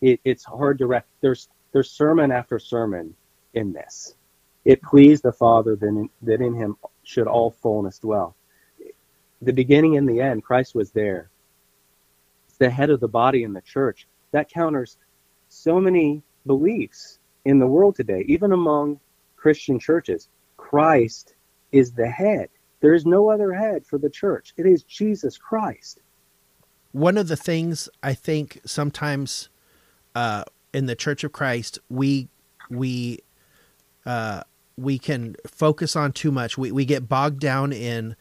It, 0.01 0.19
it's 0.23 0.43
hard 0.43 0.77
to 0.79 0.87
rec- 0.87 1.07
there's 1.21 1.49
there's 1.71 1.91
sermon 1.91 2.31
after 2.31 2.59
sermon 2.59 3.15
in 3.53 3.73
this. 3.73 4.15
It 4.65 4.81
pleased 4.81 5.23
the 5.23 5.33
Father 5.33 5.75
that 5.75 5.87
in, 5.87 6.09
that 6.21 6.41
in 6.41 6.53
Him 6.53 6.77
should 7.03 7.27
all 7.27 7.51
fullness 7.51 7.99
dwell. 7.99 8.35
The 9.41 9.53
beginning 9.53 9.97
and 9.97 10.07
the 10.07 10.21
end, 10.21 10.43
Christ 10.43 10.73
was 10.73 10.91
there. 10.91 11.29
It's 12.47 12.57
the 12.57 12.69
head 12.69 12.89
of 12.89 12.99
the 12.99 13.09
body 13.09 13.43
in 13.43 13.53
the 13.53 13.61
church. 13.61 14.07
That 14.31 14.49
counters 14.49 14.97
so 15.49 15.79
many 15.79 16.23
beliefs 16.45 17.19
in 17.45 17.59
the 17.59 17.67
world 17.67 17.95
today, 17.95 18.23
even 18.27 18.51
among 18.51 18.99
Christian 19.35 19.79
churches. 19.79 20.29
Christ 20.57 21.35
is 21.71 21.91
the 21.91 22.07
head. 22.07 22.49
There 22.79 22.93
is 22.93 23.05
no 23.05 23.29
other 23.29 23.53
head 23.53 23.85
for 23.85 23.97
the 23.97 24.09
church. 24.09 24.53
It 24.57 24.65
is 24.65 24.83
Jesus 24.83 25.37
Christ. 25.37 25.99
One 26.91 27.17
of 27.17 27.27
the 27.27 27.35
things 27.35 27.89
I 28.01 28.13
think 28.13 28.59
sometimes 28.65 29.49
uh, 30.15 30.43
in 30.73 30.85
the 30.85 30.95
Church 30.95 31.23
of 31.23 31.31
Christ 31.31 31.79
we 31.89 32.27
we 32.69 33.19
uh, 34.05 34.43
we 34.77 34.97
can 34.97 35.35
focus 35.47 35.95
on 35.95 36.11
too 36.11 36.31
much. 36.31 36.57
We 36.57 36.71
we 36.71 36.85
get 36.85 37.09
bogged 37.09 37.39
down 37.39 37.73
in 37.73 38.15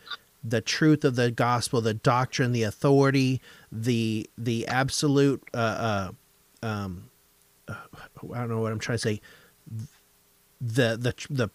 the 0.45 0.61
truth 0.61 1.05
of 1.05 1.17
the 1.17 1.31
gospel, 1.31 1.81
the 1.81 1.95
doctrine, 1.95 2.53
the 2.53 2.63
authority, 2.63 3.41
the 3.71 4.29
the 4.37 4.67
absolute. 4.67 5.43
Uh, 5.55 5.57
uh, 5.57 6.11
um, 6.65 7.11
I 8.33 8.39
don't 8.39 8.49
know 8.49 8.61
what 8.61 8.73
I'm 8.73 8.79
trying 8.79 8.99
to 8.99 9.03
say. 9.03 9.21
The 10.61 10.97
the 10.97 11.15
the 11.29 11.51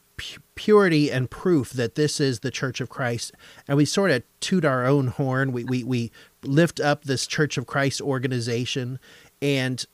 purity 0.56 1.12
and 1.12 1.30
proof 1.30 1.72
that 1.72 1.96
this 1.96 2.20
is 2.20 2.40
the 2.40 2.52
Church 2.52 2.82
of 2.82 2.90
Christ, 2.90 3.32
and 3.68 3.78
we 3.78 3.86
sort 3.86 4.12
of 4.12 4.24
toot 4.40 4.66
our 4.66 4.86
own 4.86 5.08
horn. 5.08 5.52
We 5.52 5.64
we 5.64 5.84
we 5.84 6.12
lift 6.44 6.80
up 6.80 7.04
this 7.04 7.28
Church 7.28 7.58
of 7.58 7.68
Christ 7.68 8.02
organization, 8.02 9.00
and 9.42 9.86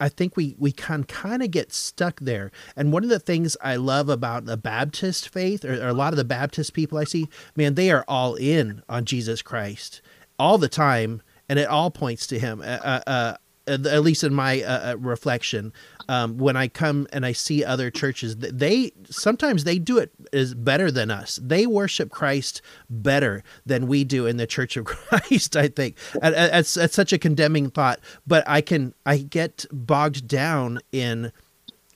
I 0.00 0.08
think 0.08 0.36
we 0.36 0.54
we 0.58 0.72
can 0.72 1.04
kind 1.04 1.42
of 1.42 1.50
get 1.50 1.72
stuck 1.72 2.20
there. 2.20 2.50
And 2.76 2.92
one 2.92 3.04
of 3.04 3.10
the 3.10 3.18
things 3.18 3.56
I 3.62 3.76
love 3.76 4.08
about 4.08 4.44
the 4.44 4.56
Baptist 4.56 5.28
faith, 5.28 5.64
or, 5.64 5.82
or, 5.82 5.88
a 5.88 5.94
lot 5.94 6.12
of 6.12 6.16
the 6.16 6.24
Baptist 6.24 6.72
people 6.72 6.98
I 6.98 7.04
see, 7.04 7.28
man, 7.56 7.74
they 7.74 7.90
are 7.90 8.04
all 8.06 8.34
in 8.34 8.82
on 8.88 9.04
Jesus 9.04 9.42
Christ 9.42 10.00
all 10.38 10.58
the 10.58 10.68
time, 10.68 11.22
and 11.48 11.58
it 11.58 11.68
all 11.68 11.90
points 11.90 12.26
to 12.28 12.38
Him. 12.38 12.60
Uh, 12.60 12.64
uh, 12.64 13.00
uh 13.06 13.36
at 13.68 14.02
least 14.02 14.24
in 14.24 14.34
my 14.34 14.62
uh, 14.62 14.92
uh, 14.92 14.96
reflection, 14.98 15.72
um, 16.08 16.38
when 16.38 16.56
I 16.56 16.68
come 16.68 17.06
and 17.12 17.26
I 17.26 17.32
see 17.32 17.64
other 17.64 17.90
churches, 17.90 18.36
they 18.36 18.92
sometimes 19.10 19.64
they 19.64 19.78
do 19.78 19.98
it 19.98 20.10
is 20.32 20.54
better 20.54 20.90
than 20.90 21.10
us. 21.10 21.38
They 21.42 21.66
worship 21.66 22.10
Christ 22.10 22.62
better 22.88 23.42
than 23.66 23.86
we 23.86 24.04
do 24.04 24.26
in 24.26 24.36
the 24.36 24.46
Church 24.46 24.76
of 24.76 24.84
Christ. 24.86 25.56
I 25.56 25.68
think 25.68 25.96
that's 26.20 26.70
such 26.92 27.12
a 27.12 27.18
condemning 27.18 27.70
thought, 27.70 28.00
but 28.26 28.42
I 28.46 28.60
can 28.60 28.94
I 29.04 29.18
get 29.18 29.66
bogged 29.70 30.26
down 30.26 30.80
in 30.92 31.32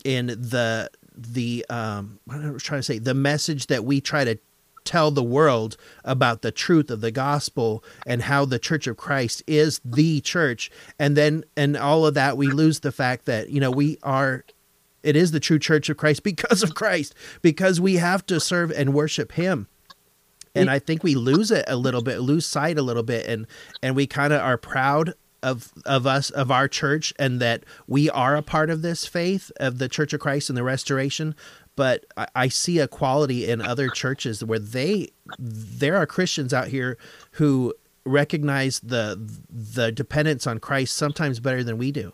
in 0.05 0.27
the 0.27 0.91
the 1.14 1.64
um 1.68 2.18
what 2.25 2.41
I 2.41 2.51
was 2.51 2.62
trying 2.62 2.81
to 2.81 2.85
say 2.85 2.99
the 2.99 3.14
message 3.14 3.66
that 3.66 3.85
we 3.85 4.01
try 4.01 4.25
to 4.25 4.39
tell 4.85 5.11
the 5.11 5.22
world 5.22 5.76
about 6.05 6.43
the 6.43 6.53
truth 6.53 6.91
of 6.91 7.01
the 7.01 7.11
gospel 7.11 7.83
and 8.07 8.22
how 8.22 8.45
the 8.45 8.59
church 8.59 8.87
of 8.87 8.97
Christ 8.97 9.43
is 9.47 9.80
the 9.85 10.20
church. 10.20 10.70
And 10.99 11.16
then 11.16 11.45
and 11.57 11.76
all 11.76 12.07
of 12.07 12.14
that 12.14 12.37
we 12.37 12.49
lose 12.49 12.80
the 12.80 12.93
fact 12.93 13.26
that 13.26 13.51
you 13.51 13.61
know 13.61 13.70
we 13.70 13.99
are 14.03 14.45
it 15.03 15.16
is 15.16 15.33
the 15.33 15.41
true 15.41 15.59
church 15.59 15.89
of 15.89 15.97
Christ 15.97 16.22
because 16.22 16.62
of 16.62 16.74
Christ 16.74 17.14
because 17.41 17.80
we 17.80 17.97
have 17.97 18.24
to 18.26 18.41
serve 18.41 18.70
and 18.70 18.95
worship 18.95 19.33
him. 19.33 19.68
And 20.55 20.70
I 20.70 20.78
think 20.78 21.03
we 21.03 21.14
lose 21.14 21.51
it 21.51 21.64
a 21.66 21.76
little 21.76 22.03
bit 22.03 22.20
lose 22.20 22.47
sight 22.47 22.78
a 22.78 22.83
little 22.83 23.03
bit 23.03 23.26
and 23.26 23.47
and 23.83 23.97
we 23.97 24.07
kind 24.07 24.33
of 24.33 24.41
are 24.41 24.59
proud 24.59 25.14
of 25.43 25.72
of 25.85 26.07
us 26.07 26.30
of 26.30 26.51
our 26.51 26.68
church 26.68 27.12
and 27.18 27.41
that 27.41 27.64
we 27.87 28.09
are 28.11 28.37
a 28.37 28.43
part 28.43 28.70
of 28.70 28.83
this 28.83 29.07
faith 29.07 29.51
of 29.59 29.78
the 29.78 29.89
Church 29.89 30.12
of 30.12 30.20
Christ 30.20 30.49
and 30.49 30.57
the 30.57 30.62
restoration 30.62 31.35
but 31.77 32.05
I, 32.16 32.27
I 32.35 32.49
see 32.49 32.79
a 32.79 32.89
quality 32.89 33.49
in 33.49 33.61
other 33.61 33.89
churches 33.89 34.45
where 34.45 34.59
they 34.59 35.09
there 35.39 35.97
are 35.97 36.07
Christians 36.07 36.53
out 36.53 36.68
here 36.68 36.99
who 37.33 37.75
recognize 38.05 38.81
the 38.81 39.18
the 39.49 39.93
dependence 39.93 40.47
on 40.47 40.59
Christ 40.59 40.97
sometimes 40.97 41.41
better 41.41 41.64
than 41.64 41.79
we 41.79 41.93
do. 41.93 42.12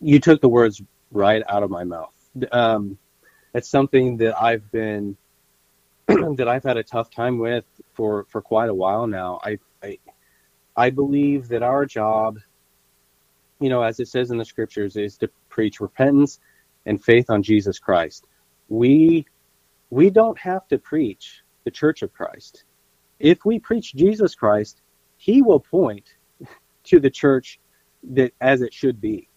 You 0.00 0.20
took 0.20 0.40
the 0.40 0.48
words 0.48 0.82
right 1.10 1.42
out 1.48 1.62
of 1.62 1.70
my 1.70 1.84
mouth. 1.84 2.12
Um, 2.52 2.98
it's 3.54 3.68
something 3.68 4.16
that 4.18 4.40
I've 4.40 4.70
been 4.70 5.16
that 6.08 6.48
I've 6.48 6.64
had 6.64 6.76
a 6.76 6.82
tough 6.82 7.10
time 7.10 7.38
with 7.38 7.64
for 7.94 8.26
for 8.28 8.42
quite 8.42 8.68
a 8.68 8.74
while 8.74 9.06
now. 9.06 9.40
I 9.42 9.58
I, 9.82 9.98
I 10.76 10.90
believe 10.90 11.48
that 11.48 11.62
our 11.62 11.86
job, 11.86 12.38
you 13.60 13.68
know, 13.68 13.82
as 13.82 14.00
it 14.00 14.08
says 14.08 14.30
in 14.30 14.38
the 14.38 14.44
scriptures, 14.44 14.96
is 14.96 15.16
to 15.18 15.30
preach 15.48 15.80
repentance 15.80 16.38
and 16.86 17.02
faith 17.02 17.30
on 17.30 17.42
Jesus 17.42 17.78
Christ. 17.78 18.26
We 18.68 19.26
we 19.90 20.10
don't 20.10 20.38
have 20.38 20.66
to 20.68 20.78
preach 20.78 21.42
the 21.64 21.70
Church 21.70 22.02
of 22.02 22.12
Christ. 22.12 22.64
if 23.20 23.44
we 23.44 23.58
preach 23.58 23.94
Jesus 23.94 24.34
Christ, 24.34 24.82
he 25.18 25.42
will 25.42 25.60
point 25.60 26.06
to 26.84 27.00
the 27.00 27.10
church 27.10 27.60
that 28.12 28.32
as 28.40 28.62
it 28.62 28.74
should 28.74 29.00
be. 29.00 29.28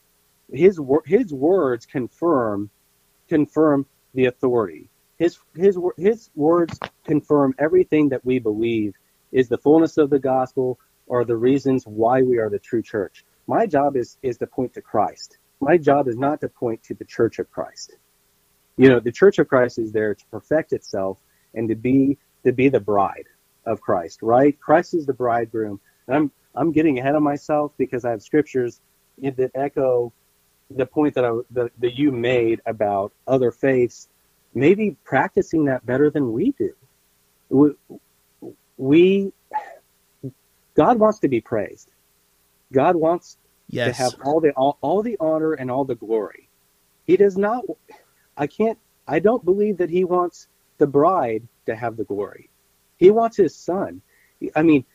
His 0.52 0.80
his 1.06 1.34
words 1.34 1.86
confirm 1.86 2.70
confirm 3.30 3.86
the 4.14 4.26
authority. 4.26 4.90
His 5.18 5.40
his 5.56 5.78
his 5.98 6.30
words 6.36 6.80
confirm 7.06 7.56
everything 7.60 8.10
that 8.10 8.26
we 8.26 8.40
believe 8.40 8.96
is 9.32 9.50
the 9.50 9.58
fullness 9.58 9.98
of 9.98 10.10
the 10.10 10.20
gospel 10.20 10.80
or 11.08 11.26
the 11.26 11.38
reasons 11.38 11.86
why 11.86 12.22
we 12.22 12.38
are 12.40 12.50
the 12.50 12.60
true 12.60 12.82
church. 12.84 13.26
My 13.48 13.66
job 13.68 13.98
is 13.98 14.18
is 14.24 14.38
to 14.40 14.48
point 14.48 14.74
to 14.76 14.82
Christ. 14.82 15.40
My 15.64 15.78
job 15.78 16.10
is 16.10 16.18
not 16.18 16.42
to 16.42 16.50
point 16.50 16.84
to 16.84 16.94
the 16.94 17.06
church 17.06 17.40
of 17.40 17.50
Christ. 17.50 17.96
You 18.76 18.90
know, 18.90 19.00
the 19.00 19.14
church 19.14 19.40
of 19.40 19.48
Christ 19.48 19.80
is 19.80 19.94
there 19.94 20.14
to 20.14 20.26
perfect 20.26 20.74
itself 20.74 21.20
and 21.54 21.70
to 21.70 21.76
be 21.76 22.18
to 22.44 22.52
be 22.52 22.68
the 22.68 22.82
bride 22.82 23.28
of 23.66 23.80
Christ, 23.80 24.22
right? 24.22 24.60
Christ 24.60 24.94
is 24.94 25.06
the 25.06 25.14
bridegroom. 25.14 25.80
And 26.08 26.18
I'm 26.18 26.32
I'm 26.54 26.72
getting 26.74 27.00
ahead 27.00 27.16
of 27.16 27.24
myself 27.24 27.72
because 27.78 28.04
I 28.04 28.10
have 28.10 28.22
scriptures 28.22 28.82
that 29.22 29.52
echo 29.56 30.12
the 30.70 30.86
point 30.86 31.16
that 31.16 31.24
I 31.24 31.32
that, 31.52 31.72
that 31.80 31.98
you 31.98 32.12
made 32.12 32.60
about 32.66 33.14
other 33.26 33.52
faiths 33.52 34.10
maybe 34.54 34.98
practicing 35.06 35.66
that 35.66 35.86
better 35.86 36.10
than 36.10 36.34
we 36.34 36.52
do. 36.52 36.74
We, 37.50 37.70
we 38.76 39.34
God 40.76 41.00
wants 41.00 41.20
to 41.20 41.30
be 41.30 41.40
praised. 41.40 41.90
God 42.74 42.98
wants 42.98 43.38
yes. 43.68 43.98
to 43.98 44.04
have 44.04 44.16
all 44.26 44.40
the 44.40 44.52
all, 44.52 44.78
all 44.82 45.02
the 45.02 45.18
honor 45.20 45.54
and 45.54 45.70
all 45.72 45.86
the 45.86 45.96
glory. 45.96 46.50
He 47.06 47.18
does 47.18 47.38
not 47.38 47.64
I 48.38 48.48
can't 48.48 48.78
I 49.08 49.20
don't 49.20 49.44
believe 49.44 49.78
that 49.78 49.90
he 49.90 50.04
wants 50.04 50.48
the 50.78 50.88
bride 50.88 51.48
to 51.66 51.76
have 51.76 51.98
the 51.98 52.04
glory. 52.04 52.50
He 52.98 53.12
wants 53.12 53.38
his 53.38 53.56
son. 53.56 54.02
I 54.56 54.64
mean, 54.64 54.86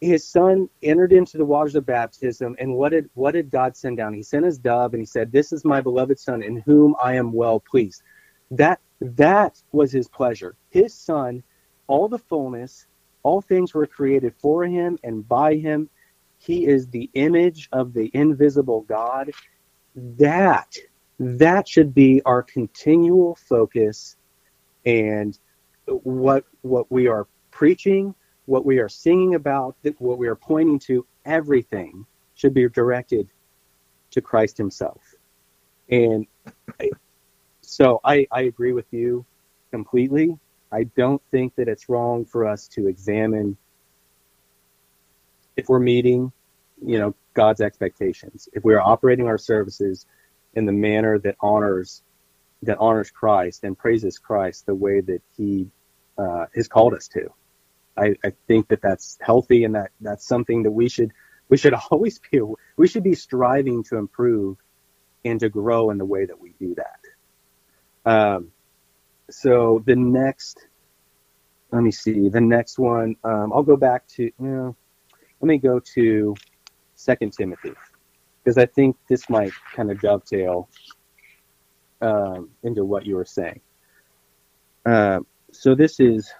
his 0.00 0.26
son 0.26 0.68
entered 0.82 1.12
into 1.12 1.38
the 1.38 1.44
waters 1.44 1.76
of 1.76 1.86
baptism, 1.86 2.56
and 2.58 2.74
what 2.74 2.90
did 2.90 3.08
what 3.14 3.32
did 3.32 3.50
God 3.50 3.76
send 3.76 3.96
down? 3.98 4.14
He 4.14 4.22
sent 4.22 4.44
his 4.44 4.58
dove, 4.58 4.94
and 4.94 5.00
he 5.00 5.06
said, 5.06 5.30
"This 5.30 5.52
is 5.52 5.64
my 5.64 5.80
beloved 5.80 6.18
son, 6.18 6.42
in 6.42 6.56
whom 6.56 6.96
I 7.02 7.14
am 7.14 7.32
well 7.32 7.60
pleased." 7.60 8.02
That 8.50 8.80
that 9.00 9.62
was 9.70 9.92
his 9.92 10.08
pleasure. 10.08 10.56
His 10.70 10.92
son, 10.92 11.42
all 11.86 12.08
the 12.08 12.18
fullness, 12.18 12.86
all 13.22 13.40
things 13.40 13.74
were 13.74 13.86
created 13.86 14.34
for 14.34 14.64
him 14.64 14.98
and 15.04 15.26
by 15.26 15.54
him. 15.54 15.88
He 16.44 16.66
is 16.66 16.88
the 16.88 17.10
image 17.14 17.68
of 17.72 17.92
the 17.92 18.10
invisible 18.12 18.82
God. 18.82 19.30
That 19.94 20.74
that 21.18 21.68
should 21.68 21.94
be 21.94 22.22
our 22.24 22.42
continual 22.42 23.36
focus 23.36 24.16
and 24.84 25.38
what 25.86 26.44
what 26.62 26.90
we 26.90 27.06
are 27.06 27.26
preaching 27.50 28.14
what 28.46 28.64
we 28.64 28.78
are 28.78 28.88
singing 28.88 29.34
about, 29.34 29.76
what 29.98 30.18
we 30.18 30.28
are 30.28 30.36
pointing 30.36 30.78
to, 30.78 31.06
everything 31.24 32.06
should 32.34 32.54
be 32.54 32.68
directed 32.68 33.30
to 34.10 34.20
Christ 34.20 34.58
Himself. 34.58 35.00
And 35.88 36.26
so 37.60 38.00
I, 38.04 38.26
I 38.30 38.42
agree 38.42 38.72
with 38.72 38.92
you 38.92 39.24
completely. 39.70 40.38
I 40.70 40.84
don't 40.84 41.22
think 41.30 41.54
that 41.56 41.68
it's 41.68 41.88
wrong 41.88 42.24
for 42.24 42.46
us 42.46 42.66
to 42.68 42.88
examine 42.88 43.56
if 45.56 45.68
we're 45.68 45.80
meeting, 45.80 46.32
you 46.84 46.98
know, 46.98 47.14
God's 47.34 47.60
expectations. 47.60 48.48
If 48.52 48.64
we're 48.64 48.80
operating 48.80 49.26
our 49.26 49.38
services 49.38 50.06
in 50.54 50.66
the 50.66 50.72
manner 50.72 51.18
that 51.20 51.36
honors 51.40 52.02
that 52.64 52.78
honors 52.78 53.10
Christ 53.10 53.64
and 53.64 53.76
praises 53.76 54.18
Christ 54.18 54.66
the 54.66 54.74
way 54.74 55.00
that 55.00 55.22
He 55.36 55.68
uh, 56.16 56.46
has 56.54 56.68
called 56.68 56.94
us 56.94 57.08
to. 57.08 57.32
I, 57.96 58.14
I 58.24 58.32
think 58.46 58.68
that 58.68 58.80
that's 58.80 59.18
healthy 59.20 59.64
and 59.64 59.74
that 59.74 59.90
that's 60.00 60.26
something 60.26 60.62
that 60.62 60.70
we 60.70 60.88
should 60.88 61.12
we 61.48 61.56
should 61.56 61.74
always 61.90 62.18
be 62.18 62.40
we 62.76 62.88
should 62.88 63.04
be 63.04 63.14
striving 63.14 63.82
to 63.84 63.96
improve 63.96 64.56
and 65.24 65.40
to 65.40 65.48
grow 65.48 65.90
in 65.90 65.98
the 65.98 66.04
way 66.04 66.26
that 66.26 66.40
we 66.40 66.54
do 66.58 66.74
that. 66.74 68.10
Um, 68.10 68.52
so 69.30 69.82
the 69.86 69.96
next, 69.96 70.66
let 71.70 71.82
me 71.82 71.90
see, 71.90 72.28
the 72.28 72.40
next 72.40 72.78
one, 72.78 73.16
um, 73.22 73.52
I'll 73.52 73.62
go 73.62 73.76
back 73.76 74.06
to, 74.08 74.24
you 74.24 74.32
know, 74.38 74.76
let 75.42 75.48
me 75.48 75.58
go 75.58 75.80
to 75.80 76.36
Second 76.94 77.32
Timothy 77.32 77.72
because 78.42 78.58
I 78.58 78.66
think 78.66 78.96
this 79.08 79.28
might 79.28 79.52
kind 79.74 79.90
of 79.90 80.00
dovetail 80.00 80.68
um, 82.00 82.50
into 82.62 82.84
what 82.84 83.04
you 83.04 83.16
were 83.16 83.24
saying. 83.24 83.60
Uh, 84.86 85.20
so 85.50 85.74
this 85.74 85.98
is 85.98 86.32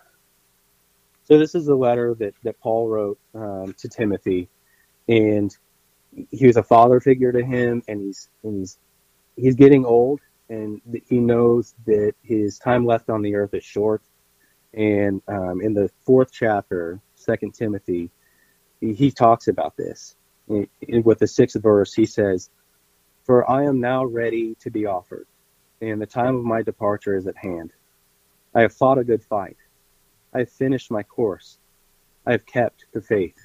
so 1.25 1.39
this 1.39 1.55
is 1.55 1.67
the 1.67 1.75
letter 1.75 2.15
that, 2.15 2.35
that 2.45 2.61
Paul 2.61 2.89
wrote 2.89 3.19
um, 3.35 3.75
to 3.79 3.89
Timothy, 3.89 4.49
and 5.09 5.57
he 6.31 6.47
was 6.47 6.57
a 6.57 6.63
father 6.63 7.01
figure 7.01 7.33
to 7.33 7.45
him, 7.45 7.83
and 7.89 8.01
he's 8.01 8.29
and 8.45 8.61
he's 8.61 8.79
he's 9.37 9.57
getting 9.57 9.85
old, 9.85 10.21
and 10.49 10.81
he 11.09 11.19
knows 11.19 11.75
that 11.87 12.15
his 12.23 12.59
time 12.59 12.87
left 12.87 13.11
on 13.11 13.23
the 13.23 13.35
earth 13.35 13.55
is 13.55 13.65
short. 13.65 14.03
And 14.75 15.21
um, 15.29 15.61
in 15.61 15.75
the 15.75 15.91
fourth 16.07 16.31
chapter, 16.33 17.01
Second 17.15 17.55
Timothy, 17.55 18.11
he, 18.83 19.11
talks 19.11 19.47
about 19.47 19.77
this. 19.77 20.17
with 20.49 21.21
the 21.21 21.27
sixth 21.27 21.63
verse, 21.63 21.95
he 21.95 22.05
says, 22.05 22.51
"For 23.23 23.49
I 23.49 23.63
am 23.65 23.81
now 23.81 24.05
ready 24.05 24.57
to 24.57 24.71
be 24.71 24.87
offered, 24.87 25.27
and 25.81 26.03
the 26.03 26.07
time 26.07 26.35
of 26.35 26.45
my 26.45 26.63
departure 26.63 27.17
is 27.17 27.27
at 27.27 27.37
hand. 27.37 27.73
I 28.55 28.63
have 28.63 28.75
fought 28.75 28.99
a 28.99 29.05
good 29.05 29.23
fight." 29.23 29.57
I 30.35 30.41
have 30.41 30.51
finished 30.51 30.91
my 30.91 31.03
course. 31.03 31.59
I 32.27 32.33
have 32.33 32.47
kept 32.47 32.87
the 32.93 33.01
faith. 33.03 33.37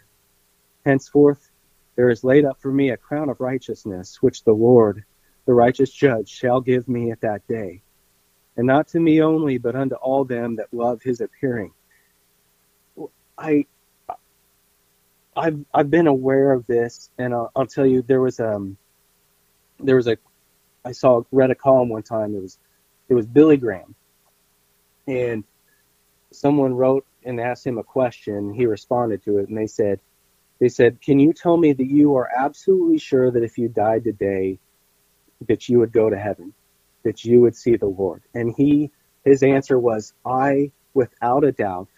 Henceforth, 0.85 1.51
there 1.95 2.09
is 2.09 2.23
laid 2.23 2.45
up 2.45 2.61
for 2.61 2.71
me 2.71 2.89
a 2.89 2.97
crown 2.97 3.29
of 3.29 3.41
righteousness, 3.41 4.21
which 4.21 4.43
the 4.43 4.53
Lord, 4.53 5.03
the 5.45 5.53
righteous 5.53 5.91
judge, 5.91 6.29
shall 6.29 6.61
give 6.61 6.87
me 6.87 7.11
at 7.11 7.21
that 7.21 7.45
day. 7.47 7.83
And 8.55 8.65
not 8.65 8.87
to 8.89 8.99
me 8.99 9.21
only, 9.21 9.57
but 9.57 9.75
unto 9.75 9.95
all 9.95 10.23
them 10.25 10.55
that 10.55 10.73
love 10.73 11.01
his 11.03 11.21
appearing. 11.21 11.73
I, 13.37 13.65
I've, 15.37 15.59
I've 15.73 15.91
been 15.91 16.07
aware 16.07 16.51
of 16.51 16.65
this, 16.67 17.09
and 17.17 17.33
I'll, 17.33 17.51
I'll 17.55 17.67
tell 17.67 17.85
you, 17.85 18.01
there 18.01 18.21
was, 18.21 18.39
um, 18.39 18.77
there 19.79 19.95
was 19.95 20.07
a, 20.07 20.17
I 20.83 20.91
saw, 20.91 21.23
read 21.31 21.51
a 21.51 21.55
column 21.55 21.89
one 21.89 22.03
time, 22.03 22.35
it 22.35 22.41
was, 22.41 22.57
it 23.07 23.13
was 23.13 23.25
Billy 23.25 23.57
Graham. 23.57 23.95
And 25.07 25.43
someone 26.31 26.73
wrote 26.73 27.05
and 27.23 27.39
asked 27.39 27.65
him 27.65 27.77
a 27.77 27.83
question. 27.83 28.53
He 28.53 28.65
responded 28.65 29.23
to 29.23 29.37
it, 29.37 29.49
and 29.49 29.57
they 29.57 29.67
said, 29.67 29.99
"They 30.59 30.69
said, 30.69 31.01
can 31.01 31.19
you 31.19 31.33
tell 31.33 31.55
me 31.55 31.73
that 31.73 31.85
you 31.85 32.15
are 32.15 32.29
absolutely 32.35 32.97
sure 32.97 33.31
that 33.31 33.43
if 33.43 33.57
you 33.57 33.69
died 33.69 34.03
today, 34.03 34.59
that 35.47 35.69
you 35.69 35.79
would 35.79 35.91
go 35.91 36.09
to 36.09 36.17
heaven, 36.17 36.53
that 37.03 37.23
you 37.23 37.41
would 37.41 37.55
see 37.55 37.77
the 37.77 37.85
Lord?" 37.85 38.21
And 38.33 38.53
he, 38.55 38.91
his 39.23 39.43
answer 39.43 39.77
was, 39.79 40.13
"I, 40.25 40.71
without 40.93 41.43
a 41.43 41.51
doubt, 41.51 41.89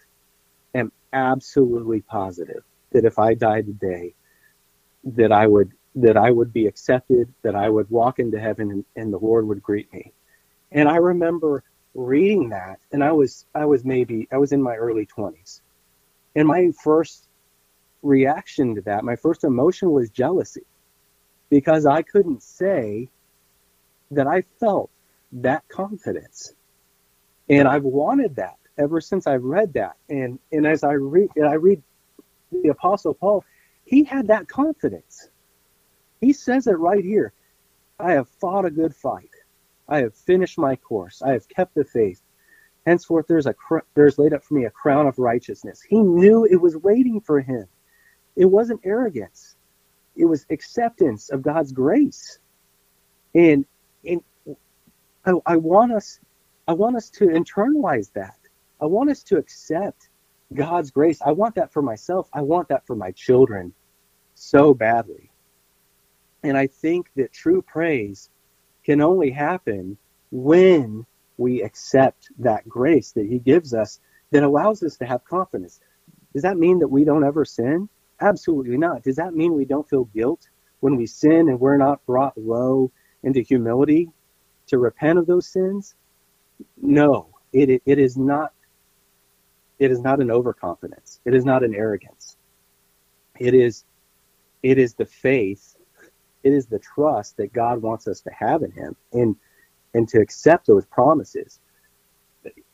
am 0.74 0.92
absolutely 1.12 2.02
positive 2.02 2.62
that 2.92 3.04
if 3.04 3.18
I 3.18 3.34
died 3.34 3.66
today, 3.66 4.14
that 5.04 5.32
I 5.32 5.46
would." 5.46 5.72
That 5.96 6.16
I 6.16 6.30
would 6.30 6.52
be 6.52 6.68
accepted, 6.68 7.34
that 7.42 7.56
I 7.56 7.68
would 7.68 7.90
walk 7.90 8.20
into 8.20 8.38
heaven 8.38 8.70
and, 8.70 8.84
and 8.94 9.12
the 9.12 9.18
Lord 9.18 9.48
would 9.48 9.60
greet 9.60 9.92
me. 9.92 10.12
And 10.70 10.88
I 10.88 10.96
remember 10.96 11.64
reading 11.94 12.50
that 12.50 12.78
and 12.92 13.02
I 13.02 13.10
was 13.12 13.44
I 13.54 13.64
was 13.64 13.84
maybe 13.84 14.28
I 14.30 14.36
was 14.38 14.52
in 14.52 14.62
my 14.62 14.76
early 14.76 15.06
20s. 15.06 15.60
And 16.36 16.46
my 16.46 16.70
first 16.82 17.26
reaction 18.02 18.76
to 18.76 18.82
that, 18.82 19.04
my 19.04 19.16
first 19.16 19.42
emotion 19.44 19.90
was 19.90 20.10
jealousy 20.10 20.64
because 21.50 21.86
I 21.86 22.02
couldn't 22.02 22.42
say 22.42 23.08
that 24.12 24.26
I 24.28 24.42
felt 24.60 24.90
that 25.32 25.68
confidence. 25.68 26.54
And 27.48 27.66
I've 27.66 27.82
wanted 27.82 28.36
that 28.36 28.58
ever 28.78 29.00
since 29.00 29.26
I've 29.26 29.42
read 29.42 29.72
that. 29.74 29.96
And 30.08 30.38
and 30.52 30.66
as 30.66 30.84
I 30.84 30.92
read 30.92 31.30
I 31.44 31.54
read 31.54 31.82
the 32.50 32.68
apostle 32.68 33.14
Paul, 33.14 33.44
he 33.84 34.04
had 34.04 34.28
that 34.28 34.48
confidence. 34.48 35.28
He 36.20 36.32
says 36.32 36.66
it 36.66 36.78
right 36.78 37.04
here. 37.04 37.32
I 37.98 38.12
have 38.12 38.28
fought 38.28 38.64
a 38.64 38.70
good 38.70 38.94
fight. 38.94 39.30
I 39.88 39.98
have 39.98 40.14
finished 40.14 40.58
my 40.58 40.76
course. 40.76 41.22
I 41.22 41.32
have 41.32 41.48
kept 41.48 41.74
the 41.74 41.84
faith. 41.84 42.22
Henceforth, 42.86 43.26
there's 43.28 43.46
a 43.46 43.54
there's 43.94 44.18
laid 44.18 44.32
up 44.32 44.42
for 44.42 44.54
me 44.54 44.64
a 44.64 44.70
crown 44.70 45.06
of 45.06 45.18
righteousness. 45.18 45.82
He 45.82 46.00
knew 46.00 46.44
it 46.44 46.60
was 46.60 46.76
waiting 46.76 47.20
for 47.20 47.40
him. 47.40 47.66
It 48.36 48.46
wasn't 48.46 48.80
arrogance. 48.84 49.56
It 50.16 50.24
was 50.24 50.46
acceptance 50.50 51.30
of 51.30 51.42
God's 51.42 51.72
grace. 51.72 52.38
And 53.34 53.66
and 54.06 54.22
I, 55.26 55.32
I 55.46 55.56
want 55.56 55.92
us 55.92 56.20
I 56.68 56.72
want 56.72 56.96
us 56.96 57.10
to 57.10 57.26
internalize 57.26 58.12
that. 58.12 58.38
I 58.80 58.86
want 58.86 59.10
us 59.10 59.22
to 59.24 59.36
accept 59.36 60.09
God's 60.54 60.90
grace. 60.90 61.20
I 61.24 61.32
want 61.32 61.54
that 61.56 61.72
for 61.72 61.82
myself. 61.82 62.28
I 62.32 62.42
want 62.42 62.68
that 62.68 62.86
for 62.86 62.96
my 62.96 63.12
children 63.12 63.72
so 64.34 64.74
badly. 64.74 65.30
And 66.42 66.56
I 66.56 66.66
think 66.66 67.10
that 67.16 67.32
true 67.32 67.62
praise 67.62 68.30
can 68.84 69.00
only 69.00 69.30
happen 69.30 69.96
when 70.30 71.06
we 71.36 71.62
accept 71.62 72.28
that 72.38 72.68
grace 72.68 73.12
that 73.12 73.26
he 73.26 73.38
gives 73.38 73.74
us 73.74 74.00
that 74.30 74.42
allows 74.42 74.82
us 74.82 74.96
to 74.98 75.06
have 75.06 75.24
confidence. 75.24 75.80
Does 76.32 76.42
that 76.42 76.56
mean 76.56 76.78
that 76.78 76.88
we 76.88 77.04
don't 77.04 77.24
ever 77.24 77.44
sin? 77.44 77.88
Absolutely 78.20 78.76
not. 78.76 79.02
Does 79.02 79.16
that 79.16 79.34
mean 79.34 79.54
we 79.54 79.64
don't 79.64 79.88
feel 79.88 80.04
guilt 80.04 80.48
when 80.80 80.96
we 80.96 81.06
sin 81.06 81.48
and 81.48 81.60
we're 81.60 81.76
not 81.76 82.04
brought 82.06 82.36
low 82.36 82.90
into 83.22 83.40
humility 83.40 84.08
to 84.68 84.78
repent 84.78 85.18
of 85.18 85.26
those 85.26 85.46
sins? 85.46 85.94
No, 86.80 87.28
it, 87.52 87.82
it 87.84 87.98
is 87.98 88.16
not. 88.16 88.52
It 89.80 89.90
is 89.90 90.00
not 90.00 90.20
an 90.20 90.30
overconfidence. 90.30 91.20
It 91.24 91.34
is 91.34 91.44
not 91.44 91.64
an 91.64 91.74
arrogance. 91.74 92.36
It 93.40 93.54
is, 93.54 93.84
it 94.62 94.78
is 94.78 94.94
the 94.94 95.06
faith. 95.06 95.76
It 96.44 96.52
is 96.52 96.66
the 96.66 96.78
trust 96.78 97.38
that 97.38 97.52
God 97.52 97.82
wants 97.82 98.06
us 98.06 98.20
to 98.22 98.30
have 98.38 98.62
in 98.62 98.70
Him, 98.72 98.96
and 99.12 99.36
and 99.94 100.08
to 100.08 100.20
accept 100.20 100.66
those 100.66 100.86
promises. 100.86 101.60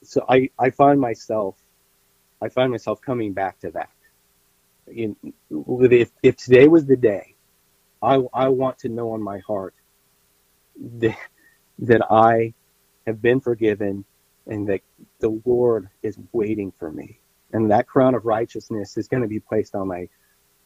So 0.03 0.25
I, 0.29 0.51
I 0.59 0.71
find 0.71 1.01
myself, 1.01 1.57
I 2.43 2.49
find 2.49 2.71
myself 2.71 3.01
coming 3.01 3.33
back 3.33 3.59
to 3.61 3.71
that. 3.73 3.91
In, 4.87 5.17
if, 5.51 6.13
if 6.23 6.37
today 6.37 6.69
was 6.69 6.87
the 6.87 6.97
day, 6.97 7.35
I, 8.03 8.23
I 8.33 8.49
want 8.49 8.79
to 8.81 8.89
know 8.89 9.15
in 9.15 9.23
my 9.23 9.39
heart 9.41 9.75
that, 10.99 11.17
that 11.81 12.03
I 12.13 12.55
have 13.07 13.21
been 13.23 13.41
forgiven 13.41 14.05
and 14.47 14.69
that 14.69 14.81
the 15.21 15.41
Lord 15.45 15.89
is 16.03 16.19
waiting 16.33 16.73
for 16.79 16.91
me. 16.91 17.21
And 17.53 17.71
that 17.71 17.87
crown 17.87 18.15
of 18.15 18.25
righteousness 18.25 18.97
is 18.97 19.09
going 19.09 19.23
to 19.23 19.29
be 19.29 19.41
placed 19.41 19.75
on 19.75 19.89
my 19.89 20.09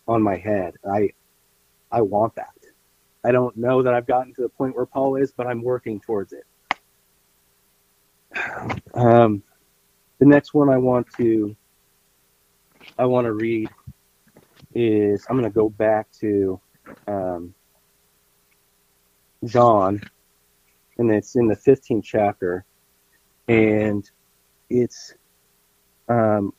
on 0.08 0.22
my 0.22 0.36
head. 0.36 0.74
I 0.90 1.10
I 1.90 2.02
want 2.02 2.34
that. 2.36 2.54
I 3.22 3.32
don't 3.32 3.56
know 3.56 3.82
that 3.82 3.92
I've 3.92 4.06
gotten 4.06 4.34
to 4.34 4.42
the 4.42 4.48
point 4.48 4.74
where 4.74 4.86
Paul 4.86 5.16
is, 5.16 5.32
but 5.32 5.46
I'm 5.46 5.62
working 5.62 6.00
towards 6.00 6.32
it. 6.32 6.44
Um, 8.92 9.42
the 10.18 10.26
next 10.26 10.52
one 10.52 10.68
I 10.68 10.76
want 10.76 11.06
to 11.16 11.56
I 12.98 13.06
want 13.06 13.24
to 13.24 13.32
read 13.32 13.70
is 14.74 15.26
I'm 15.28 15.36
going 15.36 15.50
to 15.50 15.54
go 15.54 15.68
back 15.68 16.10
to 16.20 16.60
um, 17.06 17.54
John, 19.44 20.00
and 20.98 21.10
it's 21.10 21.36
in 21.36 21.46
the 21.46 21.56
15th 21.56 22.04
chapter, 22.04 22.64
and 23.50 24.08
it's 24.68 25.14
um, 26.08 26.52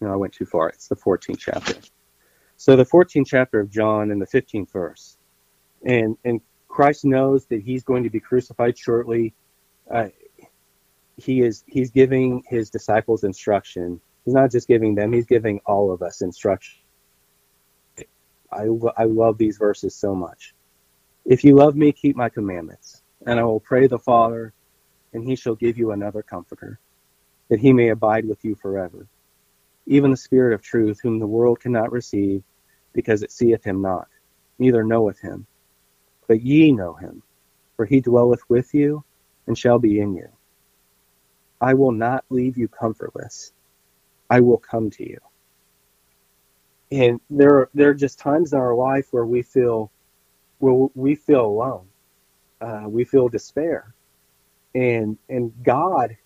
no, 0.00 0.12
I 0.12 0.16
went 0.16 0.32
too 0.32 0.46
far. 0.46 0.70
It's 0.70 0.88
the 0.88 0.96
14th 0.96 1.38
chapter. 1.38 1.74
So 2.56 2.76
the 2.76 2.84
14th 2.84 3.26
chapter 3.26 3.60
of 3.60 3.70
John 3.70 4.10
and 4.10 4.20
the 4.20 4.26
15th 4.26 4.70
verse, 4.72 5.18
and 5.84 6.16
and 6.24 6.40
Christ 6.68 7.04
knows 7.04 7.46
that 7.46 7.62
he's 7.62 7.82
going 7.84 8.02
to 8.04 8.10
be 8.10 8.20
crucified 8.20 8.78
shortly. 8.78 9.34
Uh, 9.90 10.08
he 11.16 11.42
is 11.42 11.64
he's 11.66 11.90
giving 11.90 12.42
his 12.48 12.70
disciples 12.70 13.24
instruction. 13.24 14.00
He's 14.24 14.34
not 14.34 14.50
just 14.50 14.68
giving 14.68 14.94
them; 14.94 15.12
he's 15.12 15.26
giving 15.26 15.60
all 15.66 15.92
of 15.92 16.02
us 16.02 16.22
instruction. 16.22 16.80
I, 18.52 18.66
I 18.96 19.04
love 19.04 19.38
these 19.38 19.58
verses 19.58 19.94
so 19.94 20.14
much. 20.14 20.54
If 21.24 21.44
you 21.44 21.54
love 21.54 21.76
me, 21.76 21.92
keep 21.92 22.16
my 22.16 22.28
commandments, 22.28 22.89
and 23.26 23.38
I 23.38 23.44
will 23.44 23.60
pray 23.60 23.86
the 23.86 23.98
Father, 23.98 24.52
and 25.12 25.24
he 25.24 25.36
shall 25.36 25.54
give 25.54 25.78
you 25.78 25.92
another 25.92 26.22
comforter, 26.22 26.78
that 27.48 27.60
he 27.60 27.72
may 27.72 27.88
abide 27.88 28.26
with 28.26 28.44
you 28.44 28.54
forever. 28.54 29.06
Even 29.86 30.10
the 30.10 30.16
Spirit 30.16 30.54
of 30.54 30.62
truth, 30.62 31.00
whom 31.02 31.18
the 31.18 31.26
world 31.26 31.60
cannot 31.60 31.92
receive, 31.92 32.42
because 32.92 33.22
it 33.22 33.32
seeth 33.32 33.64
him 33.64 33.82
not, 33.82 34.08
neither 34.58 34.84
knoweth 34.84 35.20
him. 35.20 35.46
But 36.26 36.42
ye 36.42 36.72
know 36.72 36.94
him, 36.94 37.22
for 37.76 37.84
he 37.84 38.00
dwelleth 38.00 38.42
with 38.48 38.72
you, 38.74 39.04
and 39.46 39.56
shall 39.56 39.78
be 39.78 40.00
in 40.00 40.14
you. 40.14 40.28
I 41.60 41.74
will 41.74 41.92
not 41.92 42.24
leave 42.30 42.56
you 42.56 42.68
comfortless. 42.68 43.52
I 44.28 44.40
will 44.40 44.58
come 44.58 44.90
to 44.90 45.08
you 45.08 45.18
and 46.92 47.20
there 47.30 47.68
there 47.74 47.90
are 47.90 47.94
just 47.94 48.18
times 48.18 48.52
in 48.52 48.58
our 48.58 48.74
life 48.74 49.08
where 49.12 49.26
we 49.26 49.42
feel 49.42 49.90
where 50.58 50.88
we 50.94 51.14
feel 51.14 51.46
alone 51.46 51.86
uh, 52.60 52.84
we 52.86 53.04
feel 53.04 53.28
despair 53.28 53.94
and 54.74 55.18
and 55.28 55.52
god 55.62 56.16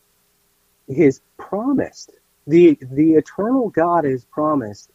has 0.95 1.21
promised 1.39 2.13
the 2.47 2.79
the 2.93 3.13
eternal 3.15 3.71
god 3.71 4.05
has 4.05 4.25
promised 4.27 4.91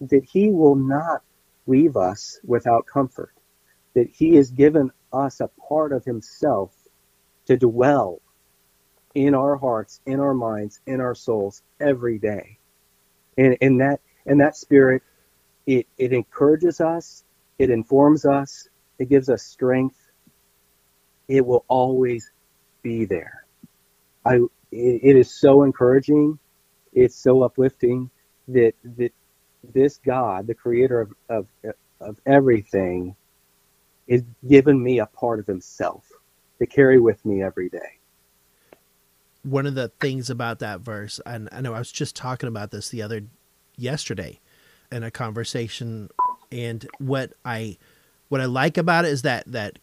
that 0.00 0.24
he 0.24 0.50
will 0.50 0.74
not 0.74 1.22
leave 1.66 1.96
us 1.96 2.38
without 2.44 2.86
comfort 2.86 3.32
that 3.94 4.08
he 4.08 4.34
has 4.34 4.50
given 4.50 4.90
us 5.12 5.40
a 5.40 5.48
part 5.68 5.92
of 5.92 6.04
himself 6.04 6.74
to 7.46 7.56
dwell 7.56 8.20
in 9.14 9.34
our 9.34 9.56
hearts 9.56 10.00
in 10.04 10.20
our 10.20 10.34
minds 10.34 10.80
in 10.86 11.00
our 11.00 11.14
souls 11.14 11.62
every 11.80 12.18
day 12.18 12.58
and 13.38 13.56
and 13.62 13.80
that 13.80 14.00
and 14.26 14.40
that 14.40 14.56
spirit, 14.56 15.02
it, 15.66 15.86
it 15.96 16.12
encourages 16.12 16.80
us, 16.80 17.24
it 17.58 17.70
informs 17.70 18.26
us, 18.26 18.68
it 18.98 19.08
gives 19.08 19.30
us 19.30 19.42
strength. 19.42 20.05
It 21.28 21.44
will 21.44 21.64
always 21.68 22.30
be 22.82 23.04
there. 23.04 23.44
I, 24.24 24.36
it, 24.70 25.00
it 25.02 25.16
is 25.16 25.32
so 25.32 25.62
encouraging. 25.62 26.38
It's 26.92 27.16
so 27.16 27.42
uplifting 27.42 28.10
that, 28.48 28.74
that 28.96 29.12
this 29.74 29.98
God, 29.98 30.46
the 30.46 30.54
creator 30.54 31.00
of, 31.00 31.12
of, 31.28 31.46
of 32.00 32.18
everything, 32.26 33.16
is 34.06 34.22
given 34.48 34.82
me 34.82 35.00
a 35.00 35.06
part 35.06 35.40
of 35.40 35.46
himself 35.46 36.08
to 36.58 36.66
carry 36.66 36.98
with 36.98 37.24
me 37.24 37.42
every 37.42 37.68
day. 37.68 37.98
One 39.42 39.66
of 39.66 39.74
the 39.74 39.88
things 40.00 40.30
about 40.30 40.58
that 40.60 40.80
verse, 40.80 41.20
and 41.26 41.48
I 41.52 41.60
know 41.60 41.74
I 41.74 41.78
was 41.78 41.92
just 41.92 42.16
talking 42.16 42.48
about 42.48 42.70
this 42.70 42.88
the 42.88 43.02
other 43.02 43.22
yesterday 43.76 44.40
in 44.90 45.02
a 45.02 45.10
conversation 45.10 46.08
and 46.50 46.86
what 46.98 47.32
I 47.44 47.76
what 48.28 48.40
I 48.40 48.46
like 48.46 48.76
about 48.76 49.04
it 49.04 49.12
is 49.12 49.22
that 49.22 49.44
that 49.50 49.78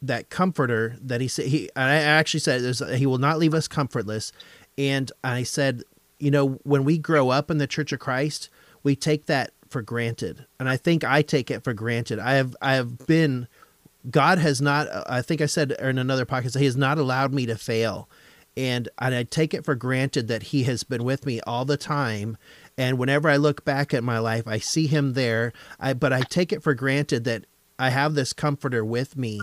that 0.00 0.30
comforter 0.30 0.96
that 1.00 1.20
he 1.20 1.28
said 1.28 1.46
he 1.46 1.68
I 1.74 1.94
actually 1.94 2.40
said 2.40 2.62
he 2.96 3.06
will 3.06 3.18
not 3.18 3.38
leave 3.38 3.54
us 3.54 3.68
comfortless. 3.68 4.32
And 4.76 5.10
I 5.24 5.42
said 5.42 5.82
you 6.18 6.30
know 6.30 6.60
when 6.62 6.84
we 6.84 6.98
grow 6.98 7.30
up 7.30 7.50
in 7.50 7.58
the 7.58 7.66
Church 7.66 7.92
of 7.92 8.00
Christ 8.00 8.48
we 8.82 8.94
take 8.94 9.26
that 9.26 9.52
for 9.68 9.82
granted. 9.82 10.46
And 10.58 10.68
I 10.68 10.76
think 10.76 11.04
I 11.04 11.22
take 11.22 11.50
it 11.50 11.64
for 11.64 11.74
granted. 11.74 12.18
I 12.18 12.34
have 12.34 12.56
I 12.62 12.74
have 12.74 13.06
been 13.06 13.48
God 14.10 14.38
has 14.38 14.60
not 14.60 14.88
I 15.08 15.22
think 15.22 15.40
I 15.40 15.46
said 15.46 15.72
in 15.72 15.98
another 15.98 16.26
podcast 16.26 16.58
he 16.58 16.64
has 16.64 16.76
not 16.76 16.98
allowed 16.98 17.32
me 17.32 17.46
to 17.46 17.56
fail. 17.56 18.08
And, 18.58 18.88
and 18.98 19.14
I 19.14 19.22
take 19.22 19.54
it 19.54 19.64
for 19.64 19.76
granted 19.76 20.26
that 20.26 20.44
he 20.44 20.64
has 20.64 20.82
been 20.82 21.04
with 21.04 21.24
me 21.24 21.40
all 21.42 21.64
the 21.64 21.76
time. 21.76 22.36
And 22.76 22.98
whenever 22.98 23.28
I 23.28 23.36
look 23.36 23.64
back 23.64 23.94
at 23.94 24.02
my 24.02 24.18
life, 24.18 24.48
I 24.48 24.58
see 24.58 24.88
him 24.88 25.12
there. 25.12 25.52
I, 25.78 25.92
but 25.92 26.12
I 26.12 26.22
take 26.22 26.52
it 26.52 26.64
for 26.64 26.74
granted 26.74 27.22
that 27.22 27.44
I 27.78 27.90
have 27.90 28.14
this 28.14 28.32
comforter 28.32 28.84
with 28.84 29.16
me 29.16 29.42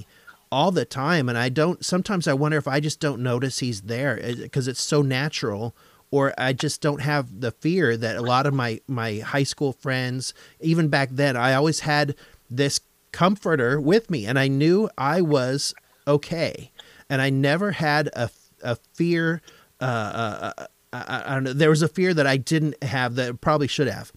all 0.51 0.71
the 0.71 0.85
time. 0.85 1.29
And 1.29 1.37
I 1.37 1.49
don't, 1.49 1.83
sometimes 1.83 2.27
I 2.27 2.33
wonder 2.33 2.57
if 2.57 2.67
I 2.67 2.79
just 2.79 2.99
don't 2.99 3.21
notice 3.21 3.59
he's 3.59 3.81
there 3.81 4.19
because 4.37 4.67
it's 4.67 4.81
so 4.81 5.01
natural 5.01 5.75
or 6.11 6.33
I 6.37 6.53
just 6.53 6.81
don't 6.81 7.01
have 7.01 7.41
the 7.41 7.51
fear 7.51 7.97
that 7.97 8.15
a 8.15 8.21
lot 8.21 8.45
of 8.45 8.53
my, 8.53 8.79
my 8.87 9.19
high 9.19 9.43
school 9.43 9.73
friends, 9.73 10.33
even 10.61 10.87
back 10.87 11.09
then, 11.11 11.35
I 11.35 11.53
always 11.53 11.81
had 11.81 12.15
this 12.49 12.79
comforter 13.11 13.79
with 13.79 14.09
me 14.09 14.25
and 14.25 14.37
I 14.37 14.47
knew 14.47 14.89
I 14.97 15.21
was 15.21 15.73
okay. 16.07 16.71
And 17.09 17.21
I 17.21 17.29
never 17.29 17.71
had 17.71 18.09
a, 18.13 18.29
a 18.63 18.75
fear, 18.93 19.41
uh, 19.81 19.83
uh, 19.83 20.53
uh 20.57 20.67
I, 20.93 21.23
I, 21.25 21.33
don't 21.33 21.43
know. 21.43 21.53
There 21.53 21.69
was 21.69 21.81
a 21.81 21.87
fear 21.87 22.13
that 22.13 22.25
I 22.25 22.37
didn't 22.37 22.81
have 22.83 23.15
that 23.15 23.41
probably 23.41 23.67
should 23.67 23.87
have, 23.87 24.13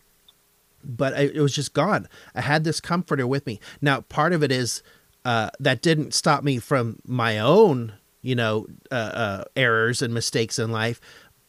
but 0.85 1.15
I, 1.15 1.23
it 1.23 1.41
was 1.41 1.55
just 1.55 1.75
gone. 1.75 2.09
I 2.35 2.41
had 2.41 2.65
this 2.65 2.81
comforter 2.81 3.27
with 3.27 3.47
me. 3.47 3.59
Now, 3.81 4.03
part 4.03 4.33
of 4.33 4.43
it 4.43 4.53
is 4.53 4.83
uh, 5.25 5.51
that 5.61 5.83
didn't 5.83 6.15
stop 6.15 6.43
me 6.43 6.59
from 6.59 6.99
my 7.07 7.39
own, 7.39 7.93
you 8.23 8.35
know, 8.35 8.67
uh, 8.91 8.95
uh, 8.95 9.45
errors 9.57 10.03
and 10.03 10.15
mistakes 10.15 10.59
in 10.59 10.71
life, 10.73 11.01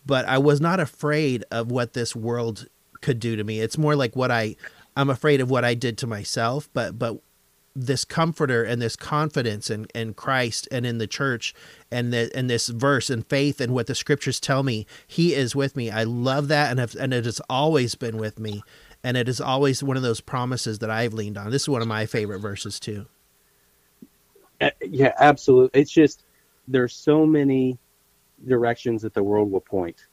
but 0.06 0.26
I 0.26 0.38
was 0.38 0.60
not 0.60 0.80
afraid 0.80 1.44
of 1.52 1.72
what 1.72 1.94
this 1.94 2.16
world 2.16 2.68
could 3.02 3.20
do 3.20 3.36
to 3.36 3.44
me. 3.44 3.60
It's 3.60 3.78
more 3.78 3.96
like 3.96 4.16
what 4.16 4.32
I, 4.32 4.56
I'm 4.96 5.10
afraid 5.10 5.42
of 5.42 5.50
what 5.50 5.64
I 5.64 5.74
did 5.74 5.98
to 6.00 6.08
myself, 6.08 6.70
but 6.74 7.00
but 7.00 7.22
this 7.76 8.04
comforter 8.04 8.64
and 8.64 8.82
this 8.82 8.96
confidence 8.96 9.70
in, 9.70 9.86
in 9.96 10.14
Christ 10.14 10.68
and 10.72 10.86
in 10.86 10.98
the 10.98 11.08
church 11.08 11.54
and 11.92 12.12
the, 12.12 12.30
and 12.36 12.50
this 12.50 12.68
verse 12.68 13.10
and 13.10 13.26
faith 13.28 13.62
and 13.62 13.74
what 13.74 13.88
the 13.88 13.96
scriptures 13.96 14.40
tell 14.40 14.64
me, 14.64 14.86
he 15.08 15.34
is 15.34 15.56
with 15.56 15.76
me. 15.76 15.90
I 15.90 16.04
love 16.04 16.48
that. 16.50 16.72
And, 16.72 16.80
have, 16.80 16.96
and 16.96 17.14
it 17.14 17.26
has 17.26 17.40
always 17.50 17.96
been 17.96 18.18
with 18.18 18.40
me. 18.40 18.64
And 19.04 19.16
it 19.16 19.30
is 19.30 19.40
always 19.40 19.82
one 19.82 19.96
of 19.96 20.04
those 20.04 20.20
promises 20.20 20.80
that 20.80 20.90
I've 20.90 21.14
leaned 21.14 21.38
on. 21.38 21.52
This 21.52 21.64
is 21.64 21.70
one 21.70 21.82
of 21.82 21.88
my 21.88 22.06
favorite 22.06 22.40
verses 22.40 22.80
too. 22.80 23.06
Uh, 24.62 24.72
yeah, 24.82 25.14
absolutely. 25.20 25.82
It's 25.82 25.92
just, 25.92 26.26
there's 26.68 26.94
so 26.96 27.26
many 27.26 27.78
directions 28.48 29.02
that 29.02 29.14
the 29.14 29.24
world 29.24 29.52
will 29.52 29.62
point 29.62 30.06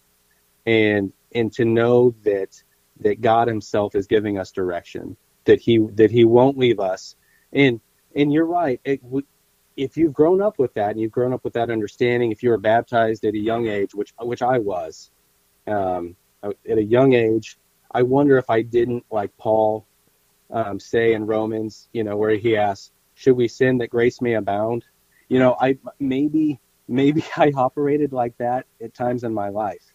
and, 0.66 1.12
and 1.34 1.52
to 1.54 1.64
know 1.64 2.14
that, 2.24 2.62
that 3.00 3.20
God 3.20 3.48
himself 3.48 3.94
is 3.94 4.06
giving 4.06 4.38
us 4.38 4.52
direction, 4.52 5.16
that 5.44 5.60
he, 5.60 5.78
that 5.94 6.10
he 6.10 6.24
won't 6.24 6.58
leave 6.58 6.80
us 6.80 7.16
and 7.52 7.80
and 8.14 8.32
you're 8.32 8.46
right. 8.46 8.80
It, 8.84 9.00
if 9.76 9.96
you've 9.96 10.14
grown 10.14 10.40
up 10.40 10.58
with 10.58 10.74
that 10.74 10.92
and 10.92 11.00
you've 11.00 11.12
grown 11.12 11.32
up 11.32 11.44
with 11.44 11.52
that 11.52 11.70
understanding, 11.70 12.32
if 12.32 12.42
you 12.42 12.50
were 12.50 12.58
baptized 12.58 13.24
at 13.24 13.34
a 13.34 13.38
young 13.38 13.68
age, 13.68 13.94
which 13.94 14.14
which 14.20 14.42
I 14.42 14.58
was, 14.58 15.10
um, 15.66 16.16
at 16.42 16.78
a 16.78 16.82
young 16.82 17.12
age. 17.12 17.58
I 17.90 18.02
wonder 18.02 18.36
if 18.36 18.50
I 18.50 18.62
didn't, 18.62 19.04
like 19.10 19.36
Paul, 19.38 19.86
um, 20.50 20.78
say 20.80 21.14
in 21.14 21.26
Romans, 21.26 21.88
you 21.92 22.04
know, 22.04 22.16
where 22.16 22.36
he 22.36 22.56
asks, 22.56 22.90
"Should 23.16 23.36
we 23.36 23.48
sin 23.48 23.78
that 23.78 23.90
grace 23.90 24.20
may 24.20 24.34
abound?" 24.34 24.84
You 25.28 25.40
know, 25.40 25.56
I 25.60 25.78
maybe 25.98 26.60
maybe 26.86 27.24
I 27.36 27.52
operated 27.56 28.12
like 28.12 28.36
that 28.38 28.66
at 28.80 28.94
times 28.94 29.24
in 29.24 29.34
my 29.34 29.48
life, 29.48 29.92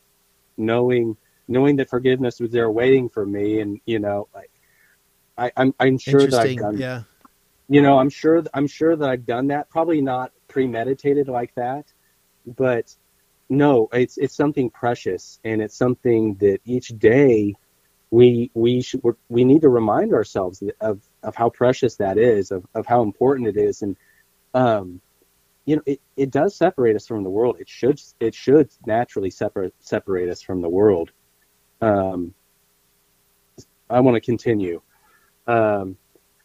knowing 0.58 1.16
knowing 1.48 1.76
that 1.78 1.90
forgiveness 1.90 2.40
was 2.40 2.52
there 2.52 2.70
waiting 2.70 3.10
for 3.10 3.26
me, 3.26 3.62
and 3.62 3.80
you 3.86 4.00
know, 4.00 4.28
like 4.34 4.52
I, 5.38 5.52
I'm 5.56 5.74
I'm 5.80 5.98
sure 5.98 6.28
that 6.28 6.34
I've 6.34 6.58
done, 6.58 6.78
yeah, 6.78 7.04
you 7.70 7.82
know, 7.82 7.98
I'm 8.00 8.10
sure 8.10 8.44
I'm 8.54 8.68
sure 8.68 8.96
that 8.96 9.10
I've 9.10 9.26
done 9.26 9.48
that. 9.48 9.70
Probably 9.70 10.02
not 10.02 10.32
premeditated 10.48 11.28
like 11.28 11.54
that, 11.56 11.86
but 12.46 12.94
no, 13.50 13.90
it's 13.94 14.18
it's 14.18 14.36
something 14.36 14.70
precious, 14.70 15.40
and 15.44 15.62
it's 15.62 15.76
something 15.76 16.36
that 16.36 16.60
each 16.66 16.90
day 16.98 17.54
we 18.10 18.52
we 18.54 18.82
should 18.82 19.02
we 19.30 19.44
need 19.44 19.62
to 19.62 19.70
remind 19.70 20.14
ourselves 20.14 20.64
of 20.80 21.02
of 21.24 21.36
how 21.36 21.50
precious 21.50 21.96
that 21.98 22.18
is, 22.18 22.52
of 22.52 22.66
of 22.74 22.86
how 22.86 23.02
important 23.04 23.48
it 23.48 23.58
is, 23.58 23.82
and 23.82 23.96
um, 24.54 25.02
you 25.66 25.76
know, 25.76 25.84
it, 25.86 26.02
it 26.18 26.32
does 26.32 26.56
separate 26.56 26.96
us 26.96 27.08
from 27.08 27.24
the 27.24 27.30
world. 27.30 27.58
It 27.60 27.70
should 27.70 28.02
it 28.20 28.34
should 28.34 28.70
naturally 28.86 29.30
separate 29.30 29.74
separate 29.80 30.30
us 30.30 30.42
from 30.42 30.62
the 30.62 30.70
world. 30.70 31.12
Um, 31.82 32.34
I 33.90 34.00
want 34.00 34.16
to 34.16 34.22
continue. 34.22 34.82
Um, 35.48 35.98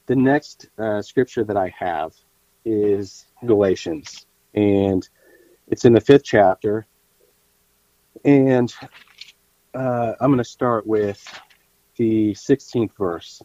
the 0.06 0.16
next 0.16 0.68
uh, 0.78 1.02
scripture 1.02 1.44
that 1.44 1.56
I 1.56 1.74
have 1.78 2.12
is 2.64 3.26
Galatians, 3.44 4.26
and 4.54 5.08
it's 5.68 5.84
in 5.84 5.92
the 5.92 6.00
fifth 6.00 6.24
chapter. 6.24 6.86
And 8.24 8.72
uh, 9.74 10.14
I'm 10.20 10.30
going 10.30 10.38
to 10.38 10.44
start 10.44 10.86
with 10.86 11.22
the 11.96 12.32
16th 12.32 12.96
verse. 12.96 13.42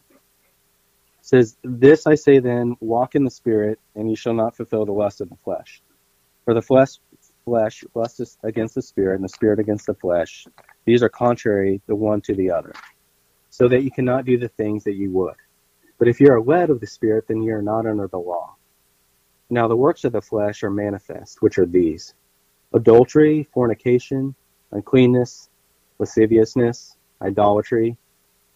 Says, 1.32 1.56
This 1.64 2.06
I 2.06 2.14
say 2.14 2.40
then, 2.40 2.76
walk 2.80 3.14
in 3.14 3.24
the 3.24 3.30
Spirit, 3.30 3.80
and 3.94 4.10
you 4.10 4.16
shall 4.16 4.34
not 4.34 4.54
fulfill 4.54 4.84
the 4.84 4.92
lust 4.92 5.22
of 5.22 5.30
the 5.30 5.36
flesh. 5.36 5.80
For 6.44 6.52
the 6.52 6.60
flesh, 6.60 6.98
flesh 7.46 7.84
lusts 7.94 8.36
against 8.42 8.74
the 8.74 8.82
Spirit, 8.82 9.14
and 9.14 9.24
the 9.24 9.30
Spirit 9.30 9.58
against 9.58 9.86
the 9.86 9.94
flesh. 9.94 10.46
These 10.84 11.02
are 11.02 11.08
contrary 11.08 11.80
the 11.86 11.96
one 11.96 12.20
to 12.22 12.34
the 12.34 12.50
other, 12.50 12.74
so 13.48 13.66
that 13.68 13.82
you 13.82 13.90
cannot 13.90 14.26
do 14.26 14.36
the 14.36 14.50
things 14.50 14.84
that 14.84 14.96
you 14.96 15.10
would. 15.12 15.36
But 15.98 16.08
if 16.08 16.20
you 16.20 16.30
are 16.30 16.42
led 16.42 16.68
of 16.68 16.80
the 16.80 16.86
Spirit, 16.86 17.24
then 17.28 17.42
you 17.42 17.54
are 17.54 17.62
not 17.62 17.86
under 17.86 18.08
the 18.08 18.18
law. 18.18 18.56
Now 19.48 19.68
the 19.68 19.76
works 19.76 20.04
of 20.04 20.12
the 20.12 20.20
flesh 20.20 20.62
are 20.62 20.70
manifest, 20.70 21.40
which 21.40 21.56
are 21.56 21.64
these 21.64 22.12
adultery, 22.74 23.48
fornication, 23.54 24.34
uncleanness, 24.70 25.48
lasciviousness, 25.98 26.98
idolatry, 27.22 27.96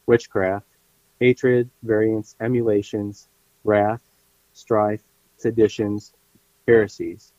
witchcraft, 0.07 0.66
hatred, 1.21 1.71
variance, 1.83 2.37
emulations, 2.41 3.29
wrath, 3.65 4.03
strife, 4.53 5.03
seditions, 5.37 6.13
heresies, 6.67 7.33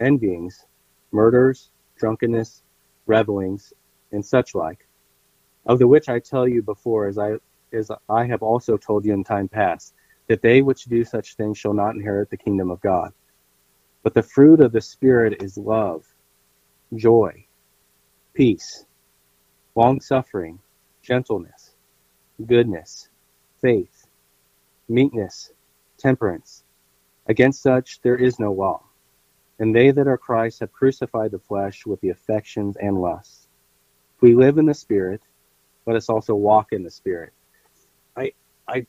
envyings, 0.00 0.66
murders, 1.12 1.70
drunkenness, 1.96 2.62
revelings, 3.06 3.72
and 4.12 4.24
such 4.24 4.54
like, 4.54 4.86
of 5.66 5.78
the 5.78 5.86
which 5.86 6.08
I 6.08 6.18
tell 6.18 6.48
you 6.48 6.62
before, 6.62 7.06
as 7.06 7.18
I 7.18 7.34
as 7.72 7.90
I 8.08 8.24
have 8.24 8.42
also 8.42 8.76
told 8.76 9.04
you 9.04 9.12
in 9.12 9.22
time 9.22 9.48
past, 9.48 9.94
that 10.26 10.42
they 10.42 10.60
which 10.60 10.84
do 10.84 11.04
such 11.04 11.34
things 11.34 11.56
shall 11.58 11.74
not 11.74 11.94
inherit 11.94 12.30
the 12.30 12.36
kingdom 12.36 12.70
of 12.70 12.80
God. 12.80 13.12
But 14.02 14.14
the 14.14 14.22
fruit 14.22 14.60
of 14.60 14.72
the 14.72 14.80
Spirit 14.80 15.42
is 15.42 15.56
love, 15.56 16.04
joy, 16.96 17.46
peace, 18.34 18.86
long 19.76 20.00
suffering, 20.00 20.58
gentleness, 21.02 21.76
goodness, 22.46 23.09
faith, 23.60 24.06
meekness, 24.88 25.52
temperance. 25.98 26.64
Against 27.26 27.62
such 27.62 28.00
there 28.02 28.16
is 28.16 28.38
no 28.38 28.52
law. 28.52 28.82
And 29.58 29.74
they 29.74 29.90
that 29.90 30.08
are 30.08 30.18
Christ 30.18 30.60
have 30.60 30.72
crucified 30.72 31.30
the 31.30 31.38
flesh 31.38 31.84
with 31.84 32.00
the 32.00 32.08
affections 32.08 32.76
and 32.76 33.00
lusts. 33.00 33.46
If 34.16 34.22
we 34.22 34.34
live 34.34 34.58
in 34.58 34.66
the 34.66 34.74
Spirit, 34.74 35.20
let 35.86 35.96
us 35.96 36.08
also 36.08 36.34
walk 36.34 36.72
in 36.72 36.82
the 36.82 36.90
Spirit. 36.90 37.32
I 38.16 38.32
I 38.66 38.86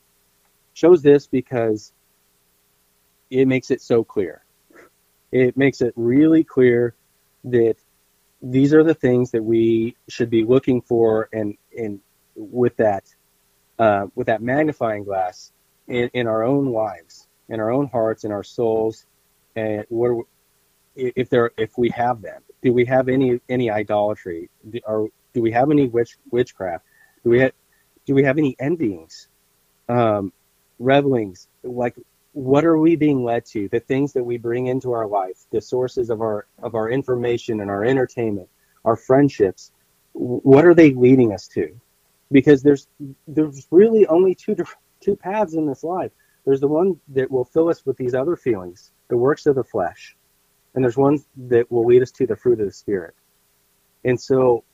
chose 0.74 1.02
this 1.02 1.26
because 1.26 1.92
it 3.30 3.46
makes 3.46 3.70
it 3.70 3.80
so 3.80 4.02
clear. 4.04 4.44
It 5.30 5.56
makes 5.56 5.80
it 5.80 5.92
really 5.96 6.44
clear 6.44 6.94
that 7.44 7.76
these 8.42 8.74
are 8.74 8.84
the 8.84 8.94
things 8.94 9.30
that 9.30 9.42
we 9.42 9.96
should 10.08 10.30
be 10.30 10.44
looking 10.44 10.82
for 10.82 11.28
and 11.32 11.56
and 11.76 12.00
with 12.34 12.76
that 12.76 13.04
uh, 13.82 14.06
with 14.14 14.28
that 14.28 14.40
magnifying 14.42 15.02
glass 15.02 15.52
in, 15.88 16.08
in 16.14 16.26
our 16.28 16.42
own 16.44 16.66
lives 16.66 17.26
in 17.48 17.58
our 17.60 17.70
own 17.70 17.86
hearts 17.88 18.24
in 18.24 18.32
our 18.32 18.44
souls. 18.44 19.06
And 19.56 19.84
what 19.88 20.24
if 20.94 21.28
there 21.28 21.50
if 21.56 21.76
we 21.76 21.88
have 21.90 22.22
them 22.22 22.42
do 22.62 22.72
we 22.72 22.84
have 22.86 23.08
any 23.08 23.40
any 23.48 23.70
idolatry? 23.70 24.48
Do, 24.70 24.78
or 24.86 25.08
do 25.34 25.42
we 25.42 25.50
have 25.52 25.70
any 25.70 25.88
witch 25.88 26.16
witchcraft? 26.30 26.84
Do 27.24 27.30
we 27.30 27.40
have, 27.40 27.52
do 28.06 28.14
we 28.14 28.22
have 28.22 28.38
any 28.38 28.56
envyings 28.60 29.28
um, 29.88 30.32
revelings? 30.78 31.48
Like 31.62 31.96
what 32.32 32.64
are 32.64 32.78
we 32.78 32.96
being 32.96 33.24
led 33.24 33.44
to? 33.46 33.68
The 33.68 33.80
things 33.80 34.12
that 34.14 34.24
we 34.24 34.38
bring 34.38 34.68
into 34.68 34.92
our 34.92 35.06
life 35.06 35.38
the 35.50 35.60
sources 35.60 36.08
of 36.08 36.20
our 36.20 36.46
of 36.62 36.74
our 36.74 36.88
information 36.88 37.60
and 37.60 37.70
our 37.70 37.84
entertainment 37.84 38.48
our 38.84 38.96
friendships 38.96 39.72
what 40.12 40.64
are 40.66 40.74
they 40.74 40.92
leading 40.92 41.32
us 41.32 41.48
to 41.48 41.80
because 42.32 42.62
there's 42.62 42.88
there's 43.28 43.66
really 43.70 44.06
only 44.06 44.34
two 44.34 44.56
two 45.00 45.16
paths 45.16 45.54
in 45.54 45.66
this 45.66 45.84
life 45.84 46.12
there's 46.44 46.60
the 46.60 46.68
one 46.68 46.98
that 47.08 47.30
will 47.30 47.44
fill 47.44 47.68
us 47.68 47.84
with 47.86 47.96
these 47.96 48.14
other 48.14 48.36
feelings 48.36 48.92
the 49.08 49.16
works 49.16 49.46
of 49.46 49.54
the 49.54 49.64
flesh 49.64 50.16
and 50.74 50.82
there's 50.82 50.96
one 50.96 51.18
that 51.36 51.70
will 51.70 51.86
lead 51.86 52.02
us 52.02 52.10
to 52.10 52.26
the 52.26 52.36
fruit 52.36 52.60
of 52.60 52.66
the 52.66 52.72
spirit 52.72 53.14
and 54.04 54.20
so 54.20 54.64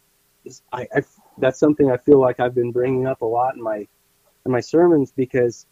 I, 0.72 0.86
I 0.94 1.02
that's 1.38 1.58
something 1.58 1.90
i 1.90 1.96
feel 1.96 2.20
like 2.20 2.40
i've 2.40 2.54
been 2.54 2.72
bringing 2.72 3.06
up 3.06 3.22
a 3.22 3.26
lot 3.26 3.56
in 3.56 3.62
my 3.62 3.86
in 4.46 4.52
my 4.52 4.60
sermons 4.60 5.12
because 5.12 5.66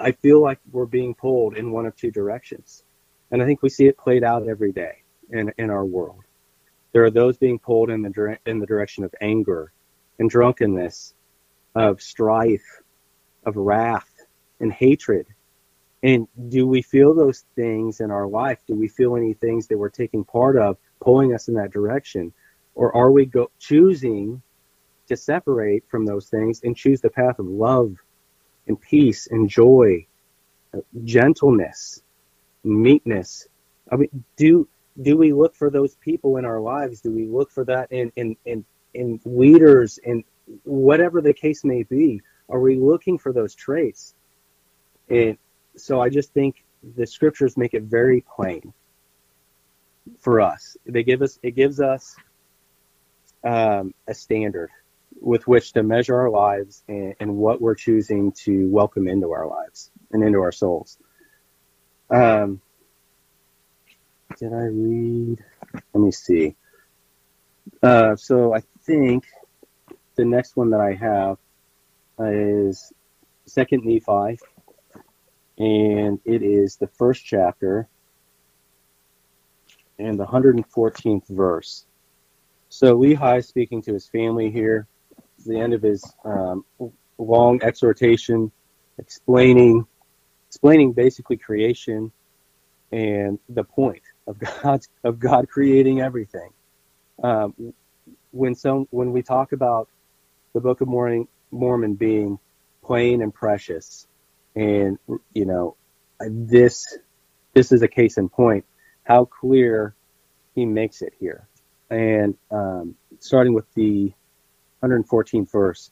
I 0.00 0.12
feel 0.12 0.40
like 0.40 0.58
we're 0.70 0.86
being 0.86 1.14
pulled 1.14 1.56
in 1.56 1.70
one 1.70 1.86
of 1.86 1.96
two 1.96 2.10
directions. 2.10 2.84
And 3.30 3.42
I 3.42 3.46
think 3.46 3.62
we 3.62 3.68
see 3.68 3.86
it 3.86 3.96
played 3.96 4.24
out 4.24 4.48
every 4.48 4.72
day 4.72 5.02
in, 5.30 5.52
in 5.58 5.70
our 5.70 5.84
world. 5.84 6.22
There 6.92 7.04
are 7.04 7.10
those 7.10 7.38
being 7.38 7.58
pulled 7.58 7.90
in 7.90 8.02
the, 8.02 8.38
in 8.46 8.58
the 8.58 8.66
direction 8.66 9.04
of 9.04 9.14
anger 9.20 9.72
and 10.18 10.30
drunkenness, 10.30 11.14
of 11.74 12.00
strife, 12.00 12.82
of 13.44 13.56
wrath 13.56 14.10
and 14.60 14.72
hatred. 14.72 15.26
And 16.02 16.28
do 16.48 16.66
we 16.66 16.82
feel 16.82 17.14
those 17.14 17.44
things 17.56 18.00
in 18.00 18.10
our 18.10 18.26
life? 18.26 18.58
Do 18.66 18.74
we 18.74 18.88
feel 18.88 19.16
any 19.16 19.34
things 19.34 19.66
that 19.68 19.78
we're 19.78 19.88
taking 19.88 20.24
part 20.24 20.56
of 20.56 20.76
pulling 21.00 21.34
us 21.34 21.48
in 21.48 21.54
that 21.54 21.72
direction? 21.72 22.32
Or 22.74 22.94
are 22.94 23.10
we 23.10 23.26
go- 23.26 23.50
choosing 23.58 24.42
to 25.08 25.16
separate 25.16 25.84
from 25.88 26.06
those 26.06 26.28
things 26.28 26.60
and 26.62 26.76
choose 26.76 27.00
the 27.00 27.10
path 27.10 27.38
of 27.38 27.46
love 27.46 27.96
and 28.66 28.80
peace 28.80 29.26
and 29.30 29.48
joy, 29.48 30.06
gentleness, 31.04 32.02
meekness. 32.62 33.46
I 33.90 33.96
mean, 33.96 34.24
do 34.36 34.68
do 35.02 35.16
we 35.16 35.32
look 35.32 35.56
for 35.56 35.70
those 35.70 35.96
people 35.96 36.36
in 36.36 36.44
our 36.44 36.60
lives? 36.60 37.00
Do 37.00 37.10
we 37.10 37.26
look 37.26 37.50
for 37.50 37.64
that 37.64 37.92
in 37.92 38.12
in 38.16 38.36
in, 38.44 38.64
in 38.94 39.20
leaders 39.24 39.98
and 40.04 40.24
whatever 40.64 41.20
the 41.20 41.34
case 41.34 41.64
may 41.64 41.82
be? 41.82 42.22
Are 42.48 42.60
we 42.60 42.76
looking 42.76 43.18
for 43.18 43.32
those 43.32 43.54
traits? 43.54 44.14
And 45.08 45.38
so 45.76 46.00
I 46.00 46.08
just 46.08 46.32
think 46.32 46.64
the 46.96 47.06
scriptures 47.06 47.56
make 47.56 47.74
it 47.74 47.82
very 47.82 48.24
plain 48.36 48.72
for 50.18 50.40
us. 50.40 50.76
They 50.86 51.02
give 51.02 51.22
us 51.22 51.38
it 51.42 51.52
gives 51.52 51.80
us 51.80 52.16
um, 53.42 53.94
a 54.06 54.14
standard 54.14 54.70
with 55.20 55.46
which 55.46 55.72
to 55.72 55.82
measure 55.82 56.16
our 56.16 56.30
lives 56.30 56.82
and, 56.88 57.14
and, 57.20 57.36
what 57.36 57.60
we're 57.60 57.74
choosing 57.74 58.32
to 58.32 58.68
welcome 58.68 59.06
into 59.06 59.30
our 59.32 59.46
lives 59.46 59.90
and 60.10 60.24
into 60.24 60.40
our 60.40 60.50
souls. 60.50 60.98
Um, 62.10 62.60
did 64.38 64.52
I 64.52 64.64
read? 64.64 65.38
Let 65.72 66.00
me 66.00 66.10
see. 66.10 66.56
Uh, 67.82 68.16
so 68.16 68.54
I 68.54 68.62
think 68.84 69.24
the 70.16 70.24
next 70.24 70.56
one 70.56 70.70
that 70.70 70.80
I 70.80 70.94
have 70.94 71.38
is 72.18 72.92
Second 73.46 73.84
Nephi, 73.84 74.38
and 75.58 76.20
it 76.24 76.42
is 76.42 76.76
the 76.76 76.88
first 76.88 77.24
chapter 77.24 77.88
and 79.98 80.18
the 80.18 80.26
114th 80.26 81.28
verse. 81.28 81.86
So 82.68 82.98
Lehi 82.98 83.38
is 83.38 83.46
speaking 83.46 83.82
to 83.82 83.92
his 83.92 84.08
family 84.08 84.50
here 84.50 84.88
the 85.46 85.60
end 85.60 85.74
of 85.74 85.82
his 85.82 86.04
um, 86.24 86.64
long 87.18 87.62
exhortation, 87.62 88.50
explaining 88.98 89.86
explaining 90.48 90.92
basically 90.92 91.36
creation 91.36 92.12
and 92.92 93.38
the 93.48 93.64
point 93.64 94.02
of 94.26 94.38
God 94.62 94.80
of 95.02 95.18
God 95.18 95.48
creating 95.48 96.00
everything. 96.00 96.50
Um, 97.22 97.74
when 98.34 98.54
some 98.54 98.86
when 98.90 99.12
we 99.12 99.22
talk 99.22 99.52
about 99.52 99.88
the 100.52 100.60
Book 100.60 100.80
of 100.80 100.88
Mormon, 100.88 101.28
Mormon 101.50 101.94
being 101.94 102.38
plain 102.82 103.22
and 103.22 103.32
precious, 103.32 104.06
and 104.56 104.98
you 105.32 105.46
know, 105.46 105.76
this 106.20 106.98
this 107.54 107.70
is 107.70 107.82
a 107.82 107.88
case 107.88 108.18
in 108.18 108.28
point 108.28 108.64
how 109.04 109.24
clear 109.24 109.94
he 110.54 110.64
makes 110.66 111.02
it 111.02 111.12
here. 111.18 111.46
And 111.90 112.36
um, 112.50 112.96
starting 113.20 113.54
with 113.54 113.72
the 113.74 114.12
114th 114.82 115.52
verse, 115.52 115.90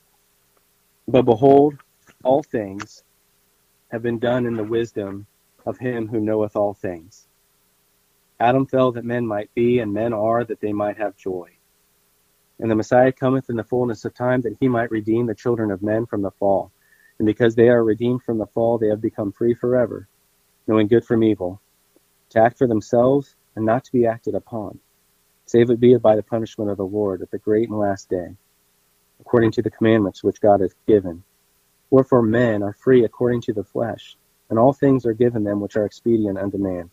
but 1.07 1.22
behold, 1.22 1.74
all 2.24 2.43
things 2.43 3.05
have 3.90 4.03
been 4.03 4.18
done 4.18 4.47
in 4.47 4.57
the 4.57 4.64
wisdom 4.64 5.26
of 5.66 5.78
him 5.78 6.09
who 6.09 6.20
knoweth 6.20 6.57
all 6.57 6.74
things. 6.74 7.28
Adam 8.40 8.66
fell 8.66 8.93
that 8.93 9.05
men 9.05 9.26
might 9.26 9.55
be, 9.55 9.78
and 9.78 9.93
men 9.93 10.12
are 10.12 10.43
that 10.43 10.61
they 10.61 10.72
might 10.72 10.97
have 10.97 11.16
joy. 11.16 11.51
And 12.62 12.70
the 12.70 12.76
Messiah 12.76 13.10
cometh 13.10 13.50
in 13.50 13.56
the 13.56 13.64
fullness 13.64 14.04
of 14.04 14.14
time 14.14 14.42
that 14.42 14.56
he 14.60 14.68
might 14.68 14.92
redeem 14.92 15.26
the 15.26 15.34
children 15.34 15.72
of 15.72 15.82
men 15.82 16.06
from 16.06 16.22
the 16.22 16.30
fall. 16.30 16.70
And 17.18 17.26
because 17.26 17.56
they 17.56 17.68
are 17.68 17.82
redeemed 17.82 18.22
from 18.22 18.38
the 18.38 18.46
fall, 18.46 18.78
they 18.78 18.86
have 18.86 19.00
become 19.00 19.32
free 19.32 19.52
forever, 19.52 20.06
knowing 20.68 20.86
good 20.86 21.04
from 21.04 21.24
evil, 21.24 21.60
to 22.30 22.38
act 22.40 22.58
for 22.58 22.68
themselves 22.68 23.34
and 23.56 23.66
not 23.66 23.82
to 23.86 23.92
be 23.92 24.06
acted 24.06 24.36
upon, 24.36 24.78
save 25.44 25.70
it 25.70 25.80
be 25.80 25.96
by 25.96 26.14
the 26.14 26.22
punishment 26.22 26.70
of 26.70 26.76
the 26.76 26.86
Lord 26.86 27.20
at 27.20 27.32
the 27.32 27.38
great 27.38 27.68
and 27.68 27.80
last 27.80 28.08
day, 28.08 28.36
according 29.18 29.50
to 29.52 29.62
the 29.62 29.70
commandments 29.70 30.22
which 30.22 30.40
God 30.40 30.60
hath 30.60 30.76
given. 30.86 31.24
Wherefore 31.90 32.22
men 32.22 32.62
are 32.62 32.74
free 32.74 33.04
according 33.04 33.40
to 33.42 33.52
the 33.52 33.64
flesh, 33.64 34.16
and 34.48 34.56
all 34.56 34.72
things 34.72 35.04
are 35.04 35.14
given 35.14 35.42
them 35.42 35.58
which 35.58 35.76
are 35.76 35.84
expedient 35.84 36.38
unto 36.38 36.58
man. 36.58 36.90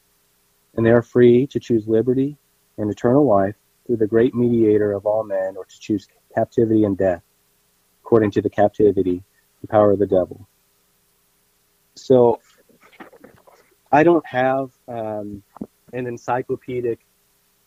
And 0.73 0.83
they 0.83 0.91
are 0.91 1.03
free 1.03 1.45
to 1.45 1.59
choose 1.59 1.87
liberty 1.87 2.37
and 2.79 2.89
eternal 2.89 3.27
life 3.27 3.55
through 3.89 3.97
the 3.97 4.05
great 4.05 4.35
mediator 4.35 4.91
of 4.91 5.07
all 5.07 5.23
men, 5.23 5.55
or 5.57 5.65
to 5.65 5.79
choose 5.79 6.07
captivity 6.35 6.83
and 6.83 6.95
death, 6.95 7.23
according 8.03 8.29
to 8.29 8.39
the 8.39 8.49
captivity 8.49 9.23
and 9.61 9.69
power 9.69 9.93
of 9.93 9.97
the 9.97 10.05
devil. 10.05 10.47
So 11.95 12.39
I 13.91 14.03
don't 14.03 14.23
have 14.27 14.69
um, 14.87 15.41
an 15.91 16.05
encyclopedic 16.05 16.99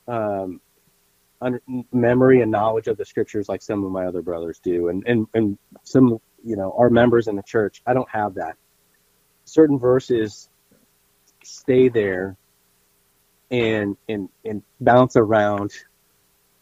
um, 0.06 0.60
memory 1.92 2.40
and 2.40 2.52
knowledge 2.52 2.86
of 2.86 2.96
the 2.96 3.04
scriptures 3.04 3.48
like 3.48 3.60
some 3.60 3.84
of 3.84 3.90
my 3.90 4.06
other 4.06 4.22
brothers 4.22 4.60
do, 4.62 4.90
and 4.90 5.04
and 5.08 5.26
and 5.34 5.58
some 5.82 6.20
you 6.44 6.54
know 6.54 6.72
our 6.78 6.88
members 6.88 7.26
in 7.26 7.34
the 7.34 7.42
church. 7.42 7.82
I 7.84 7.94
don't 7.94 8.08
have 8.10 8.34
that. 8.34 8.56
Certain 9.44 9.80
verses 9.80 10.48
stay 11.42 11.88
there 11.88 12.36
and 13.50 13.96
and 14.08 14.28
and 14.44 14.62
bounce 14.80 15.16
around 15.16 15.72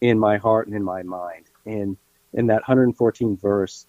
in 0.01 0.19
my 0.19 0.37
heart 0.37 0.67
and 0.67 0.75
in 0.75 0.83
my 0.83 1.03
mind. 1.03 1.45
And 1.65 1.97
in 2.33 2.47
that 2.47 2.61
114 2.67 3.37
verse, 3.37 3.87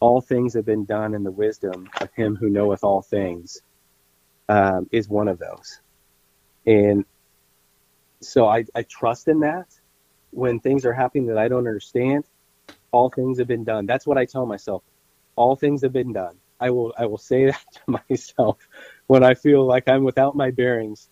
all 0.00 0.20
things 0.20 0.54
have 0.54 0.66
been 0.66 0.84
done 0.84 1.14
in 1.14 1.24
the 1.24 1.30
wisdom 1.30 1.88
of 2.00 2.10
him 2.14 2.36
who 2.36 2.50
knoweth 2.50 2.84
all 2.84 3.02
things 3.02 3.60
um, 4.48 4.86
is 4.92 5.08
one 5.08 5.28
of 5.28 5.38
those. 5.38 5.80
And 6.66 7.04
so 8.20 8.46
I, 8.46 8.64
I 8.74 8.82
trust 8.82 9.28
in 9.28 9.40
that. 9.40 9.66
When 10.30 10.58
things 10.58 10.84
are 10.84 10.92
happening 10.92 11.26
that 11.26 11.38
I 11.38 11.48
don't 11.48 11.66
understand, 11.66 12.24
all 12.90 13.08
things 13.08 13.38
have 13.38 13.46
been 13.46 13.64
done. 13.64 13.86
That's 13.86 14.06
what 14.06 14.18
I 14.18 14.24
tell 14.24 14.46
myself. 14.46 14.82
All 15.36 15.56
things 15.56 15.82
have 15.82 15.92
been 15.92 16.12
done. 16.12 16.38
I 16.60 16.70
will 16.70 16.94
I 16.98 17.06
will 17.06 17.18
say 17.18 17.46
that 17.50 17.64
to 17.74 17.98
myself 18.08 18.58
when 19.06 19.22
I 19.22 19.34
feel 19.34 19.64
like 19.64 19.88
I'm 19.88 20.04
without 20.04 20.36
my 20.36 20.50
bearings, 20.50 21.08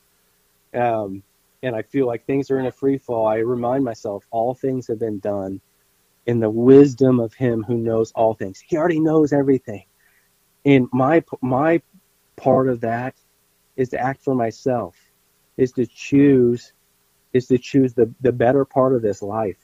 um, 0.75 1.23
and 1.63 1.77
I 1.77 1.83
feel 1.83 2.07
like 2.07 2.25
things 2.25 2.51
are 2.51 2.59
in 2.59 2.67
a 2.67 2.73
free 2.73 2.99
fall. 2.99 3.27
I 3.27 3.37
remind 3.39 3.85
myself 3.85 4.27
all 4.31 4.55
things 4.55 4.89
have 4.89 4.99
been 4.99 5.19
done 5.19 5.61
in 6.27 6.41
the 6.41 6.51
wisdom 6.51 7.21
of 7.21 7.35
Him 7.35 7.63
who 7.63 7.77
knows 7.77 8.13
all 8.13 8.35
things. 8.35 8.61
He 8.61 8.77
already 8.77 9.01
knows 9.01 9.33
everything, 9.33 9.85
and 10.65 10.89
my 10.93 11.25
my 11.41 11.83
part 12.37 12.69
of 12.69 12.81
that 12.81 13.15
is 13.77 13.91
to 13.91 13.99
act 13.99 14.23
for 14.23 14.35
myself, 14.35 14.97
is 15.57 15.73
to 15.73 15.87
choose, 15.87 16.73
is 17.33 17.47
to 17.47 17.59
choose 17.59 17.95
the, 17.95 18.13
the 18.21 18.33
better 18.33 18.65
part 18.65 18.95
of 18.95 19.03
this 19.03 19.23
life. 19.23 19.59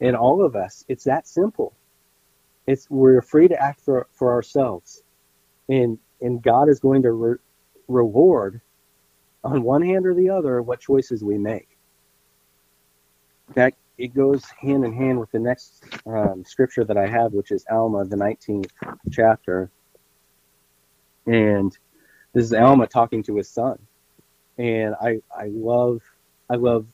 And 0.00 0.16
all 0.16 0.44
of 0.44 0.56
us, 0.56 0.84
it's 0.88 1.04
that 1.04 1.28
simple. 1.28 1.74
It's 2.66 2.90
we're 2.90 3.22
free 3.22 3.48
to 3.48 3.60
act 3.60 3.80
for, 3.80 4.08
for 4.12 4.32
ourselves. 4.32 5.02
And 5.68 5.98
and 6.20 6.42
God 6.42 6.68
is 6.68 6.80
going 6.80 7.02
to 7.02 7.12
re- 7.12 7.38
reward 7.88 8.60
on 9.44 9.62
one 9.62 9.82
hand 9.82 10.06
or 10.06 10.14
the 10.14 10.30
other 10.30 10.62
what 10.62 10.80
choices 10.80 11.24
we 11.24 11.38
make. 11.38 11.68
That 13.54 13.74
it 13.98 14.14
goes 14.14 14.44
hand 14.60 14.84
in 14.84 14.92
hand 14.92 15.20
with 15.20 15.30
the 15.30 15.38
next 15.38 15.84
um, 16.06 16.44
scripture 16.44 16.84
that 16.84 16.96
I 16.96 17.06
have, 17.06 17.32
which 17.32 17.50
is 17.50 17.64
Alma, 17.70 18.04
the 18.04 18.16
19th 18.16 18.70
chapter. 19.10 19.70
And 21.26 21.76
this 22.32 22.44
is 22.44 22.52
Alma 22.52 22.86
talking 22.86 23.22
to 23.24 23.36
his 23.36 23.48
son, 23.48 23.78
and 24.58 24.94
I 25.00 25.20
I 25.36 25.48
love 25.48 26.00
I 26.48 26.56
love 26.56 26.86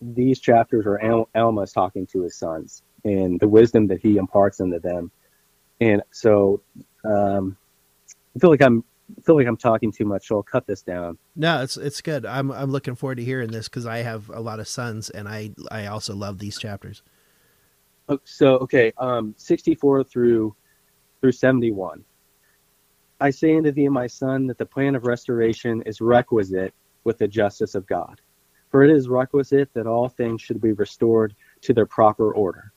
these 0.00 0.40
chapters 0.40 0.84
where 0.84 1.02
Al, 1.04 1.28
Alma 1.34 1.62
is 1.62 1.72
talking 1.72 2.06
to 2.08 2.22
his 2.22 2.36
sons 2.36 2.82
and 3.04 3.38
the 3.38 3.48
wisdom 3.48 3.86
that 3.88 4.00
he 4.00 4.16
imparts 4.16 4.60
into 4.60 4.80
them, 4.80 5.10
and 5.80 6.02
so 6.10 6.62
um, 7.04 7.56
I 8.34 8.38
feel 8.40 8.50
like 8.50 8.62
I'm 8.62 8.82
feel 9.24 9.36
like 9.36 9.46
I'm 9.46 9.56
talking 9.56 9.92
too 9.92 10.04
much, 10.04 10.28
so 10.28 10.36
I'll 10.36 10.42
cut 10.42 10.66
this 10.66 10.82
down. 10.82 11.18
No, 11.34 11.62
it's 11.62 11.76
it's 11.76 12.00
good. 12.00 12.26
I'm 12.26 12.50
I'm 12.50 12.70
looking 12.70 12.94
forward 12.94 13.16
to 13.16 13.24
hearing 13.24 13.50
this 13.50 13.68
because 13.68 13.86
I 13.86 13.98
have 13.98 14.28
a 14.30 14.40
lot 14.40 14.60
of 14.60 14.68
sons, 14.68 15.10
and 15.10 15.28
I 15.28 15.50
I 15.70 15.86
also 15.86 16.14
love 16.14 16.38
these 16.38 16.58
chapters. 16.58 17.02
So 18.24 18.56
okay, 18.58 18.92
um, 18.98 19.34
64 19.36 20.04
through 20.04 20.54
through 21.20 21.32
71. 21.32 22.04
I 23.18 23.30
say 23.30 23.56
unto 23.56 23.72
thee, 23.72 23.88
my 23.88 24.06
son, 24.06 24.46
that 24.46 24.58
the 24.58 24.66
plan 24.66 24.94
of 24.94 25.06
restoration 25.06 25.82
is 25.82 26.00
requisite 26.00 26.74
with 27.04 27.18
the 27.18 27.26
justice 27.26 27.74
of 27.74 27.86
God. 27.86 28.20
For 28.70 28.82
it 28.82 28.90
is 28.90 29.08
requisite 29.08 29.72
that 29.72 29.86
all 29.86 30.08
things 30.08 30.42
should 30.42 30.60
be 30.60 30.72
restored 30.72 31.34
to 31.62 31.72
their 31.72 31.86
proper 31.86 32.34
order. 32.34 32.72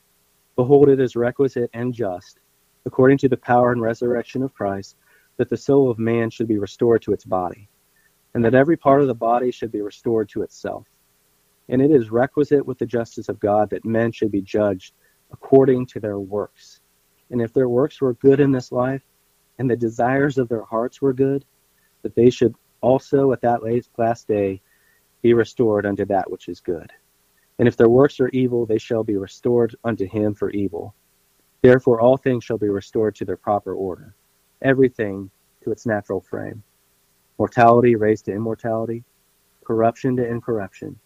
Behold, 0.56 0.88
it 0.88 1.00
is 1.00 1.16
requisite 1.16 1.70
and 1.74 1.94
just, 1.94 2.40
according 2.86 3.18
to 3.20 3.30
the 3.30 3.38
power 3.38 3.72
and 3.72 3.82
resurrection 3.82 4.42
of 4.42 4.54
Christ, 4.54 4.96
that 5.40 5.50
the 5.50 5.56
soul 5.56 5.90
of 5.90 5.98
man 5.98 6.30
should 6.30 6.50
be 6.50 6.60
restored 6.60 7.02
to 7.02 7.14
its 7.14 7.24
body, 7.24 7.70
and 8.34 8.44
that 8.44 8.54
every 8.54 8.76
part 8.76 9.00
of 9.00 9.08
the 9.08 9.16
body 9.16 9.52
should 9.52 9.72
be 9.72 9.82
restored 9.82 10.28
to 10.28 10.42
itself. 10.42 10.86
And 11.70 11.82
it 11.82 11.92
is 11.92 12.12
requisite 12.12 12.66
with 12.66 12.78
the 12.78 12.86
justice 12.86 13.30
of 13.30 13.40
God 13.40 13.70
that 13.70 13.86
men 13.86 14.12
should 14.12 14.34
be 14.34 14.42
judged 14.42 14.94
according 15.32 15.86
to 15.86 16.02
their 16.02 16.20
works. 16.20 16.82
And 17.32 17.42
if 17.42 17.54
their 17.54 17.70
works 17.70 18.02
were 18.02 18.16
good 18.16 18.42
in 18.42 18.52
this 18.52 18.74
life, 18.74 19.02
and 19.60 19.70
the 19.70 19.78
desires 19.78 20.38
of 20.38 20.50
their 20.50 20.64
hearts 20.64 21.02
were 21.02 21.14
good, 21.14 21.46
that 22.02 22.16
they 22.16 22.30
should 22.30 22.54
also 22.82 23.32
at 23.32 23.40
that 23.42 23.62
last 23.98 24.28
day 24.28 24.62
be 25.22 25.34
restored 25.34 25.86
unto 25.86 26.04
that 26.06 26.30
which 26.30 26.50
is 26.50 26.60
good. 26.60 26.92
And 27.60 27.68
if 27.68 27.78
their 27.78 27.90
works 27.90 28.20
are 28.20 28.30
evil, 28.30 28.66
they 28.66 28.78
shall 28.78 29.06
be 29.06 29.16
restored 29.16 29.74
unto 29.86 30.06
him 30.06 30.34
for 30.34 30.50
evil. 30.50 30.96
Therefore, 31.62 32.02
all 32.02 32.18
things 32.18 32.44
shall 32.44 32.58
be 32.58 32.68
restored 32.68 33.16
to 33.16 33.26
their 33.26 33.38
proper 33.38 33.74
order, 33.74 34.16
everything 34.62 35.30
to 35.64 35.72
its 35.72 35.86
natural 35.86 36.22
frame. 36.22 36.64
Mortality 37.38 37.96
raised 37.96 38.26
to 38.26 38.34
immortality, 38.34 39.04
corruption 39.64 40.18
to 40.18 40.28
incorruption, 40.28 41.00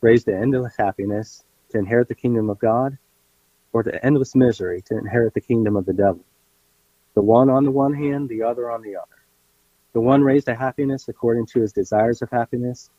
raised 0.00 0.26
to 0.26 0.36
endless 0.36 0.74
happiness 0.76 1.44
to 1.70 1.78
inherit 1.78 2.08
the 2.08 2.14
kingdom 2.14 2.50
of 2.50 2.58
God, 2.58 2.98
or 3.72 3.82
to 3.82 4.04
endless 4.04 4.34
misery 4.34 4.82
to 4.86 4.98
inherit 4.98 5.34
the 5.34 5.40
kingdom 5.40 5.76
of 5.76 5.86
the 5.86 5.92
devil 5.92 6.24
the 7.18 7.22
one 7.22 7.50
on 7.50 7.64
the 7.64 7.70
one 7.72 7.94
hand, 7.94 8.28
the 8.28 8.44
other 8.44 8.70
on 8.70 8.80
the 8.80 8.94
other. 8.94 9.24
The 9.92 10.00
one 10.00 10.22
raised 10.22 10.46
to 10.46 10.54
happiness 10.54 11.08
according 11.08 11.46
to 11.46 11.60
his 11.60 11.72
desires 11.72 12.22
of 12.22 12.30
happiness, 12.30 12.90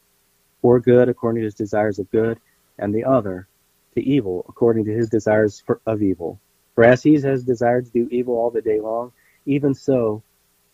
or 0.61 0.81
good 0.81 1.07
according 1.07 1.39
to 1.39 1.45
his 1.45 1.55
desires 1.55 1.99
of 1.99 2.11
good, 2.11 2.37
and 2.77 2.93
the 2.93 3.05
other 3.05 3.47
to 3.95 4.01
evil 4.03 4.45
according 4.49 4.83
to 4.83 4.91
his 4.91 5.09
desires 5.09 5.63
for, 5.65 5.79
of 5.85 6.01
evil. 6.01 6.37
For 6.75 6.83
as 6.83 7.01
he 7.01 7.13
has 7.13 7.45
desired 7.45 7.85
to 7.85 7.91
do 7.91 8.09
evil 8.11 8.35
all 8.35 8.51
the 8.51 8.61
day 8.61 8.81
long, 8.81 9.13
even 9.45 9.73
so 9.73 10.23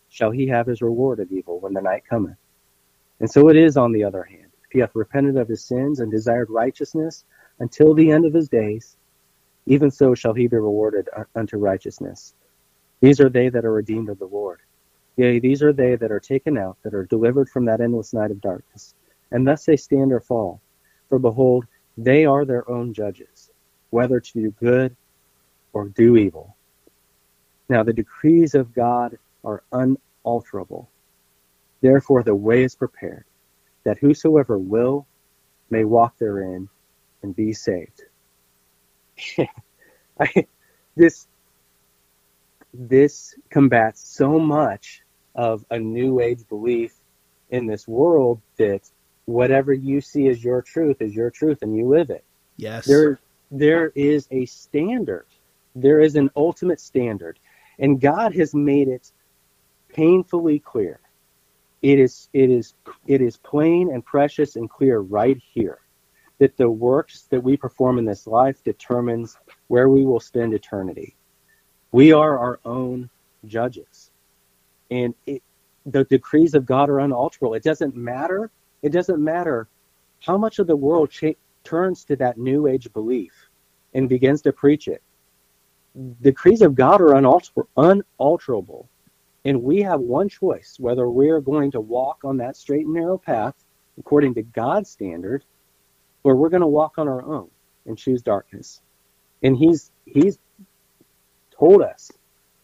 shall 0.08 0.30
he 0.30 0.46
have 0.46 0.66
his 0.66 0.82
reward 0.82 1.20
of 1.20 1.30
evil 1.32 1.60
when 1.60 1.74
the 1.74 1.80
night 1.80 2.04
cometh. 2.08 2.36
And 3.20 3.30
so 3.30 3.48
it 3.48 3.56
is 3.56 3.76
on 3.76 3.92
the 3.92 4.04
other 4.04 4.22
hand. 4.22 4.50
If 4.64 4.72
he 4.72 4.78
hath 4.80 4.94
repented 4.94 5.36
of 5.36 5.48
his 5.48 5.64
sins 5.64 6.00
and 6.00 6.10
desired 6.10 6.50
righteousness 6.50 7.24
until 7.60 7.94
the 7.94 8.10
end 8.10 8.24
of 8.24 8.34
his 8.34 8.48
days, 8.48 8.96
even 9.66 9.90
so 9.90 10.14
shall 10.14 10.32
he 10.32 10.46
be 10.46 10.56
rewarded 10.56 11.08
unto 11.34 11.56
righteousness. 11.56 12.34
These 13.00 13.20
are 13.20 13.28
they 13.28 13.48
that 13.48 13.64
are 13.64 13.72
redeemed 13.72 14.08
of 14.08 14.18
the 14.18 14.26
Lord. 14.26 14.60
Yea, 15.16 15.38
these 15.38 15.62
are 15.62 15.72
they 15.72 15.96
that 15.96 16.12
are 16.12 16.20
taken 16.20 16.58
out, 16.58 16.76
that 16.82 16.94
are 16.94 17.04
delivered 17.04 17.48
from 17.48 17.64
that 17.64 17.80
endless 17.80 18.12
night 18.12 18.30
of 18.30 18.40
darkness. 18.40 18.94
And 19.30 19.46
thus 19.46 19.64
they 19.64 19.76
stand 19.76 20.12
or 20.12 20.20
fall. 20.20 20.60
For 21.08 21.18
behold, 21.18 21.66
they 21.96 22.26
are 22.26 22.44
their 22.44 22.68
own 22.70 22.92
judges, 22.92 23.50
whether 23.90 24.20
to 24.20 24.32
do 24.32 24.50
good 24.52 24.96
or 25.72 25.88
do 25.88 26.16
evil. 26.16 26.55
Now 27.68 27.82
the 27.82 27.92
decrees 27.92 28.54
of 28.54 28.74
God 28.74 29.18
are 29.44 29.62
unalterable. 29.72 30.88
Therefore 31.80 32.22
the 32.22 32.34
way 32.34 32.64
is 32.64 32.74
prepared, 32.74 33.24
that 33.84 33.98
whosoever 33.98 34.58
will 34.58 35.06
may 35.70 35.84
walk 35.84 36.18
therein 36.18 36.68
and 37.22 37.34
be 37.34 37.52
saved. 37.52 38.02
I, 40.20 40.46
this 40.96 41.26
this 42.72 43.34
combats 43.50 44.06
so 44.06 44.38
much 44.38 45.02
of 45.34 45.64
a 45.70 45.78
new 45.78 46.20
age 46.20 46.46
belief 46.48 46.94
in 47.50 47.66
this 47.66 47.86
world 47.86 48.40
that 48.58 48.82
whatever 49.26 49.72
you 49.72 50.00
see 50.00 50.28
as 50.28 50.42
your 50.42 50.62
truth 50.62 51.00
is 51.00 51.14
your 51.14 51.30
truth 51.30 51.58
and 51.62 51.76
you 51.76 51.88
live 51.88 52.10
it. 52.10 52.24
Yes. 52.56 52.86
There 52.86 53.18
there 53.50 53.92
is 53.94 54.26
a 54.30 54.46
standard. 54.46 55.26
There 55.74 56.00
is 56.00 56.16
an 56.16 56.30
ultimate 56.34 56.80
standard. 56.80 57.38
And 57.78 58.00
God 58.00 58.34
has 58.34 58.54
made 58.54 58.88
it 58.88 59.12
painfully 59.88 60.58
clear. 60.58 61.00
It 61.82 61.98
is 61.98 62.28
it 62.32 62.50
is 62.50 62.74
it 63.06 63.20
is 63.20 63.36
plain 63.36 63.92
and 63.92 64.04
precious 64.04 64.56
and 64.56 64.68
clear 64.68 65.00
right 65.00 65.40
here 65.52 65.78
that 66.38 66.56
the 66.56 66.70
works 66.70 67.22
that 67.30 67.42
we 67.42 67.56
perform 67.56 67.98
in 67.98 68.04
this 68.04 68.26
life 68.26 68.62
determines 68.64 69.36
where 69.68 69.88
we 69.88 70.04
will 70.04 70.20
spend 70.20 70.52
eternity. 70.52 71.16
We 71.92 72.12
are 72.12 72.38
our 72.38 72.60
own 72.64 73.08
judges. 73.46 74.10
And 74.90 75.14
it, 75.26 75.42
the 75.86 76.04
decrees 76.04 76.54
of 76.54 76.66
God 76.66 76.90
are 76.90 77.00
unalterable. 77.00 77.54
It 77.54 77.62
doesn't 77.62 77.96
matter. 77.96 78.50
It 78.82 78.90
doesn't 78.90 79.22
matter 79.22 79.68
how 80.20 80.36
much 80.36 80.58
of 80.58 80.66
the 80.66 80.76
world 80.76 81.10
cha- 81.10 81.38
turns 81.64 82.04
to 82.04 82.16
that 82.16 82.38
new 82.38 82.66
age 82.66 82.92
belief 82.92 83.32
and 83.94 84.08
begins 84.08 84.42
to 84.42 84.52
preach 84.52 84.88
it. 84.88 85.02
Decrees 86.20 86.62
of 86.62 86.74
God 86.74 87.00
are 87.00 87.14
unalter- 87.14 87.66
unalterable. 87.76 88.88
And 89.44 89.62
we 89.62 89.82
have 89.82 90.00
one 90.00 90.28
choice 90.28 90.76
whether 90.78 91.08
we're 91.08 91.40
going 91.40 91.70
to 91.72 91.80
walk 91.80 92.24
on 92.24 92.38
that 92.38 92.56
straight 92.56 92.84
and 92.84 92.94
narrow 92.94 93.16
path 93.18 93.54
according 93.98 94.34
to 94.34 94.42
God's 94.42 94.90
standard 94.90 95.44
or 96.24 96.34
we're 96.36 96.48
going 96.48 96.62
to 96.62 96.66
walk 96.66 96.98
on 96.98 97.08
our 97.08 97.22
own 97.22 97.48
and 97.86 97.96
choose 97.96 98.22
darkness. 98.22 98.80
And 99.42 99.56
he's 99.56 99.92
he's 100.04 100.38
told 101.58 101.82
us 101.82 102.10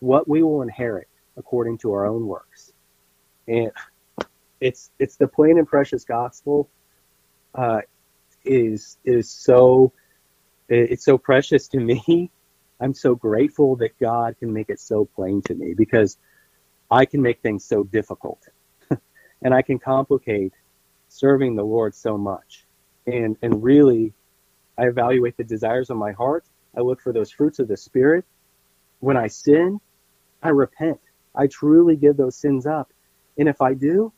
what 0.00 0.28
we 0.28 0.42
will 0.42 0.62
inherit 0.62 1.08
according 1.36 1.78
to 1.78 1.92
our 1.92 2.06
own 2.06 2.26
works. 2.26 2.72
And 3.46 3.70
it's 4.60 4.90
it's 4.98 5.16
the 5.16 5.28
plain 5.28 5.58
and 5.58 5.66
precious 5.66 6.04
gospel 6.04 6.68
uh, 7.54 7.82
is 8.44 8.98
is 9.04 9.30
so 9.30 9.92
it's 10.68 11.04
so 11.04 11.18
precious 11.18 11.68
to 11.68 11.78
me. 11.78 12.30
I'm 12.80 12.94
so 12.94 13.14
grateful 13.14 13.76
that 13.76 13.98
God 13.98 14.36
can 14.38 14.52
make 14.52 14.70
it 14.70 14.80
so 14.80 15.04
plain 15.04 15.42
to 15.42 15.54
me 15.54 15.74
because 15.74 16.18
I 16.90 17.04
can 17.04 17.22
make 17.22 17.40
things 17.40 17.64
so 17.64 17.84
difficult 17.84 18.40
and 19.42 19.54
I 19.54 19.62
can 19.62 19.78
complicate 19.78 20.52
serving 21.08 21.56
the 21.56 21.64
Lord 21.64 21.94
so 21.94 22.18
much. 22.18 22.66
And 23.06 23.36
and 23.42 23.62
really 23.62 24.14
I 24.78 24.86
evaluate 24.86 25.36
the 25.36 25.44
desires 25.44 25.90
of 25.90 25.96
my 25.96 26.12
heart. 26.12 26.44
I 26.76 26.80
look 26.80 27.00
for 27.00 27.12
those 27.12 27.30
fruits 27.30 27.58
of 27.58 27.68
the 27.68 27.76
spirit. 27.76 28.24
When 29.00 29.16
I 29.16 29.26
sin, 29.28 29.80
I 30.42 30.50
repent. 30.50 31.00
I 31.34 31.46
truly 31.46 31.96
give 31.96 32.16
those 32.16 32.36
sins 32.36 32.66
up. 32.66 32.92
And 33.38 33.48
if 33.48 33.60
I 33.60 33.74
do, 33.74 34.12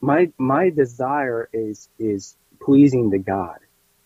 my 0.00 0.30
my 0.38 0.70
desire 0.70 1.48
is 1.52 1.88
is 1.98 2.36
pleasing 2.60 3.10
to 3.12 3.18
God. 3.18 3.58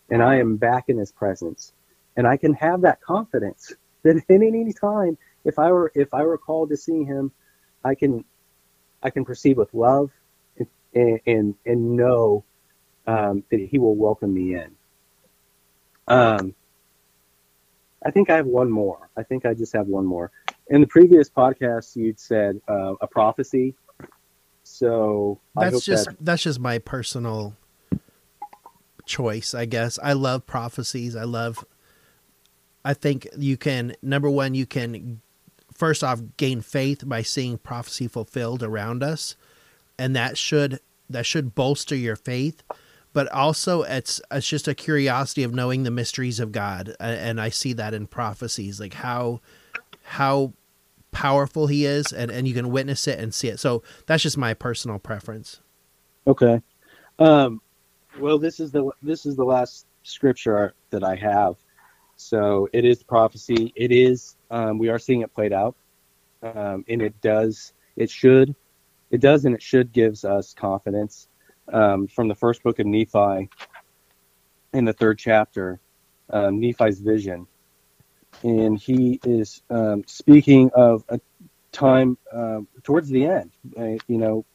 And 0.09 0.23
I 0.23 0.37
am 0.37 0.57
back 0.57 0.85
in 0.89 0.97
his 0.97 1.11
presence. 1.11 1.73
And 2.19 2.27
I 2.27 2.35
can 2.35 2.53
have 2.55 2.81
that 2.81 2.99
confidence 2.99 3.71
that 4.03 4.17
at 4.29 4.29
any 4.29 4.73
time 4.73 5.17
if 5.45 5.57
I 5.57 5.71
were 5.71 5.89
if 5.95 6.13
I 6.13 6.23
were 6.23 6.37
called 6.37 6.69
to 6.71 6.75
see 6.75 7.05
him, 7.05 7.31
I 7.85 7.95
can 7.95 8.25
I 9.01 9.09
can 9.09 9.23
proceed 9.23 9.55
with 9.55 9.73
love 9.73 10.11
and 10.93 11.21
and, 11.25 11.55
and 11.65 11.95
know 11.95 12.43
um, 13.07 13.45
that 13.49 13.61
he 13.61 13.79
will 13.79 13.95
welcome 13.95 14.33
me 14.33 14.55
in. 14.55 14.75
Um, 16.09 16.55
I 18.05 18.11
think 18.11 18.29
I 18.29 18.35
have 18.35 18.47
one 18.47 18.69
more. 18.69 19.09
I 19.15 19.23
think 19.23 19.45
I 19.45 19.53
just 19.53 19.71
have 19.71 19.87
one 19.87 20.05
more. 20.05 20.29
In 20.67 20.81
the 20.81 20.87
previous 20.87 21.29
podcast, 21.29 21.95
you'd 21.95 22.19
said 22.19 22.59
uh, 22.67 22.95
a 22.99 23.07
prophecy. 23.07 23.75
So 24.63 25.39
that's 25.55 25.85
just 25.85 26.07
that... 26.07 26.17
that's 26.19 26.43
just 26.43 26.59
my 26.59 26.79
personal 26.79 27.55
choice, 29.05 29.53
I 29.53 29.63
guess. 29.63 29.97
I 30.03 30.11
love 30.11 30.45
prophecies. 30.45 31.15
I 31.15 31.23
love. 31.23 31.63
I 32.83 32.93
think 32.93 33.27
you 33.37 33.57
can 33.57 33.95
number 34.01 34.29
one, 34.29 34.53
you 34.55 34.65
can 34.65 35.21
first 35.73 36.03
off 36.03 36.21
gain 36.37 36.61
faith 36.61 37.07
by 37.07 37.21
seeing 37.21 37.57
prophecy 37.57 38.07
fulfilled 38.07 38.63
around 38.63 39.03
us, 39.03 39.35
and 39.97 40.15
that 40.15 40.37
should 40.37 40.79
that 41.09 41.25
should 41.25 41.55
bolster 41.55 41.95
your 41.95 42.15
faith 42.15 42.63
but 43.13 43.31
also 43.31 43.83
it's 43.83 44.21
it's 44.31 44.47
just 44.47 44.67
a 44.67 44.75
curiosity 44.75 45.43
of 45.43 45.53
knowing 45.53 45.83
the 45.83 45.91
mysteries 45.91 46.39
of 46.39 46.51
God, 46.51 46.95
and 46.99 47.41
I 47.41 47.49
see 47.49 47.73
that 47.73 47.93
in 47.93 48.07
prophecies, 48.07 48.79
like 48.79 48.93
how 48.93 49.41
how 50.03 50.53
powerful 51.11 51.67
He 51.67 51.85
is, 51.85 52.13
and 52.13 52.29
and 52.29 52.47
you 52.47 52.53
can 52.53 52.71
witness 52.71 53.07
it 53.07 53.19
and 53.19 53.33
see 53.33 53.47
it. 53.47 53.59
So 53.59 53.83
that's 54.05 54.23
just 54.23 54.37
my 54.37 54.53
personal 54.53 54.99
preference. 54.99 55.59
Okay, 56.27 56.61
um, 57.17 57.61
well, 58.19 58.37
this 58.37 58.59
is 58.59 58.71
the 58.71 58.89
this 59.01 59.25
is 59.25 59.35
the 59.35 59.45
last 59.45 59.87
scripture 60.03 60.73
that 60.91 61.03
I 61.03 61.15
have. 61.15 61.55
So 62.21 62.67
it 62.73 62.83
is 62.83 63.01
prophecy. 63.01 63.71
It 63.77 63.93
is 63.93 64.35
um, 64.51 64.77
we 64.77 64.89
are 64.89 64.99
seeing 64.99 65.21
it 65.21 65.33
played 65.33 65.53
out, 65.53 65.77
um, 66.43 66.83
and 66.89 67.01
it 67.01 67.19
does 67.21 67.71
it 67.95 68.09
should 68.09 68.55
it 69.09 69.21
does 69.21 69.45
and 69.45 69.55
it 69.55 69.61
should 69.61 69.93
gives 69.93 70.25
us 70.25 70.53
confidence 70.53 71.29
um, 71.71 72.07
from 72.07 72.27
the 72.27 72.35
first 72.35 72.61
book 72.61 72.77
of 72.79 72.85
Nephi 72.85 73.49
in 74.73 74.83
the 74.83 74.91
third 74.91 75.17
chapter, 75.17 75.79
um, 76.29 76.59
Nephi's 76.59 76.99
vision. 76.99 77.47
And 78.43 78.77
he 78.77 79.21
is 79.23 79.61
um, 79.69 80.03
speaking 80.05 80.71
of 80.75 81.05
a 81.07 81.21
time 81.71 82.17
uh, 82.35 82.59
towards 82.83 83.07
the 83.07 83.27
end. 83.27 83.51
You 83.77 84.17
know, 84.17 84.45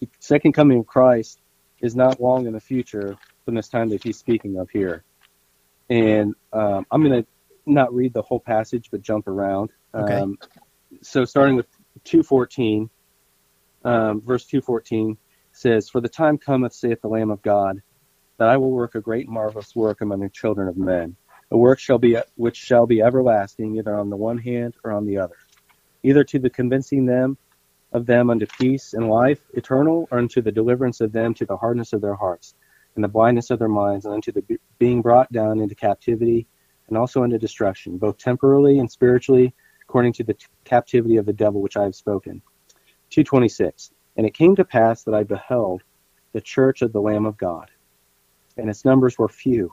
the 0.00 0.08
second 0.20 0.52
coming 0.52 0.78
of 0.78 0.86
Christ 0.86 1.38
is 1.82 1.94
not 1.94 2.18
long 2.18 2.46
in 2.46 2.54
the 2.54 2.60
future 2.60 3.18
from 3.44 3.56
this 3.56 3.68
time 3.68 3.90
that 3.90 4.02
he's 4.02 4.16
speaking 4.16 4.56
of 4.56 4.70
here. 4.70 5.04
And 5.90 6.34
um, 6.52 6.86
I'm 6.90 7.02
going 7.02 7.22
to 7.22 7.28
not 7.66 7.92
read 7.92 8.14
the 8.14 8.22
whole 8.22 8.40
passage, 8.40 8.88
but 8.90 9.02
jump 9.02 9.28
around. 9.28 9.70
Okay. 9.94 10.14
Um, 10.14 10.38
so 11.02 11.24
starting 11.24 11.56
with 11.56 11.66
214, 12.04 12.88
um, 13.84 14.20
verse 14.22 14.46
214 14.46 15.16
says, 15.52 15.88
For 15.88 16.00
the 16.00 16.08
time 16.08 16.38
cometh, 16.38 16.72
saith 16.72 17.00
the 17.00 17.08
Lamb 17.08 17.30
of 17.30 17.42
God, 17.42 17.82
that 18.38 18.48
I 18.48 18.56
will 18.56 18.70
work 18.70 18.94
a 18.94 19.00
great 19.00 19.28
marvelous 19.28 19.74
work 19.74 20.00
among 20.00 20.20
the 20.20 20.30
children 20.30 20.68
of 20.68 20.76
men, 20.76 21.16
a 21.50 21.58
work 21.58 21.78
shall 21.78 21.98
be 21.98 22.16
which 22.36 22.56
shall 22.56 22.86
be 22.86 23.02
everlasting, 23.02 23.76
either 23.76 23.94
on 23.94 24.10
the 24.10 24.16
one 24.16 24.38
hand 24.38 24.74
or 24.84 24.92
on 24.92 25.04
the 25.04 25.18
other, 25.18 25.36
either 26.02 26.24
to 26.24 26.38
the 26.38 26.50
convincing 26.50 27.06
them 27.06 27.36
of 27.92 28.06
them 28.06 28.30
unto 28.30 28.46
peace 28.46 28.94
and 28.94 29.08
life 29.08 29.40
eternal, 29.54 30.08
or 30.10 30.18
unto 30.18 30.40
the 30.40 30.52
deliverance 30.52 31.00
of 31.00 31.12
them 31.12 31.34
to 31.34 31.44
the 31.44 31.56
hardness 31.56 31.92
of 31.92 32.00
their 32.00 32.14
hearts, 32.14 32.54
and 32.94 33.04
the 33.04 33.08
blindness 33.08 33.50
of 33.50 33.58
their 33.58 33.68
minds, 33.68 34.04
and 34.04 34.14
unto 34.14 34.32
the 34.32 34.58
being 34.78 35.02
brought 35.02 35.30
down 35.32 35.60
into 35.60 35.74
captivity, 35.74 36.46
and 36.88 36.98
also 36.98 37.22
into 37.22 37.38
destruction, 37.38 37.98
both 37.98 38.18
temporally 38.18 38.78
and 38.78 38.90
spiritually, 38.90 39.54
according 39.82 40.12
to 40.12 40.24
the 40.24 40.34
t- 40.34 40.46
captivity 40.64 41.16
of 41.16 41.26
the 41.26 41.32
devil 41.32 41.60
which 41.60 41.76
I 41.76 41.84
have 41.84 41.94
spoken. 41.94 42.42
226. 43.10 43.92
And 44.16 44.26
it 44.26 44.34
came 44.34 44.56
to 44.56 44.64
pass 44.64 45.04
that 45.04 45.14
I 45.14 45.22
beheld 45.22 45.82
the 46.32 46.40
church 46.40 46.82
of 46.82 46.92
the 46.92 47.00
Lamb 47.00 47.26
of 47.26 47.36
God, 47.36 47.70
and 48.56 48.68
its 48.68 48.84
numbers 48.84 49.18
were 49.18 49.28
few, 49.28 49.72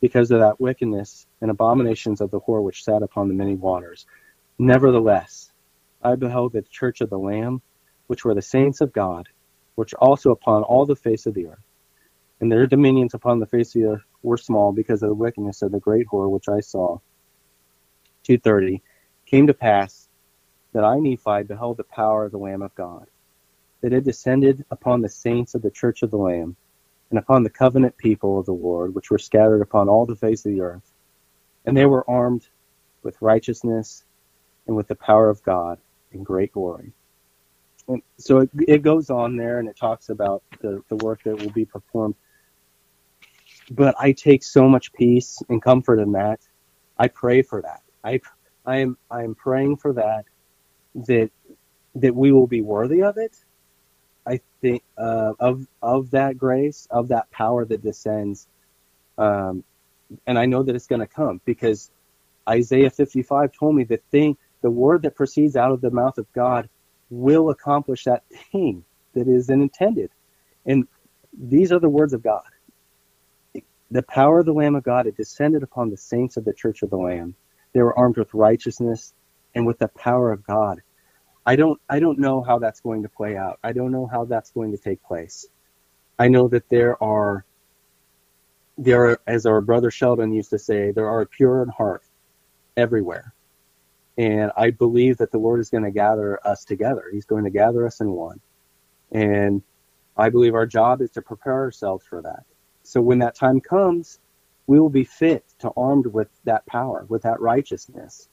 because 0.00 0.30
of 0.30 0.40
that 0.40 0.60
wickedness 0.60 1.26
and 1.40 1.50
abominations 1.50 2.20
of 2.20 2.30
the 2.30 2.40
whore 2.40 2.62
which 2.62 2.84
sat 2.84 3.02
upon 3.02 3.28
the 3.28 3.34
many 3.34 3.54
waters. 3.54 4.06
Nevertheless, 4.58 5.52
I 6.02 6.16
beheld 6.16 6.52
the 6.52 6.62
church 6.62 7.00
of 7.00 7.10
the 7.10 7.18
Lamb, 7.18 7.62
which 8.08 8.24
were 8.24 8.34
the 8.34 8.42
saints 8.42 8.80
of 8.80 8.92
God, 8.92 9.28
which 9.76 9.94
also 9.94 10.32
upon 10.32 10.62
all 10.64 10.86
the 10.86 10.96
face 10.96 11.26
of 11.26 11.34
the 11.34 11.46
earth. 11.46 11.64
And 12.42 12.52
their 12.52 12.66
dominions 12.66 13.14
upon 13.14 13.38
the 13.38 13.46
face 13.46 13.74
of 13.74 13.80
the 13.80 13.88
earth 13.88 14.02
were 14.22 14.36
small, 14.36 14.72
because 14.72 15.02
of 15.02 15.08
the 15.08 15.14
wickedness 15.14 15.62
of 15.62 15.72
the 15.72 15.80
great 15.80 16.06
whore 16.08 16.30
which 16.30 16.48
I 16.48 16.60
saw. 16.60 16.98
230 18.24 18.82
came 19.24 19.46
to 19.46 19.54
pass 19.54 20.08
that 20.74 20.84
I, 20.84 20.98
Nephi, 20.98 21.44
beheld 21.44 21.78
the 21.78 21.84
power 21.84 22.26
of 22.26 22.32
the 22.32 22.38
Lamb 22.38 22.60
of 22.60 22.74
God 22.74 23.06
that 23.82 23.92
it 23.92 24.04
descended 24.04 24.64
upon 24.70 25.02
the 25.02 25.08
saints 25.08 25.54
of 25.54 25.62
the 25.62 25.70
church 25.70 26.02
of 26.02 26.10
the 26.10 26.16
Lamb, 26.16 26.56
and 27.10 27.18
upon 27.18 27.42
the 27.42 27.50
covenant 27.50 27.96
people 27.98 28.38
of 28.38 28.46
the 28.46 28.52
Lord, 28.52 28.94
which 28.94 29.10
were 29.10 29.18
scattered 29.18 29.60
upon 29.60 29.88
all 29.88 30.06
the 30.06 30.16
face 30.16 30.46
of 30.46 30.52
the 30.52 30.62
earth. 30.62 30.92
And 31.66 31.76
they 31.76 31.84
were 31.84 32.08
armed 32.08 32.48
with 33.02 33.20
righteousness 33.20 34.04
and 34.66 34.74
with 34.74 34.88
the 34.88 34.94
power 34.94 35.28
of 35.28 35.42
God 35.42 35.78
in 36.12 36.22
great 36.22 36.52
glory. 36.52 36.92
And 37.88 38.02
so 38.16 38.38
it, 38.38 38.50
it 38.66 38.82
goes 38.82 39.10
on 39.10 39.36
there 39.36 39.58
and 39.58 39.68
it 39.68 39.76
talks 39.76 40.08
about 40.08 40.42
the, 40.60 40.82
the 40.88 40.96
work 40.96 41.22
that 41.24 41.38
will 41.38 41.50
be 41.50 41.64
performed. 41.64 42.14
But 43.74 43.96
I 44.00 44.12
take 44.12 44.44
so 44.44 44.68
much 44.68 44.92
peace 44.94 45.42
and 45.48 45.62
comfort 45.62 46.00
in 46.00 46.12
that. 46.12 46.40
I 46.98 47.08
pray 47.08 47.42
for 47.42 47.62
that. 47.62 47.82
I 48.04 48.20
I 48.66 48.78
am 48.78 48.98
I 49.10 49.24
am 49.24 49.34
praying 49.36 49.78
for 49.78 49.94
that 49.94 50.26
that 50.94 51.30
that 51.96 52.14
we 52.14 52.32
will 52.32 52.48
be 52.48 52.62
worthy 52.62 53.02
of 53.02 53.18
it 53.18 53.36
I 54.26 54.40
think 54.60 54.82
uh, 54.96 55.32
of 55.40 55.66
of 55.82 56.10
that 56.12 56.38
grace, 56.38 56.86
of 56.90 57.08
that 57.08 57.30
power 57.30 57.64
that 57.64 57.82
descends, 57.82 58.46
um, 59.18 59.64
and 60.26 60.38
I 60.38 60.46
know 60.46 60.62
that 60.62 60.76
it's 60.76 60.86
going 60.86 61.00
to 61.00 61.06
come 61.06 61.40
because 61.44 61.90
Isaiah 62.48 62.90
55 62.90 63.52
told 63.52 63.74
me 63.76 63.84
the 63.84 63.98
thing, 64.10 64.36
the 64.62 64.70
word 64.70 65.02
that 65.02 65.16
proceeds 65.16 65.56
out 65.56 65.72
of 65.72 65.80
the 65.80 65.90
mouth 65.90 66.18
of 66.18 66.32
God 66.32 66.68
will 67.10 67.50
accomplish 67.50 68.04
that 68.04 68.24
thing 68.52 68.84
that 69.14 69.28
is 69.28 69.50
intended. 69.50 70.10
And 70.66 70.86
these 71.38 71.72
are 71.72 71.80
the 71.80 71.88
words 71.88 72.12
of 72.12 72.22
God. 72.22 72.42
The 73.92 74.02
power 74.02 74.40
of 74.40 74.46
the 74.46 74.54
Lamb 74.54 74.74
of 74.74 74.84
God 74.84 75.04
had 75.04 75.16
descended 75.16 75.62
upon 75.62 75.90
the 75.90 75.98
saints 75.98 76.38
of 76.38 76.46
the 76.46 76.54
church 76.54 76.82
of 76.82 76.88
the 76.88 76.96
Lamb. 76.96 77.34
They 77.74 77.82
were 77.82 77.96
armed 77.98 78.16
with 78.16 78.32
righteousness 78.32 79.12
and 79.54 79.66
with 79.66 79.78
the 79.78 79.88
power 79.88 80.32
of 80.32 80.46
God. 80.46 80.80
I 81.44 81.56
don't 81.56 81.78
I 81.90 82.00
don't 82.00 82.18
know 82.18 82.42
how 82.42 82.58
that's 82.58 82.80
going 82.80 83.02
to 83.02 83.10
play 83.10 83.36
out. 83.36 83.58
I 83.62 83.72
don't 83.72 83.92
know 83.92 84.06
how 84.06 84.24
that's 84.24 84.50
going 84.50 84.70
to 84.72 84.78
take 84.78 85.02
place. 85.02 85.46
I 86.18 86.28
know 86.28 86.48
that 86.48 86.70
there 86.70 87.02
are 87.02 87.44
there 88.78 89.10
are, 89.10 89.20
as 89.26 89.44
our 89.44 89.60
brother 89.60 89.90
Sheldon 89.90 90.32
used 90.32 90.50
to 90.50 90.58
say, 90.58 90.92
there 90.92 91.10
are 91.10 91.26
pure 91.26 91.62
in 91.62 91.68
heart 91.68 92.02
everywhere. 92.78 93.34
And 94.16 94.52
I 94.56 94.70
believe 94.70 95.18
that 95.18 95.32
the 95.32 95.38
Lord 95.38 95.60
is 95.60 95.68
going 95.68 95.84
to 95.84 95.90
gather 95.90 96.40
us 96.46 96.64
together. 96.64 97.04
He's 97.12 97.26
going 97.26 97.44
to 97.44 97.50
gather 97.50 97.86
us 97.86 98.00
in 98.00 98.10
one. 98.10 98.40
And 99.10 99.62
I 100.16 100.30
believe 100.30 100.54
our 100.54 100.66
job 100.66 101.02
is 101.02 101.10
to 101.12 101.22
prepare 101.22 101.52
ourselves 101.52 102.06
for 102.06 102.22
that. 102.22 102.44
So 102.92 103.00
when 103.00 103.20
that 103.20 103.34
time 103.34 103.58
comes, 103.58 104.18
we 104.66 104.78
will 104.78 104.90
be 104.90 105.04
fit 105.04 105.46
to 105.60 105.70
armed 105.78 106.04
with 106.08 106.28
that 106.44 106.66
power, 106.66 107.06
with 107.08 107.22
that 107.22 107.40
righteousness. 107.40 108.28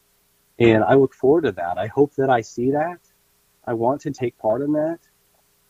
And 0.59 0.83
I 0.83 0.95
look 0.95 1.13
forward 1.13 1.45
to 1.45 1.53
that. 1.53 1.77
I 1.77 1.87
hope 1.87 2.13
that 2.15 2.29
I 2.29 2.41
see 2.41 2.71
that. 2.71 2.99
I 3.65 3.73
want 3.75 4.01
to 4.01 4.11
take 4.11 4.37
part 4.37 4.61
in 4.61 4.73
that. 4.73 4.99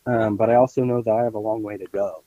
Um, 0.08 0.38
but 0.38 0.50
I 0.50 0.56
also 0.56 0.84
know 0.84 1.04
that 1.04 1.12
I 1.12 1.24
have 1.24 1.36
a 1.36 1.40
long 1.40 1.62
way 1.62 1.78
to 1.78 1.86
go 1.86 2.24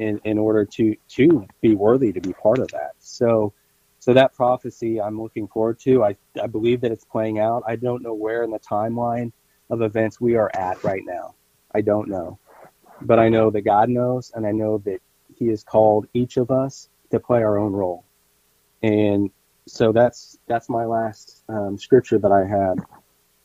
in, 0.00 0.20
in 0.24 0.38
order 0.38 0.64
to, 0.64 0.96
to 1.10 1.46
be 1.60 1.76
worthy 1.76 2.12
to 2.14 2.20
be 2.20 2.32
part 2.32 2.58
of 2.58 2.66
that. 2.72 2.94
So, 2.98 3.52
so 4.00 4.12
that 4.12 4.34
prophecy 4.34 5.00
I'm 5.00 5.22
looking 5.22 5.46
forward 5.46 5.78
to. 5.82 6.02
I, 6.02 6.16
I 6.42 6.48
believe 6.48 6.80
that 6.80 6.90
it's 6.90 7.04
playing 7.04 7.38
out. 7.38 7.62
I 7.64 7.76
don't 7.76 8.02
know 8.02 8.14
where 8.14 8.42
in 8.42 8.50
the 8.50 8.58
timeline 8.58 9.30
of 9.70 9.82
events 9.82 10.20
we 10.20 10.34
are 10.34 10.50
at 10.52 10.82
right 10.82 11.02
now. 11.06 11.36
I 11.72 11.80
don't 11.80 12.08
know. 12.08 12.40
But 13.02 13.20
I 13.20 13.28
know 13.28 13.50
that 13.50 13.60
God 13.60 13.88
knows, 13.88 14.32
and 14.34 14.44
I 14.44 14.50
know 14.50 14.78
that 14.78 15.00
He 15.40 15.48
has 15.48 15.64
called 15.64 16.06
each 16.14 16.36
of 16.36 16.52
us 16.52 16.88
to 17.10 17.18
play 17.18 17.42
our 17.42 17.58
own 17.58 17.72
role. 17.72 18.04
And 18.82 19.30
so 19.66 19.90
that's 19.90 20.38
that's 20.46 20.68
my 20.68 20.84
last 20.84 21.42
um, 21.48 21.78
scripture 21.78 22.18
that 22.18 22.30
I 22.30 22.46
had. 22.46 22.84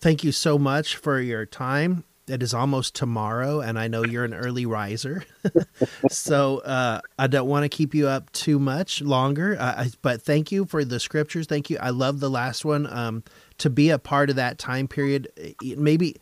Thank 0.02 0.24
you 0.24 0.32
so 0.32 0.60
much 0.60 0.98
for 0.98 1.20
your 1.20 1.46
time. 1.46 2.04
It 2.28 2.42
is 2.42 2.56
almost 2.56 2.96
tomorrow, 2.96 3.62
and 3.62 3.78
I 3.78 3.88
know 3.88 4.04
you're 4.04 4.26
an 4.26 4.34
early 4.34 4.66
riser, 4.66 5.24
so 6.10 6.58
uh, 6.60 7.00
I 7.20 7.28
don't 7.28 7.48
want 7.48 7.64
to 7.64 7.70
keep 7.70 7.94
you 7.94 8.08
up 8.08 8.32
too 8.32 8.58
much 8.58 9.02
longer. 9.02 9.56
Uh, 9.60 9.86
but 10.02 10.24
thank 10.24 10.52
you 10.52 10.66
for 10.66 10.84
the 10.84 11.00
scriptures. 11.00 11.46
Thank 11.46 11.70
you. 11.70 11.78
I 11.80 11.92
love 11.92 12.20
the 12.20 12.30
last 12.30 12.66
one. 12.66 12.88
Um, 12.92 13.24
to 13.60 13.70
be 13.70 13.92
a 13.92 14.00
part 14.00 14.32
of 14.32 14.38
that 14.38 14.58
time 14.58 14.88
period, 14.88 15.28
maybe 15.62 16.16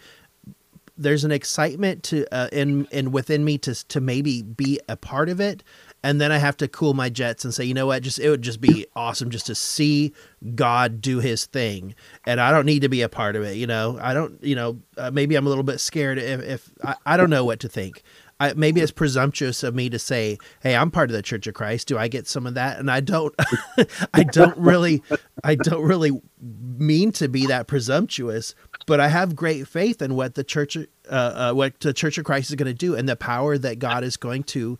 there's 0.97 1.23
an 1.23 1.31
excitement 1.31 2.03
to 2.03 2.25
uh, 2.33 2.49
in 2.51 2.85
in 2.91 3.11
within 3.11 3.43
me 3.43 3.57
to 3.59 3.87
to 3.87 4.01
maybe 4.01 4.41
be 4.41 4.79
a 4.87 4.95
part 4.95 5.29
of 5.29 5.39
it 5.39 5.63
and 6.03 6.19
then 6.19 6.31
I 6.33 6.37
have 6.37 6.57
to 6.57 6.67
cool 6.67 6.93
my 6.93 7.09
jets 7.09 7.45
and 7.45 7.53
say, 7.53 7.63
you 7.63 7.73
know 7.73 7.87
what, 7.87 8.03
just 8.03 8.19
it 8.19 8.29
would 8.29 8.41
just 8.41 8.59
be 8.59 8.85
awesome 8.95 9.29
just 9.29 9.47
to 9.47 9.55
see 9.55 10.13
God 10.53 10.99
do 10.99 11.19
His 11.19 11.45
thing, 11.45 11.95
and 12.27 12.41
I 12.41 12.51
don't 12.51 12.65
need 12.65 12.81
to 12.81 12.89
be 12.89 13.01
a 13.01 13.09
part 13.09 13.37
of 13.37 13.43
it. 13.43 13.55
You 13.55 13.65
know, 13.65 13.97
I 14.01 14.13
don't, 14.13 14.43
you 14.43 14.55
know, 14.55 14.79
uh, 14.97 15.11
maybe 15.11 15.35
I'm 15.35 15.45
a 15.47 15.49
little 15.49 15.63
bit 15.63 15.79
scared 15.79 16.17
if, 16.19 16.41
if 16.41 16.69
I, 16.83 16.95
I 17.05 17.17
don't 17.17 17.29
know 17.29 17.45
what 17.45 17.61
to 17.61 17.69
think. 17.69 18.03
I, 18.39 18.53
maybe 18.53 18.81
it's 18.81 18.91
presumptuous 18.91 19.63
of 19.63 19.73
me 19.73 19.89
to 19.89 19.97
say, 19.97 20.37
"Hey, 20.61 20.75
I'm 20.75 20.91
part 20.91 21.09
of 21.09 21.15
the 21.15 21.21
Church 21.21 21.47
of 21.47 21.53
Christ. 21.53 21.87
Do 21.87 21.97
I 21.97 22.09
get 22.09 22.27
some 22.27 22.45
of 22.45 22.55
that?" 22.55 22.79
And 22.79 22.91
I 22.91 22.99
don't. 22.99 23.33
I 24.13 24.23
don't 24.23 24.57
really. 24.57 25.01
I 25.45 25.55
don't 25.55 25.83
really 25.83 26.11
mean 26.41 27.13
to 27.13 27.29
be 27.29 27.45
that 27.45 27.67
presumptuous, 27.67 28.55
but 28.85 28.99
I 28.99 29.07
have 29.07 29.35
great 29.35 29.67
faith 29.67 30.01
in 30.01 30.15
what 30.15 30.35
the 30.35 30.43
church, 30.43 30.77
uh, 30.77 30.81
uh, 31.09 31.53
what 31.53 31.79
the 31.79 31.93
Church 31.93 32.17
of 32.17 32.25
Christ 32.25 32.49
is 32.49 32.55
going 32.55 32.67
to 32.67 32.73
do, 32.73 32.95
and 32.95 33.07
the 33.07 33.15
power 33.15 33.57
that 33.57 33.79
God 33.79 34.03
is 34.03 34.17
going 34.17 34.43
to 34.43 34.77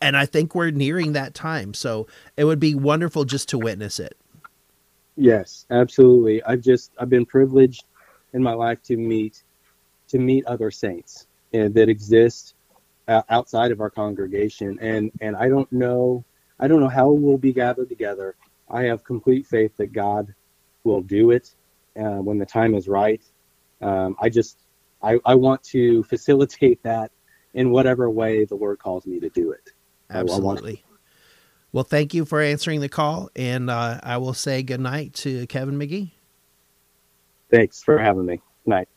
and 0.00 0.16
I 0.16 0.26
think 0.26 0.54
we're 0.54 0.70
nearing 0.70 1.12
that 1.12 1.34
time. 1.34 1.74
So 1.74 2.06
it 2.36 2.44
would 2.44 2.60
be 2.60 2.74
wonderful 2.74 3.24
just 3.24 3.48
to 3.50 3.58
witness 3.58 3.98
it. 3.98 4.16
Yes, 5.16 5.66
absolutely. 5.70 6.42
I've 6.44 6.60
just 6.60 6.92
I've 6.98 7.10
been 7.10 7.26
privileged 7.26 7.84
in 8.32 8.42
my 8.42 8.52
life 8.52 8.82
to 8.84 8.96
meet 8.96 9.42
to 10.08 10.18
meet 10.18 10.46
other 10.46 10.70
saints 10.70 11.26
uh, 11.54 11.68
that 11.72 11.88
exist 11.88 12.54
uh, 13.08 13.22
outside 13.28 13.72
of 13.72 13.80
our 13.80 13.90
congregation, 13.90 14.78
and 14.80 15.10
and 15.20 15.36
I 15.36 15.48
don't 15.48 15.70
know 15.72 16.24
I 16.60 16.68
don't 16.68 16.80
know 16.80 16.88
how 16.88 17.10
we'll 17.10 17.38
be 17.38 17.52
gathered 17.52 17.88
together. 17.88 18.36
I 18.70 18.84
have 18.84 19.02
complete 19.02 19.46
faith 19.46 19.76
that 19.78 19.92
God 19.92 20.34
will 20.84 21.02
do 21.02 21.32
it 21.32 21.54
uh, 21.96 22.20
when 22.22 22.38
the 22.38 22.46
time 22.46 22.74
is 22.74 22.88
right. 22.88 23.22
Um, 23.80 24.16
I 24.20 24.28
just 24.28 24.58
I, 25.02 25.18
I 25.24 25.34
want 25.34 25.62
to 25.64 26.02
facilitate 26.04 26.82
that 26.82 27.12
in 27.54 27.70
whatever 27.70 28.10
way 28.10 28.44
the 28.44 28.54
Lord 28.54 28.78
calls 28.78 29.06
me 29.06 29.20
to 29.20 29.28
do 29.30 29.52
it. 29.52 29.70
Absolutely. 30.10 30.84
Well, 31.72 31.84
thank 31.84 32.14
you 32.14 32.24
for 32.24 32.40
answering 32.40 32.80
the 32.80 32.88
call, 32.88 33.28
and 33.36 33.68
uh, 33.68 34.00
I 34.02 34.16
will 34.16 34.32
say 34.32 34.62
good 34.62 34.80
night 34.80 35.12
to 35.14 35.46
Kevin 35.48 35.78
McGee. 35.78 36.12
Thanks 37.50 37.82
for 37.82 37.98
having 37.98 38.26
me. 38.26 38.36
Good 38.64 38.70
night. 38.70 38.88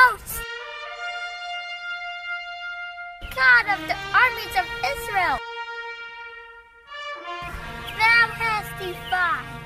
Hosts. 0.00 0.40
God 3.36 3.64
of 3.74 3.80
the 3.86 3.96
armies 4.16 4.54
of 4.56 4.66
Israel. 4.92 5.38
Thou 7.98 8.24
hast 8.40 8.70
defied. 8.80 9.59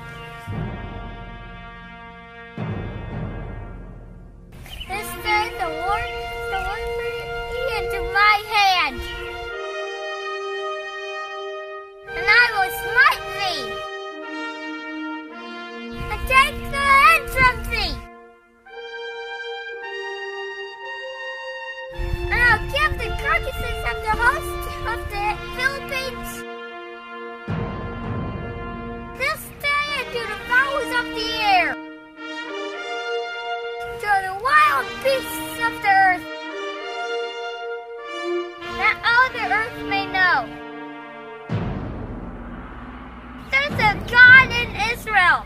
Parkinson. 23.35 23.75
I'm 23.85 23.99
the 24.01 24.15
host 24.15 24.63
of 24.87 24.99
the 25.11 25.25
Philistines. 25.57 26.31
This 29.19 29.41
day 29.59 29.85
I 29.91 30.03
do 30.13 30.21
the 30.23 30.39
vows 30.47 30.91
of 30.99 31.05
the 31.13 31.29
air, 31.43 31.69
to 33.99 34.11
the 34.23 34.35
wild 34.41 34.87
beasts 35.03 35.57
of 35.67 35.73
the 35.83 35.91
earth, 35.91 36.25
that 38.77 38.95
all 39.03 39.27
the 39.35 39.45
earth 39.53 39.77
may 39.89 40.05
know. 40.05 40.37
There's 43.51 43.79
a 43.81 43.93
God 44.09 44.47
in 44.61 44.69
Israel. 44.93 45.39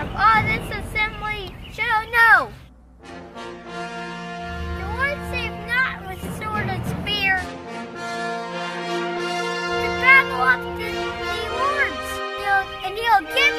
Of 0.00 0.08
all 0.16 0.42
this 0.44 0.66
assembly 0.78 1.54
shall 1.70 2.02
know. 2.10 2.52
give 13.20 13.57